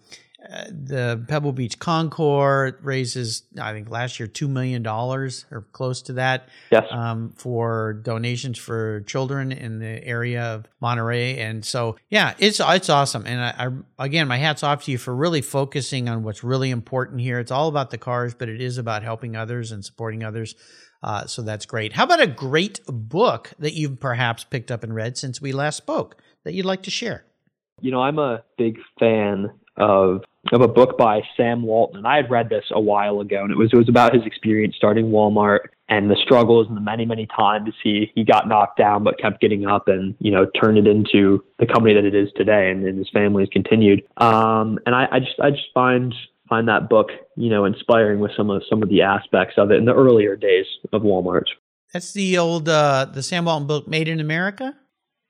the 0.70 1.24
Pebble 1.28 1.54
Beach 1.54 1.80
Concours 1.80 2.74
raises, 2.82 3.44
I 3.60 3.72
think 3.72 3.90
last 3.90 4.20
year, 4.20 4.28
$2 4.28 4.50
million 4.50 4.86
or 4.86 5.68
close 5.72 6.02
to 6.04 6.14
that 6.14 6.50
yes. 6.72 6.86
um, 6.92 7.34
for 7.38 7.94
donations 8.04 8.58
for 8.58 9.02
children 9.02 9.52
in 9.52 9.80
the 9.80 10.06
area 10.06 10.44
of 10.44 10.66
Monterey. 10.82 11.40
And 11.40 11.64
so, 11.64 11.96
yeah, 12.10 12.34
it's, 12.40 12.60
it's 12.62 12.90
awesome. 12.90 13.26
And 13.26 13.42
I, 13.42 13.70
I, 13.98 14.06
again, 14.06 14.28
my 14.28 14.38
hat's 14.38 14.64
off 14.64 14.84
to 14.86 14.92
you 14.92 14.98
for 14.98 15.16
really 15.16 15.42
focusing 15.42 16.10
on 16.10 16.24
what's 16.24 16.44
really 16.44 16.72
important 16.72 17.22
here. 17.22 17.40
It's 17.40 17.52
all 17.52 17.70
about 17.70 17.92
the 17.92 17.98
cars, 17.98 18.34
but 18.34 18.50
it 18.50 18.62
is 18.62 18.78
about 18.78 19.04
helping 19.04 19.36
others 19.36 19.72
and 19.72 19.84
supporting 19.84 20.24
others. 20.24 20.56
Uh, 21.02 21.26
so 21.26 21.42
that's 21.42 21.66
great. 21.66 21.94
How 21.94 22.04
about 22.04 22.22
a 22.22 22.28
great 22.28 22.80
book 22.88 23.52
that 23.60 23.74
you've 23.74 24.00
perhaps 24.00 24.44
picked 24.44 24.72
up 24.72 24.84
and 24.84 24.94
read 24.94 25.18
since 25.18 25.42
we 25.42 25.52
last 25.52 25.78
spoke 25.78 26.22
that 26.44 26.54
you'd 26.54 26.66
like 26.66 26.84
to 26.84 26.92
share? 26.92 27.26
You 27.82 27.92
know, 27.92 28.02
I'm 28.02 28.20
a 28.20 28.44
big 28.58 28.78
fan 29.00 29.52
of 29.78 30.22
of 30.52 30.62
a 30.62 30.68
book 30.68 30.98
by 30.98 31.22
Sam 31.38 31.64
Walton, 31.64 31.98
and 31.98 32.08
I 32.08 32.18
had 32.18 32.30
read 32.30 32.50
this 32.50 32.66
a 32.72 32.80
while 32.80 33.22
ago, 33.22 33.44
and 33.44 33.52
it 33.52 33.58
was 33.58 33.72
it 33.72 33.78
was 33.78 33.90
about 33.90 34.14
his 34.14 34.26
experience 34.26 34.76
starting 34.76 35.10
Walmart 35.10 35.60
and 35.90 36.10
the 36.10 36.18
struggles 36.24 36.68
and 36.68 36.76
the 36.78 36.82
many 36.82 37.06
many 37.06 37.28
times 37.28 37.74
he 37.84 38.12
he 38.16 38.24
got 38.24 38.48
knocked 38.48 38.78
down 38.78 39.04
but 39.04 39.20
kept 39.20 39.42
getting 39.42 39.66
up 39.66 39.88
and 39.88 40.16
you 40.20 40.32
know 40.32 40.46
turned 40.60 40.78
it 40.78 40.88
into 40.88 41.44
the 41.60 41.66
company 41.66 41.94
that 41.94 42.06
it 42.06 42.16
is 42.16 42.30
today, 42.36 42.70
and, 42.72 42.86
and 42.86 42.98
his 42.98 43.10
family 43.10 43.44
has 43.44 43.50
continued. 43.50 44.04
Um, 44.18 44.80
and 44.86 44.96
I, 44.96 45.08
I 45.12 45.20
just 45.20 45.40
I 45.42 45.52
just 45.52 45.68
find 45.74 46.14
find 46.50 46.68
that 46.68 46.90
book 46.90 47.10
you 47.36 47.50
know 47.50 47.66
inspiring 47.66 48.20
with 48.20 48.32
some 48.36 48.50
of 48.50 48.64
some 48.70 48.84
of 48.84 48.90
the 48.90 49.02
aspects 49.02 49.56
of 49.58 49.72
it 49.72 49.76
in 49.76 49.86
the 49.86 49.94
earlier 49.94 50.36
days 50.36 50.66
of 50.92 51.02
Walmart. 51.04 51.46
That's 51.94 52.12
the 52.12 52.38
old 52.38 52.68
uh, 52.68 53.06
the 53.06 53.24
Sam 53.24 53.46
Walton 53.46 53.68
book, 53.68 53.88
Made 53.88 54.08
in 54.08 54.20
America. 54.20 54.76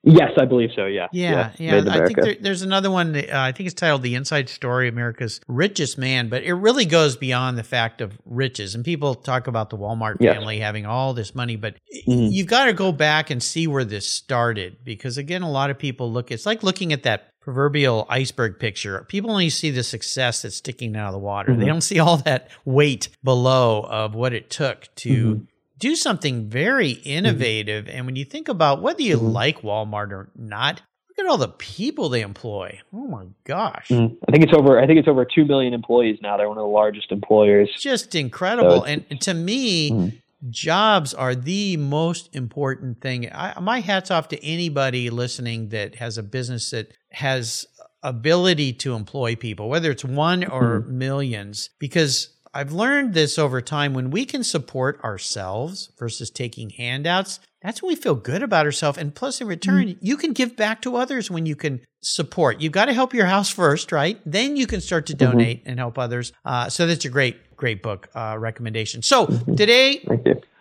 Yes, 0.05 0.31
I 0.37 0.43
believe 0.43 0.71
so. 0.75 0.85
Yeah. 0.85 1.07
Yeah. 1.13 1.51
Yeah. 1.57 1.81
yeah. 1.81 1.93
I 1.93 2.05
think 2.05 2.19
there, 2.21 2.35
there's 2.39 2.61
another 2.61 2.91
one. 2.91 3.13
That, 3.13 3.33
uh, 3.33 3.41
I 3.41 3.53
think 3.53 3.67
it's 3.67 3.73
titled 3.73 4.01
The 4.01 4.15
Inside 4.15 4.49
Story 4.49 4.89
America's 4.89 5.39
Richest 5.47 5.97
Man, 5.97 6.27
but 6.27 6.43
it 6.43 6.53
really 6.53 6.85
goes 6.85 7.15
beyond 7.15 7.57
the 7.57 7.63
fact 7.63 8.01
of 8.01 8.19
riches. 8.25 8.75
And 8.75 8.83
people 8.83 9.15
talk 9.15 9.47
about 9.47 9.69
the 9.69 9.77
Walmart 9.77 10.19
family 10.19 10.59
having 10.59 10.85
all 10.85 11.13
this 11.13 11.33
money, 11.33 11.55
but 11.55 11.75
mm-hmm. 12.05 12.31
you've 12.31 12.47
got 12.47 12.65
to 12.65 12.73
go 12.73 12.91
back 12.91 13.29
and 13.29 13.41
see 13.41 13.65
where 13.65 13.85
this 13.85 14.05
started 14.05 14.77
because, 14.83 15.17
again, 15.17 15.41
a 15.41 15.49
lot 15.49 15.69
of 15.69 15.79
people 15.79 16.11
look, 16.11 16.31
it's 16.31 16.45
like 16.45 16.63
looking 16.63 16.91
at 16.91 17.03
that 17.03 17.29
proverbial 17.39 18.05
iceberg 18.09 18.59
picture. 18.59 19.05
People 19.07 19.31
only 19.31 19.49
see 19.49 19.69
the 19.69 19.83
success 19.83 20.41
that's 20.41 20.57
sticking 20.57 20.97
out 20.97 21.07
of 21.07 21.13
the 21.13 21.19
water. 21.19 21.51
Mm-hmm. 21.51 21.61
They 21.61 21.67
don't 21.67 21.81
see 21.81 21.99
all 21.99 22.17
that 22.17 22.49
weight 22.65 23.07
below 23.23 23.83
of 23.83 24.15
what 24.15 24.33
it 24.33 24.49
took 24.49 24.93
to 24.95 25.35
mm-hmm 25.35 25.43
do 25.77 25.95
something 25.95 26.49
very 26.49 26.95
mm-hmm. 26.95 27.09
innovative. 27.09 27.85
Mm-hmm. 27.85 27.97
And 27.97 28.05
when 28.05 28.15
you 28.15 28.25
think 28.25 28.47
about 28.47 28.81
whether 28.81 29.01
you 29.01 29.17
mm-hmm. 29.17 29.27
like 29.27 29.61
Walmart 29.61 30.11
or 30.11 30.29
not, 30.35 30.81
look 31.09 31.19
at 31.19 31.29
all 31.29 31.37
the 31.37 31.47
people 31.47 32.09
they 32.09 32.21
employ. 32.21 32.79
Oh 32.93 33.07
my 33.07 33.25
gosh! 33.43 33.87
Mm-hmm. 33.89 34.15
I 34.27 34.31
think 34.31 34.43
it's 34.43 34.53
over. 34.53 34.79
I 34.79 34.87
think 34.87 34.99
it's 34.99 35.07
over 35.07 35.25
two 35.25 35.45
million 35.45 35.73
employees 35.73 36.19
now. 36.21 36.37
They're 36.37 36.49
one 36.49 36.57
of 36.57 36.63
the 36.63 36.67
largest 36.67 37.11
employers. 37.11 37.69
Just 37.79 38.15
incredible. 38.15 38.81
So 38.81 38.85
and, 38.85 39.05
and, 39.09 39.21
to 39.21 39.33
me. 39.33 39.91
Mm-hmm. 39.91 40.17
Jobs 40.49 41.13
are 41.13 41.35
the 41.35 41.77
most 41.77 42.35
important 42.35 42.99
thing. 42.99 43.31
I, 43.31 43.57
my 43.61 43.79
hats 43.79 44.11
off 44.11 44.27
to 44.27 44.45
anybody 44.45 45.09
listening 45.09 45.69
that 45.69 45.95
has 45.95 46.17
a 46.17 46.21
business 46.21 46.71
that 46.71 46.91
has 47.11 47.65
ability 48.03 48.73
to 48.73 48.93
employ 48.93 49.35
people, 49.35 49.69
whether 49.69 49.89
it's 49.89 50.03
one 50.03 50.43
or 50.43 50.81
mm-hmm. 50.81 50.97
millions, 50.97 51.69
because 51.79 52.32
I've 52.53 52.71
learned 52.71 53.13
this 53.13 53.39
over 53.39 53.61
time. 53.61 53.93
When 53.93 54.11
we 54.11 54.25
can 54.25 54.43
support 54.43 55.03
ourselves 55.03 55.89
versus 55.97 56.29
taking 56.29 56.69
handouts, 56.69 57.39
that's 57.63 57.81
when 57.81 57.89
we 57.89 57.95
feel 57.95 58.15
good 58.15 58.43
about 58.43 58.65
ourselves. 58.65 58.97
And 58.97 59.15
plus, 59.15 59.41
in 59.41 59.47
return, 59.47 59.87
mm-hmm. 59.87 60.05
you 60.05 60.17
can 60.17 60.33
give 60.33 60.55
back 60.55 60.81
to 60.83 60.95
others 60.95 61.31
when 61.31 61.45
you 61.45 61.55
can 61.55 61.81
support. 62.01 62.61
You've 62.61 62.73
got 62.73 62.85
to 62.85 62.93
help 62.93 63.13
your 63.13 63.25
house 63.25 63.49
first, 63.49 63.91
right? 63.91 64.19
Then 64.25 64.55
you 64.55 64.67
can 64.67 64.81
start 64.81 65.07
to 65.07 65.13
mm-hmm. 65.13 65.31
donate 65.31 65.59
mm-hmm. 65.61 65.69
and 65.69 65.79
help 65.79 65.97
others. 65.97 66.31
Uh, 66.45 66.69
so 66.69 66.85
that's 66.85 67.05
a 67.05 67.09
great, 67.09 67.55
great 67.55 67.81
book 67.81 68.09
uh, 68.13 68.35
recommendation. 68.37 69.01
So 69.01 69.25
mm-hmm. 69.25 69.55
today, 69.55 70.05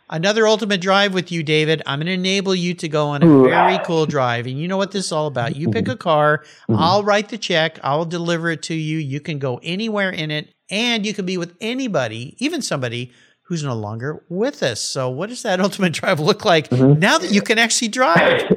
another 0.08 0.46
ultimate 0.46 0.80
drive 0.80 1.12
with 1.12 1.30
you, 1.30 1.42
David. 1.42 1.82
I'm 1.84 1.98
going 1.98 2.06
to 2.06 2.12
enable 2.12 2.54
you 2.54 2.72
to 2.74 2.88
go 2.88 3.08
on 3.08 3.22
a 3.22 3.42
very 3.42 3.78
cool 3.84 4.06
drive. 4.06 4.46
And 4.46 4.58
you 4.58 4.68
know 4.68 4.76
what 4.76 4.92
this 4.92 5.06
is 5.06 5.12
all 5.12 5.26
about. 5.26 5.56
You 5.56 5.70
pick 5.70 5.88
a 5.88 5.96
car, 5.96 6.44
I'll 6.70 7.02
write 7.02 7.28
the 7.28 7.38
check, 7.38 7.80
I'll 7.82 8.04
deliver 8.06 8.48
it 8.50 8.62
to 8.64 8.74
you. 8.74 8.98
You 8.98 9.20
can 9.20 9.38
go 9.38 9.58
anywhere 9.62 10.10
in 10.10 10.30
it, 10.30 10.54
and 10.72 11.06
you 11.06 11.14
can 11.14 11.26
be 11.26 11.36
with 11.36 11.54
anybody, 11.60 12.34
even 12.38 12.62
somebody 12.62 13.12
who's 13.42 13.62
no 13.62 13.74
longer 13.74 14.24
with 14.28 14.62
us. 14.62 14.80
So, 14.80 15.08
what 15.08 15.28
does 15.28 15.42
that 15.42 15.60
ultimate 15.66 15.92
drive 15.92 16.18
look 16.18 16.44
like 16.44 16.70
mm-hmm. 16.70 16.98
now 16.98 17.18
that 17.18 17.30
you 17.30 17.42
can 17.42 17.58
actually 17.58 17.88
drive? 17.88 18.50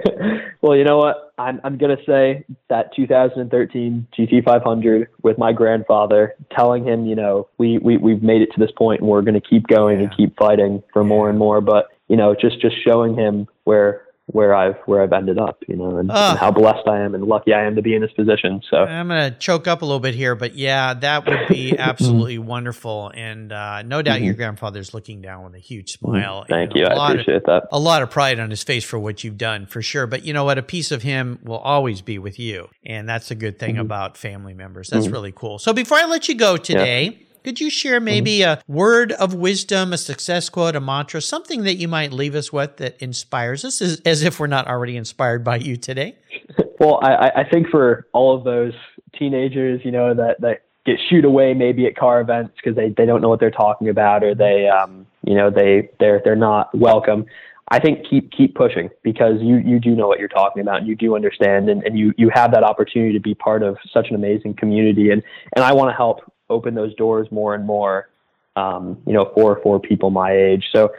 well, 0.60 0.76
you 0.76 0.84
know 0.84 0.98
what? 0.98 1.32
I'm 1.38 1.60
I'm 1.64 1.78
gonna 1.78 1.96
say 2.04 2.44
that 2.68 2.94
2013 2.94 4.06
GT500 4.18 5.06
with 5.22 5.38
my 5.38 5.52
grandfather, 5.52 6.34
telling 6.54 6.84
him, 6.84 7.06
you 7.06 7.14
know, 7.14 7.48
we 7.58 7.78
we 7.78 7.96
we've 7.96 8.22
made 8.22 8.42
it 8.42 8.50
to 8.52 8.60
this 8.60 8.70
point 8.72 9.00
and 9.00 9.08
we're 9.08 9.22
gonna 9.22 9.40
keep 9.40 9.66
going 9.68 10.00
and 10.00 10.14
keep 10.14 10.36
fighting 10.36 10.82
for 10.92 11.04
more 11.04 11.30
and 11.30 11.38
more. 11.38 11.60
But 11.60 11.88
you 12.08 12.16
know, 12.16 12.34
just 12.34 12.60
just 12.60 12.76
showing 12.82 13.16
him 13.16 13.48
where 13.62 14.02
where 14.26 14.54
I've 14.54 14.76
where 14.86 15.02
I've 15.02 15.12
ended 15.12 15.38
up, 15.38 15.58
you 15.68 15.76
know, 15.76 15.98
and, 15.98 16.10
Ah. 16.10 16.30
and 16.30 16.38
how 16.38 16.50
blessed 16.50 16.88
I 16.88 17.00
am 17.00 17.14
and 17.14 17.24
lucky 17.24 17.52
I 17.52 17.66
am 17.66 17.76
to 17.76 17.82
be 17.82 17.94
in 17.94 18.00
this 18.00 18.12
position. 18.12 18.62
So 18.70 18.78
I'm 18.78 19.08
going 19.08 19.32
to 19.32 19.38
choke 19.38 19.68
up 19.68 19.82
a 19.82 19.84
little 19.84 20.00
bit 20.00 20.14
here, 20.14 20.34
but 20.34 20.54
yeah, 20.54 20.94
that 20.94 21.26
would 21.26 21.48
be 21.48 21.70
mm-hmm. 21.72 21.80
absolutely 21.80 22.38
wonderful. 22.38 23.12
And 23.14 23.52
uh, 23.52 23.82
no 23.82 24.00
doubt 24.00 24.22
your 24.22 24.32
mm-hmm. 24.32 24.38
grandfather's 24.38 24.94
looking 24.94 25.20
down 25.20 25.44
with 25.44 25.54
a 25.54 25.58
huge 25.58 25.98
mm-hmm. 25.98 26.12
smile. 26.12 26.46
thank 26.48 26.70
and 26.70 26.80
you, 26.80 26.86
I 26.86 26.94
lot 26.94 27.14
of- 27.14 27.20
appreciate 27.20 27.44
that. 27.46 27.68
a 27.70 27.78
lot 27.78 28.02
of 28.02 28.10
pride 28.10 28.40
on 28.40 28.48
his 28.48 28.62
face 28.62 28.84
for 28.84 28.98
what 28.98 29.24
you've 29.24 29.38
done 29.38 29.66
for 29.66 29.82
sure. 29.82 30.06
But 30.06 30.24
you 30.24 30.32
know 30.32 30.44
what? 30.44 30.56
A 30.56 30.62
piece 30.62 30.90
of 30.90 31.02
him 31.02 31.38
will 31.42 31.58
always 31.58 32.00
be 32.00 32.18
with 32.18 32.38
you. 32.38 32.68
And 32.86 33.08
that's 33.08 33.30
a 33.30 33.34
good 33.34 33.58
thing 33.58 33.76
about 33.78 34.16
family 34.16 34.54
members. 34.54 34.88
That's 34.88 35.08
really 35.08 35.32
cool. 35.32 35.58
So 35.58 35.72
before 35.72 35.98
I 35.98 36.06
let 36.06 36.28
you 36.28 36.34
go 36.34 36.56
today, 36.56 37.26
could 37.44 37.60
you 37.60 37.68
share 37.70 38.00
maybe 38.00 38.42
a 38.42 38.60
word 38.66 39.12
of 39.12 39.34
wisdom, 39.34 39.92
a 39.92 39.98
success 39.98 40.48
quote, 40.48 40.74
a 40.74 40.80
mantra, 40.80 41.20
something 41.20 41.62
that 41.64 41.74
you 41.74 41.86
might 41.86 42.10
leave 42.12 42.34
us 42.34 42.52
with 42.52 42.78
that 42.78 42.96
inspires 43.00 43.64
us 43.64 43.82
as, 43.82 44.00
as 44.06 44.22
if 44.22 44.40
we're 44.40 44.46
not 44.46 44.66
already 44.66 44.96
inspired 44.96 45.44
by 45.44 45.56
you 45.56 45.76
today? 45.76 46.16
Well, 46.80 46.98
I, 47.02 47.14
I- 47.14 47.40
I 47.42 47.48
think 47.48 47.68
for 47.68 48.08
all 48.12 48.36
of 48.36 48.42
those 48.42 48.72
teenagers, 49.16 49.80
you 49.84 49.92
know, 49.92 50.12
that, 50.12 50.40
that 50.40 50.62
get 50.84 50.98
shooed 51.08 51.24
away 51.24 51.54
maybe 51.54 51.86
at 51.86 51.96
car 51.96 52.20
events 52.20 52.52
because 52.56 52.74
they, 52.74 52.88
they 52.88 53.06
don't 53.06 53.22
know 53.22 53.28
what 53.28 53.38
they're 53.38 53.50
talking 53.52 53.88
about 53.88 54.24
or 54.24 54.34
they, 54.34 54.68
um, 54.68 55.06
you 55.24 55.36
know, 55.36 55.50
they, 55.50 55.88
they're, 56.00 56.20
they're 56.24 56.34
not 56.34 56.76
welcome. 56.76 57.26
I 57.70 57.78
think 57.78 58.04
keep, 58.10 58.32
keep 58.32 58.56
pushing 58.56 58.90
because 59.04 59.36
you, 59.40 59.58
you 59.58 59.78
do 59.78 59.94
know 59.94 60.08
what 60.08 60.18
you're 60.18 60.28
talking 60.28 60.60
about 60.62 60.78
and 60.78 60.88
you 60.88 60.96
do 60.96 61.14
understand 61.14 61.68
and, 61.70 61.82
and 61.84 61.96
you, 61.96 62.12
you 62.18 62.28
have 62.34 62.50
that 62.50 62.64
opportunity 62.64 63.12
to 63.12 63.20
be 63.20 63.36
part 63.36 63.62
of 63.62 63.78
such 63.92 64.08
an 64.10 64.16
amazing 64.16 64.54
community. 64.54 65.10
And, 65.10 65.22
and 65.54 65.64
I 65.64 65.72
want 65.72 65.90
to 65.90 65.96
help 65.96 66.30
open 66.50 66.74
those 66.74 66.94
doors 66.94 67.28
more 67.30 67.54
and 67.54 67.66
more, 67.66 68.08
um, 68.56 68.98
you 69.06 69.12
know, 69.12 69.30
for, 69.34 69.60
for 69.62 69.80
people 69.80 70.10
my 70.10 70.32
age. 70.32 70.64
So, 70.72 70.90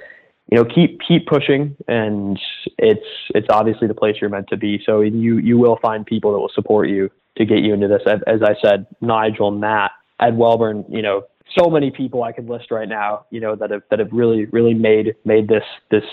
you 0.51 0.57
know, 0.57 0.65
keep 0.65 0.99
keep 1.07 1.25
pushing, 1.25 1.75
and 1.87 2.39
it's 2.77 3.05
it's 3.29 3.47
obviously 3.49 3.87
the 3.87 3.95
place 3.95 4.17
you're 4.21 4.29
meant 4.29 4.47
to 4.49 4.57
be. 4.57 4.81
So 4.85 5.01
you 5.01 5.37
you 5.37 5.57
will 5.57 5.79
find 5.81 6.05
people 6.05 6.33
that 6.33 6.39
will 6.39 6.51
support 6.53 6.87
you 6.87 7.09
to 7.37 7.45
get 7.45 7.59
you 7.59 7.73
into 7.73 7.87
this. 7.87 8.01
As, 8.05 8.41
I 8.43 8.55
said, 8.63 8.85
Nigel, 9.01 9.51
Matt, 9.51 9.91
Ed 10.19 10.33
Welburn, 10.37 10.85
you 10.87 11.01
know, 11.01 11.23
so 11.57 11.69
many 11.69 11.91
people 11.91 12.23
I 12.23 12.31
could 12.31 12.47
list 12.47 12.71
right 12.71 12.87
now, 12.87 13.25
you 13.31 13.39
know, 13.39 13.55
that 13.55 13.71
have 13.71 13.81
that 13.89 13.99
have 13.99 14.09
really 14.11 14.45
really 14.45 14.75
made 14.75 15.15
made 15.25 15.47
this 15.47 15.63
this 15.89 16.03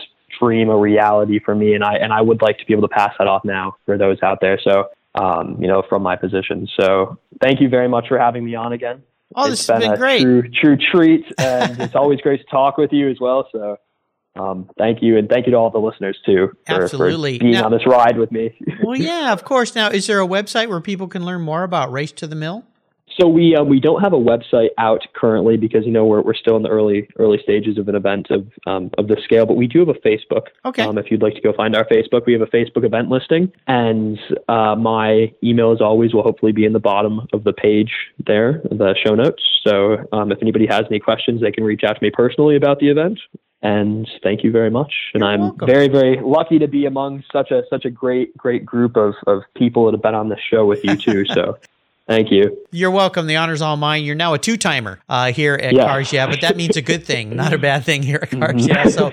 dream 0.40 0.70
a 0.70 0.78
reality 0.78 1.38
for 1.38 1.54
me, 1.54 1.74
and 1.74 1.84
I 1.84 1.96
and 1.96 2.12
I 2.12 2.22
would 2.22 2.40
like 2.40 2.58
to 2.58 2.64
be 2.64 2.72
able 2.72 2.88
to 2.88 2.94
pass 2.94 3.12
that 3.18 3.28
off 3.28 3.44
now 3.44 3.76
for 3.84 3.98
those 3.98 4.18
out 4.22 4.38
there. 4.40 4.58
So. 4.62 4.88
Um, 5.14 5.58
you 5.60 5.68
know, 5.68 5.82
from 5.90 6.02
my 6.02 6.16
position. 6.16 6.66
So, 6.80 7.18
thank 7.42 7.60
you 7.60 7.68
very 7.68 7.86
much 7.86 8.08
for 8.08 8.18
having 8.18 8.46
me 8.46 8.54
on 8.54 8.72
again. 8.72 9.02
Oh, 9.34 9.48
this 9.50 9.66
has 9.66 9.80
been 9.80 9.94
great. 9.96 10.22
True, 10.22 10.42
true 10.48 10.76
treat, 10.76 11.24
and 11.38 11.80
it's 11.80 11.94
always 11.94 12.20
great 12.20 12.40
to 12.40 12.46
talk 12.50 12.76
with 12.76 12.92
you 12.92 13.08
as 13.10 13.18
well. 13.20 13.48
So, 13.52 13.76
um, 14.36 14.68
thank 14.78 15.02
you, 15.02 15.18
and 15.18 15.28
thank 15.28 15.46
you 15.46 15.52
to 15.52 15.58
all 15.58 15.70
the 15.70 15.78
listeners 15.78 16.18
too 16.24 16.52
for, 16.66 16.82
Absolutely. 16.82 17.38
for 17.38 17.44
being 17.44 17.52
Now- 17.54 17.66
on 17.66 17.72
this 17.72 17.86
ride 17.86 18.18
with 18.18 18.32
me. 18.32 18.56
Well, 18.82 18.96
yeah, 18.96 19.32
of 19.32 19.44
course. 19.44 19.74
Now, 19.74 19.90
is 19.90 20.06
there 20.06 20.20
a 20.20 20.26
website 20.26 20.68
where 20.68 20.80
people 20.80 21.06
can 21.06 21.24
learn 21.24 21.40
more 21.42 21.62
about 21.62 21.92
Race 21.92 22.12
to 22.12 22.26
the 22.26 22.34
Mill? 22.34 22.64
So 23.18 23.28
we 23.28 23.56
uh, 23.56 23.62
we 23.62 23.80
don't 23.80 24.00
have 24.00 24.12
a 24.12 24.18
website 24.18 24.70
out 24.78 25.06
currently 25.14 25.56
because 25.56 25.84
you 25.84 25.92
know 25.92 26.04
we're 26.04 26.22
we're 26.22 26.34
still 26.34 26.56
in 26.56 26.62
the 26.62 26.68
early 26.68 27.08
early 27.18 27.38
stages 27.42 27.78
of 27.78 27.88
an 27.88 27.94
event 27.94 28.30
of 28.30 28.46
um, 28.66 28.90
of 28.98 29.08
this 29.08 29.22
scale, 29.24 29.46
but 29.46 29.54
we 29.54 29.66
do 29.66 29.80
have 29.80 29.88
a 29.88 29.94
Facebook. 29.94 30.48
Okay. 30.64 30.82
Um, 30.82 30.98
if 30.98 31.10
you'd 31.10 31.22
like 31.22 31.34
to 31.34 31.40
go 31.40 31.52
find 31.52 31.76
our 31.76 31.84
Facebook, 31.84 32.26
we 32.26 32.32
have 32.32 32.42
a 32.42 32.46
Facebook 32.46 32.84
event 32.84 33.08
listing, 33.08 33.52
and 33.66 34.18
uh, 34.48 34.74
my 34.76 35.32
email, 35.42 35.72
as 35.72 35.80
always, 35.80 36.14
will 36.14 36.22
hopefully 36.22 36.52
be 36.52 36.64
in 36.64 36.72
the 36.72 36.80
bottom 36.80 37.26
of 37.32 37.44
the 37.44 37.52
page 37.52 37.92
there, 38.26 38.60
the 38.70 38.94
show 39.04 39.14
notes. 39.14 39.42
So 39.66 40.08
um, 40.12 40.32
if 40.32 40.38
anybody 40.42 40.66
has 40.66 40.84
any 40.90 41.00
questions, 41.00 41.40
they 41.40 41.52
can 41.52 41.64
reach 41.64 41.84
out 41.84 41.94
to 41.94 42.02
me 42.02 42.10
personally 42.10 42.56
about 42.56 42.78
the 42.78 42.88
event. 42.88 43.18
And 43.62 44.10
thank 44.24 44.42
you 44.42 44.50
very 44.50 44.70
much. 44.70 44.92
And 45.14 45.20
You're 45.20 45.30
I'm 45.30 45.40
welcome. 45.40 45.66
very, 45.68 45.88
very 45.88 46.20
lucky 46.20 46.58
to 46.58 46.66
be 46.66 46.84
among 46.84 47.22
such 47.32 47.52
a 47.52 47.62
such 47.70 47.84
a 47.84 47.90
great, 47.90 48.36
great 48.36 48.66
group 48.66 48.96
of, 48.96 49.14
of 49.28 49.42
people 49.56 49.84
that 49.86 49.92
have 49.92 50.02
been 50.02 50.16
on 50.16 50.28
this 50.30 50.40
show 50.50 50.66
with 50.66 50.84
you 50.84 50.96
too. 50.96 51.24
So 51.32 51.58
thank 52.06 52.30
you. 52.30 52.56
You're 52.70 52.90
welcome. 52.90 53.26
The 53.26 53.36
honor's 53.36 53.62
all 53.62 53.76
mine. 53.76 54.04
You're 54.04 54.14
now 54.14 54.34
a 54.34 54.38
two 54.38 54.56
timer 54.56 55.00
uh, 55.08 55.32
here 55.32 55.54
at 55.54 55.74
Yeah. 55.74 55.86
Cars 55.86 56.12
Yeah, 56.12 56.26
but 56.26 56.40
that 56.40 56.56
means 56.56 56.76
a 56.76 56.82
good 56.82 57.04
thing, 57.04 57.36
not 57.36 57.52
a 57.52 57.58
bad 57.58 57.84
thing 57.84 58.02
here 58.02 58.20
at 58.22 58.30
Cars 58.30 58.66
Yeah. 58.66 58.88
So, 58.88 59.12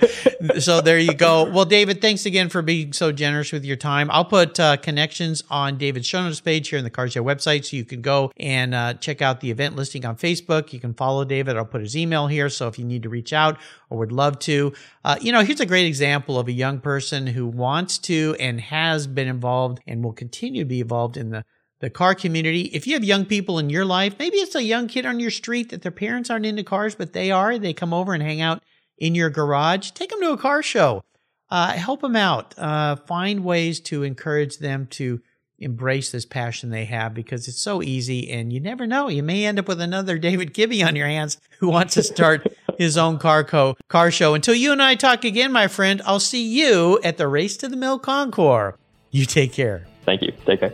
so 0.59 0.81
there 0.81 0.99
you 0.99 1.13
go. 1.13 1.49
Well, 1.49 1.65
David, 1.65 2.01
thanks 2.01 2.25
again 2.25 2.49
for 2.49 2.61
being 2.61 2.93
so 2.93 3.11
generous 3.11 3.51
with 3.51 3.65
your 3.65 3.75
time. 3.75 4.09
I'll 4.11 4.25
put 4.25 4.59
uh, 4.59 4.77
connections 4.77 5.43
on 5.49 5.77
David's 5.77 6.07
show 6.07 6.23
notes 6.23 6.39
page 6.39 6.69
here 6.69 6.77
in 6.77 6.83
the 6.83 6.89
Cars 6.89 7.15
Yeah 7.15 7.21
website, 7.21 7.65
so 7.65 7.75
you 7.75 7.85
can 7.85 8.01
go 8.01 8.31
and 8.37 8.73
uh, 8.73 8.93
check 8.95 9.21
out 9.21 9.41
the 9.41 9.51
event 9.51 9.75
listing 9.75 10.05
on 10.05 10.15
Facebook. 10.15 10.71
You 10.73 10.79
can 10.79 10.93
follow 10.93 11.25
David. 11.25 11.57
I'll 11.57 11.65
put 11.65 11.81
his 11.81 11.97
email 11.97 12.27
here, 12.27 12.49
so 12.49 12.67
if 12.67 12.79
you 12.79 12.85
need 12.85 13.03
to 13.03 13.09
reach 13.09 13.33
out 13.33 13.57
or 13.89 13.97
would 13.97 14.11
love 14.11 14.39
to, 14.39 14.73
uh, 15.03 15.17
you 15.19 15.31
know, 15.31 15.41
here's 15.41 15.59
a 15.59 15.65
great 15.65 15.85
example 15.85 16.37
of 16.39 16.47
a 16.47 16.51
young 16.51 16.79
person 16.79 17.27
who 17.27 17.47
wants 17.47 17.97
to 17.97 18.35
and 18.39 18.61
has 18.61 19.07
been 19.07 19.27
involved 19.27 19.79
and 19.87 20.03
will 20.03 20.13
continue 20.13 20.63
to 20.63 20.67
be 20.67 20.81
involved 20.81 21.17
in 21.17 21.29
the 21.29 21.43
the 21.80 21.89
car 21.89 22.13
community. 22.13 22.63
If 22.73 22.86
you 22.88 22.93
have 22.93 23.03
young 23.03 23.25
people 23.25 23.57
in 23.59 23.69
your 23.69 23.86
life, 23.86 24.15
maybe 24.19 24.38
it's 24.38 24.55
a 24.55 24.63
young 24.63 24.88
kid 24.88 25.05
on 25.05 25.19
your 25.19 25.32
street 25.32 25.69
that 25.69 25.82
their 25.82 25.91
parents 25.91 26.30
aren't 26.30 26.45
into 26.45 26.63
cars, 26.63 26.95
but 26.95 27.13
they 27.13 27.32
are. 27.32 27.57
They 27.57 27.73
come 27.73 27.93
over 27.93 28.13
and 28.13 28.21
hang 28.21 28.41
out 28.41 28.61
in 28.97 29.15
your 29.15 29.30
garage. 29.30 29.91
Take 29.91 30.09
them 30.09 30.21
to 30.21 30.32
a 30.32 30.38
car 30.38 30.61
show. 30.61 31.03
Uh, 31.49 31.71
help 31.71 32.01
them 32.01 32.15
out. 32.15 32.57
Uh, 32.57 32.95
find 32.95 33.43
ways 33.43 33.80
to 33.80 34.03
encourage 34.03 34.57
them 34.57 34.88
to 34.88 35.21
embrace 35.57 36.11
this 36.11 36.25
passion 36.25 36.69
they 36.69 36.86
have 36.86 37.13
because 37.13 37.47
it's 37.47 37.61
so 37.61 37.82
easy 37.82 38.30
and 38.30 38.53
you 38.53 38.59
never 38.59 38.88
know. 38.88 39.09
You 39.09 39.23
may 39.23 39.45
end 39.45 39.59
up 39.59 39.67
with 39.67 39.82
another 39.82 40.17
David 40.19 40.53
Gibby 40.53 40.84
on 40.84 40.95
your 40.95 41.07
hands 41.07 41.38
who 41.59 41.69
wants 41.69 41.95
to 41.95 42.03
start 42.03 42.47
his 42.77 42.97
own 42.97 43.19
car 43.19 43.43
co 43.43 43.75
car 43.88 44.11
show. 44.11 44.34
Until 44.34 44.55
you 44.55 44.71
and 44.71 44.82
I 44.82 44.95
talk 44.95 45.23
again, 45.23 45.51
my 45.51 45.67
friend, 45.67 46.01
I'll 46.05 46.19
see 46.19 46.43
you 46.43 46.99
at 47.03 47.17
the 47.17 47.27
Race 47.27 47.57
to 47.57 47.67
the 47.67 47.77
Mill 47.77 47.99
Concours. 47.99 48.75
You 49.11 49.25
take 49.25 49.53
care. 49.53 49.88
Thank 50.05 50.21
you. 50.21 50.32
Take 50.45 50.59
care. 50.59 50.73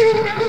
Yeah. 0.00 0.36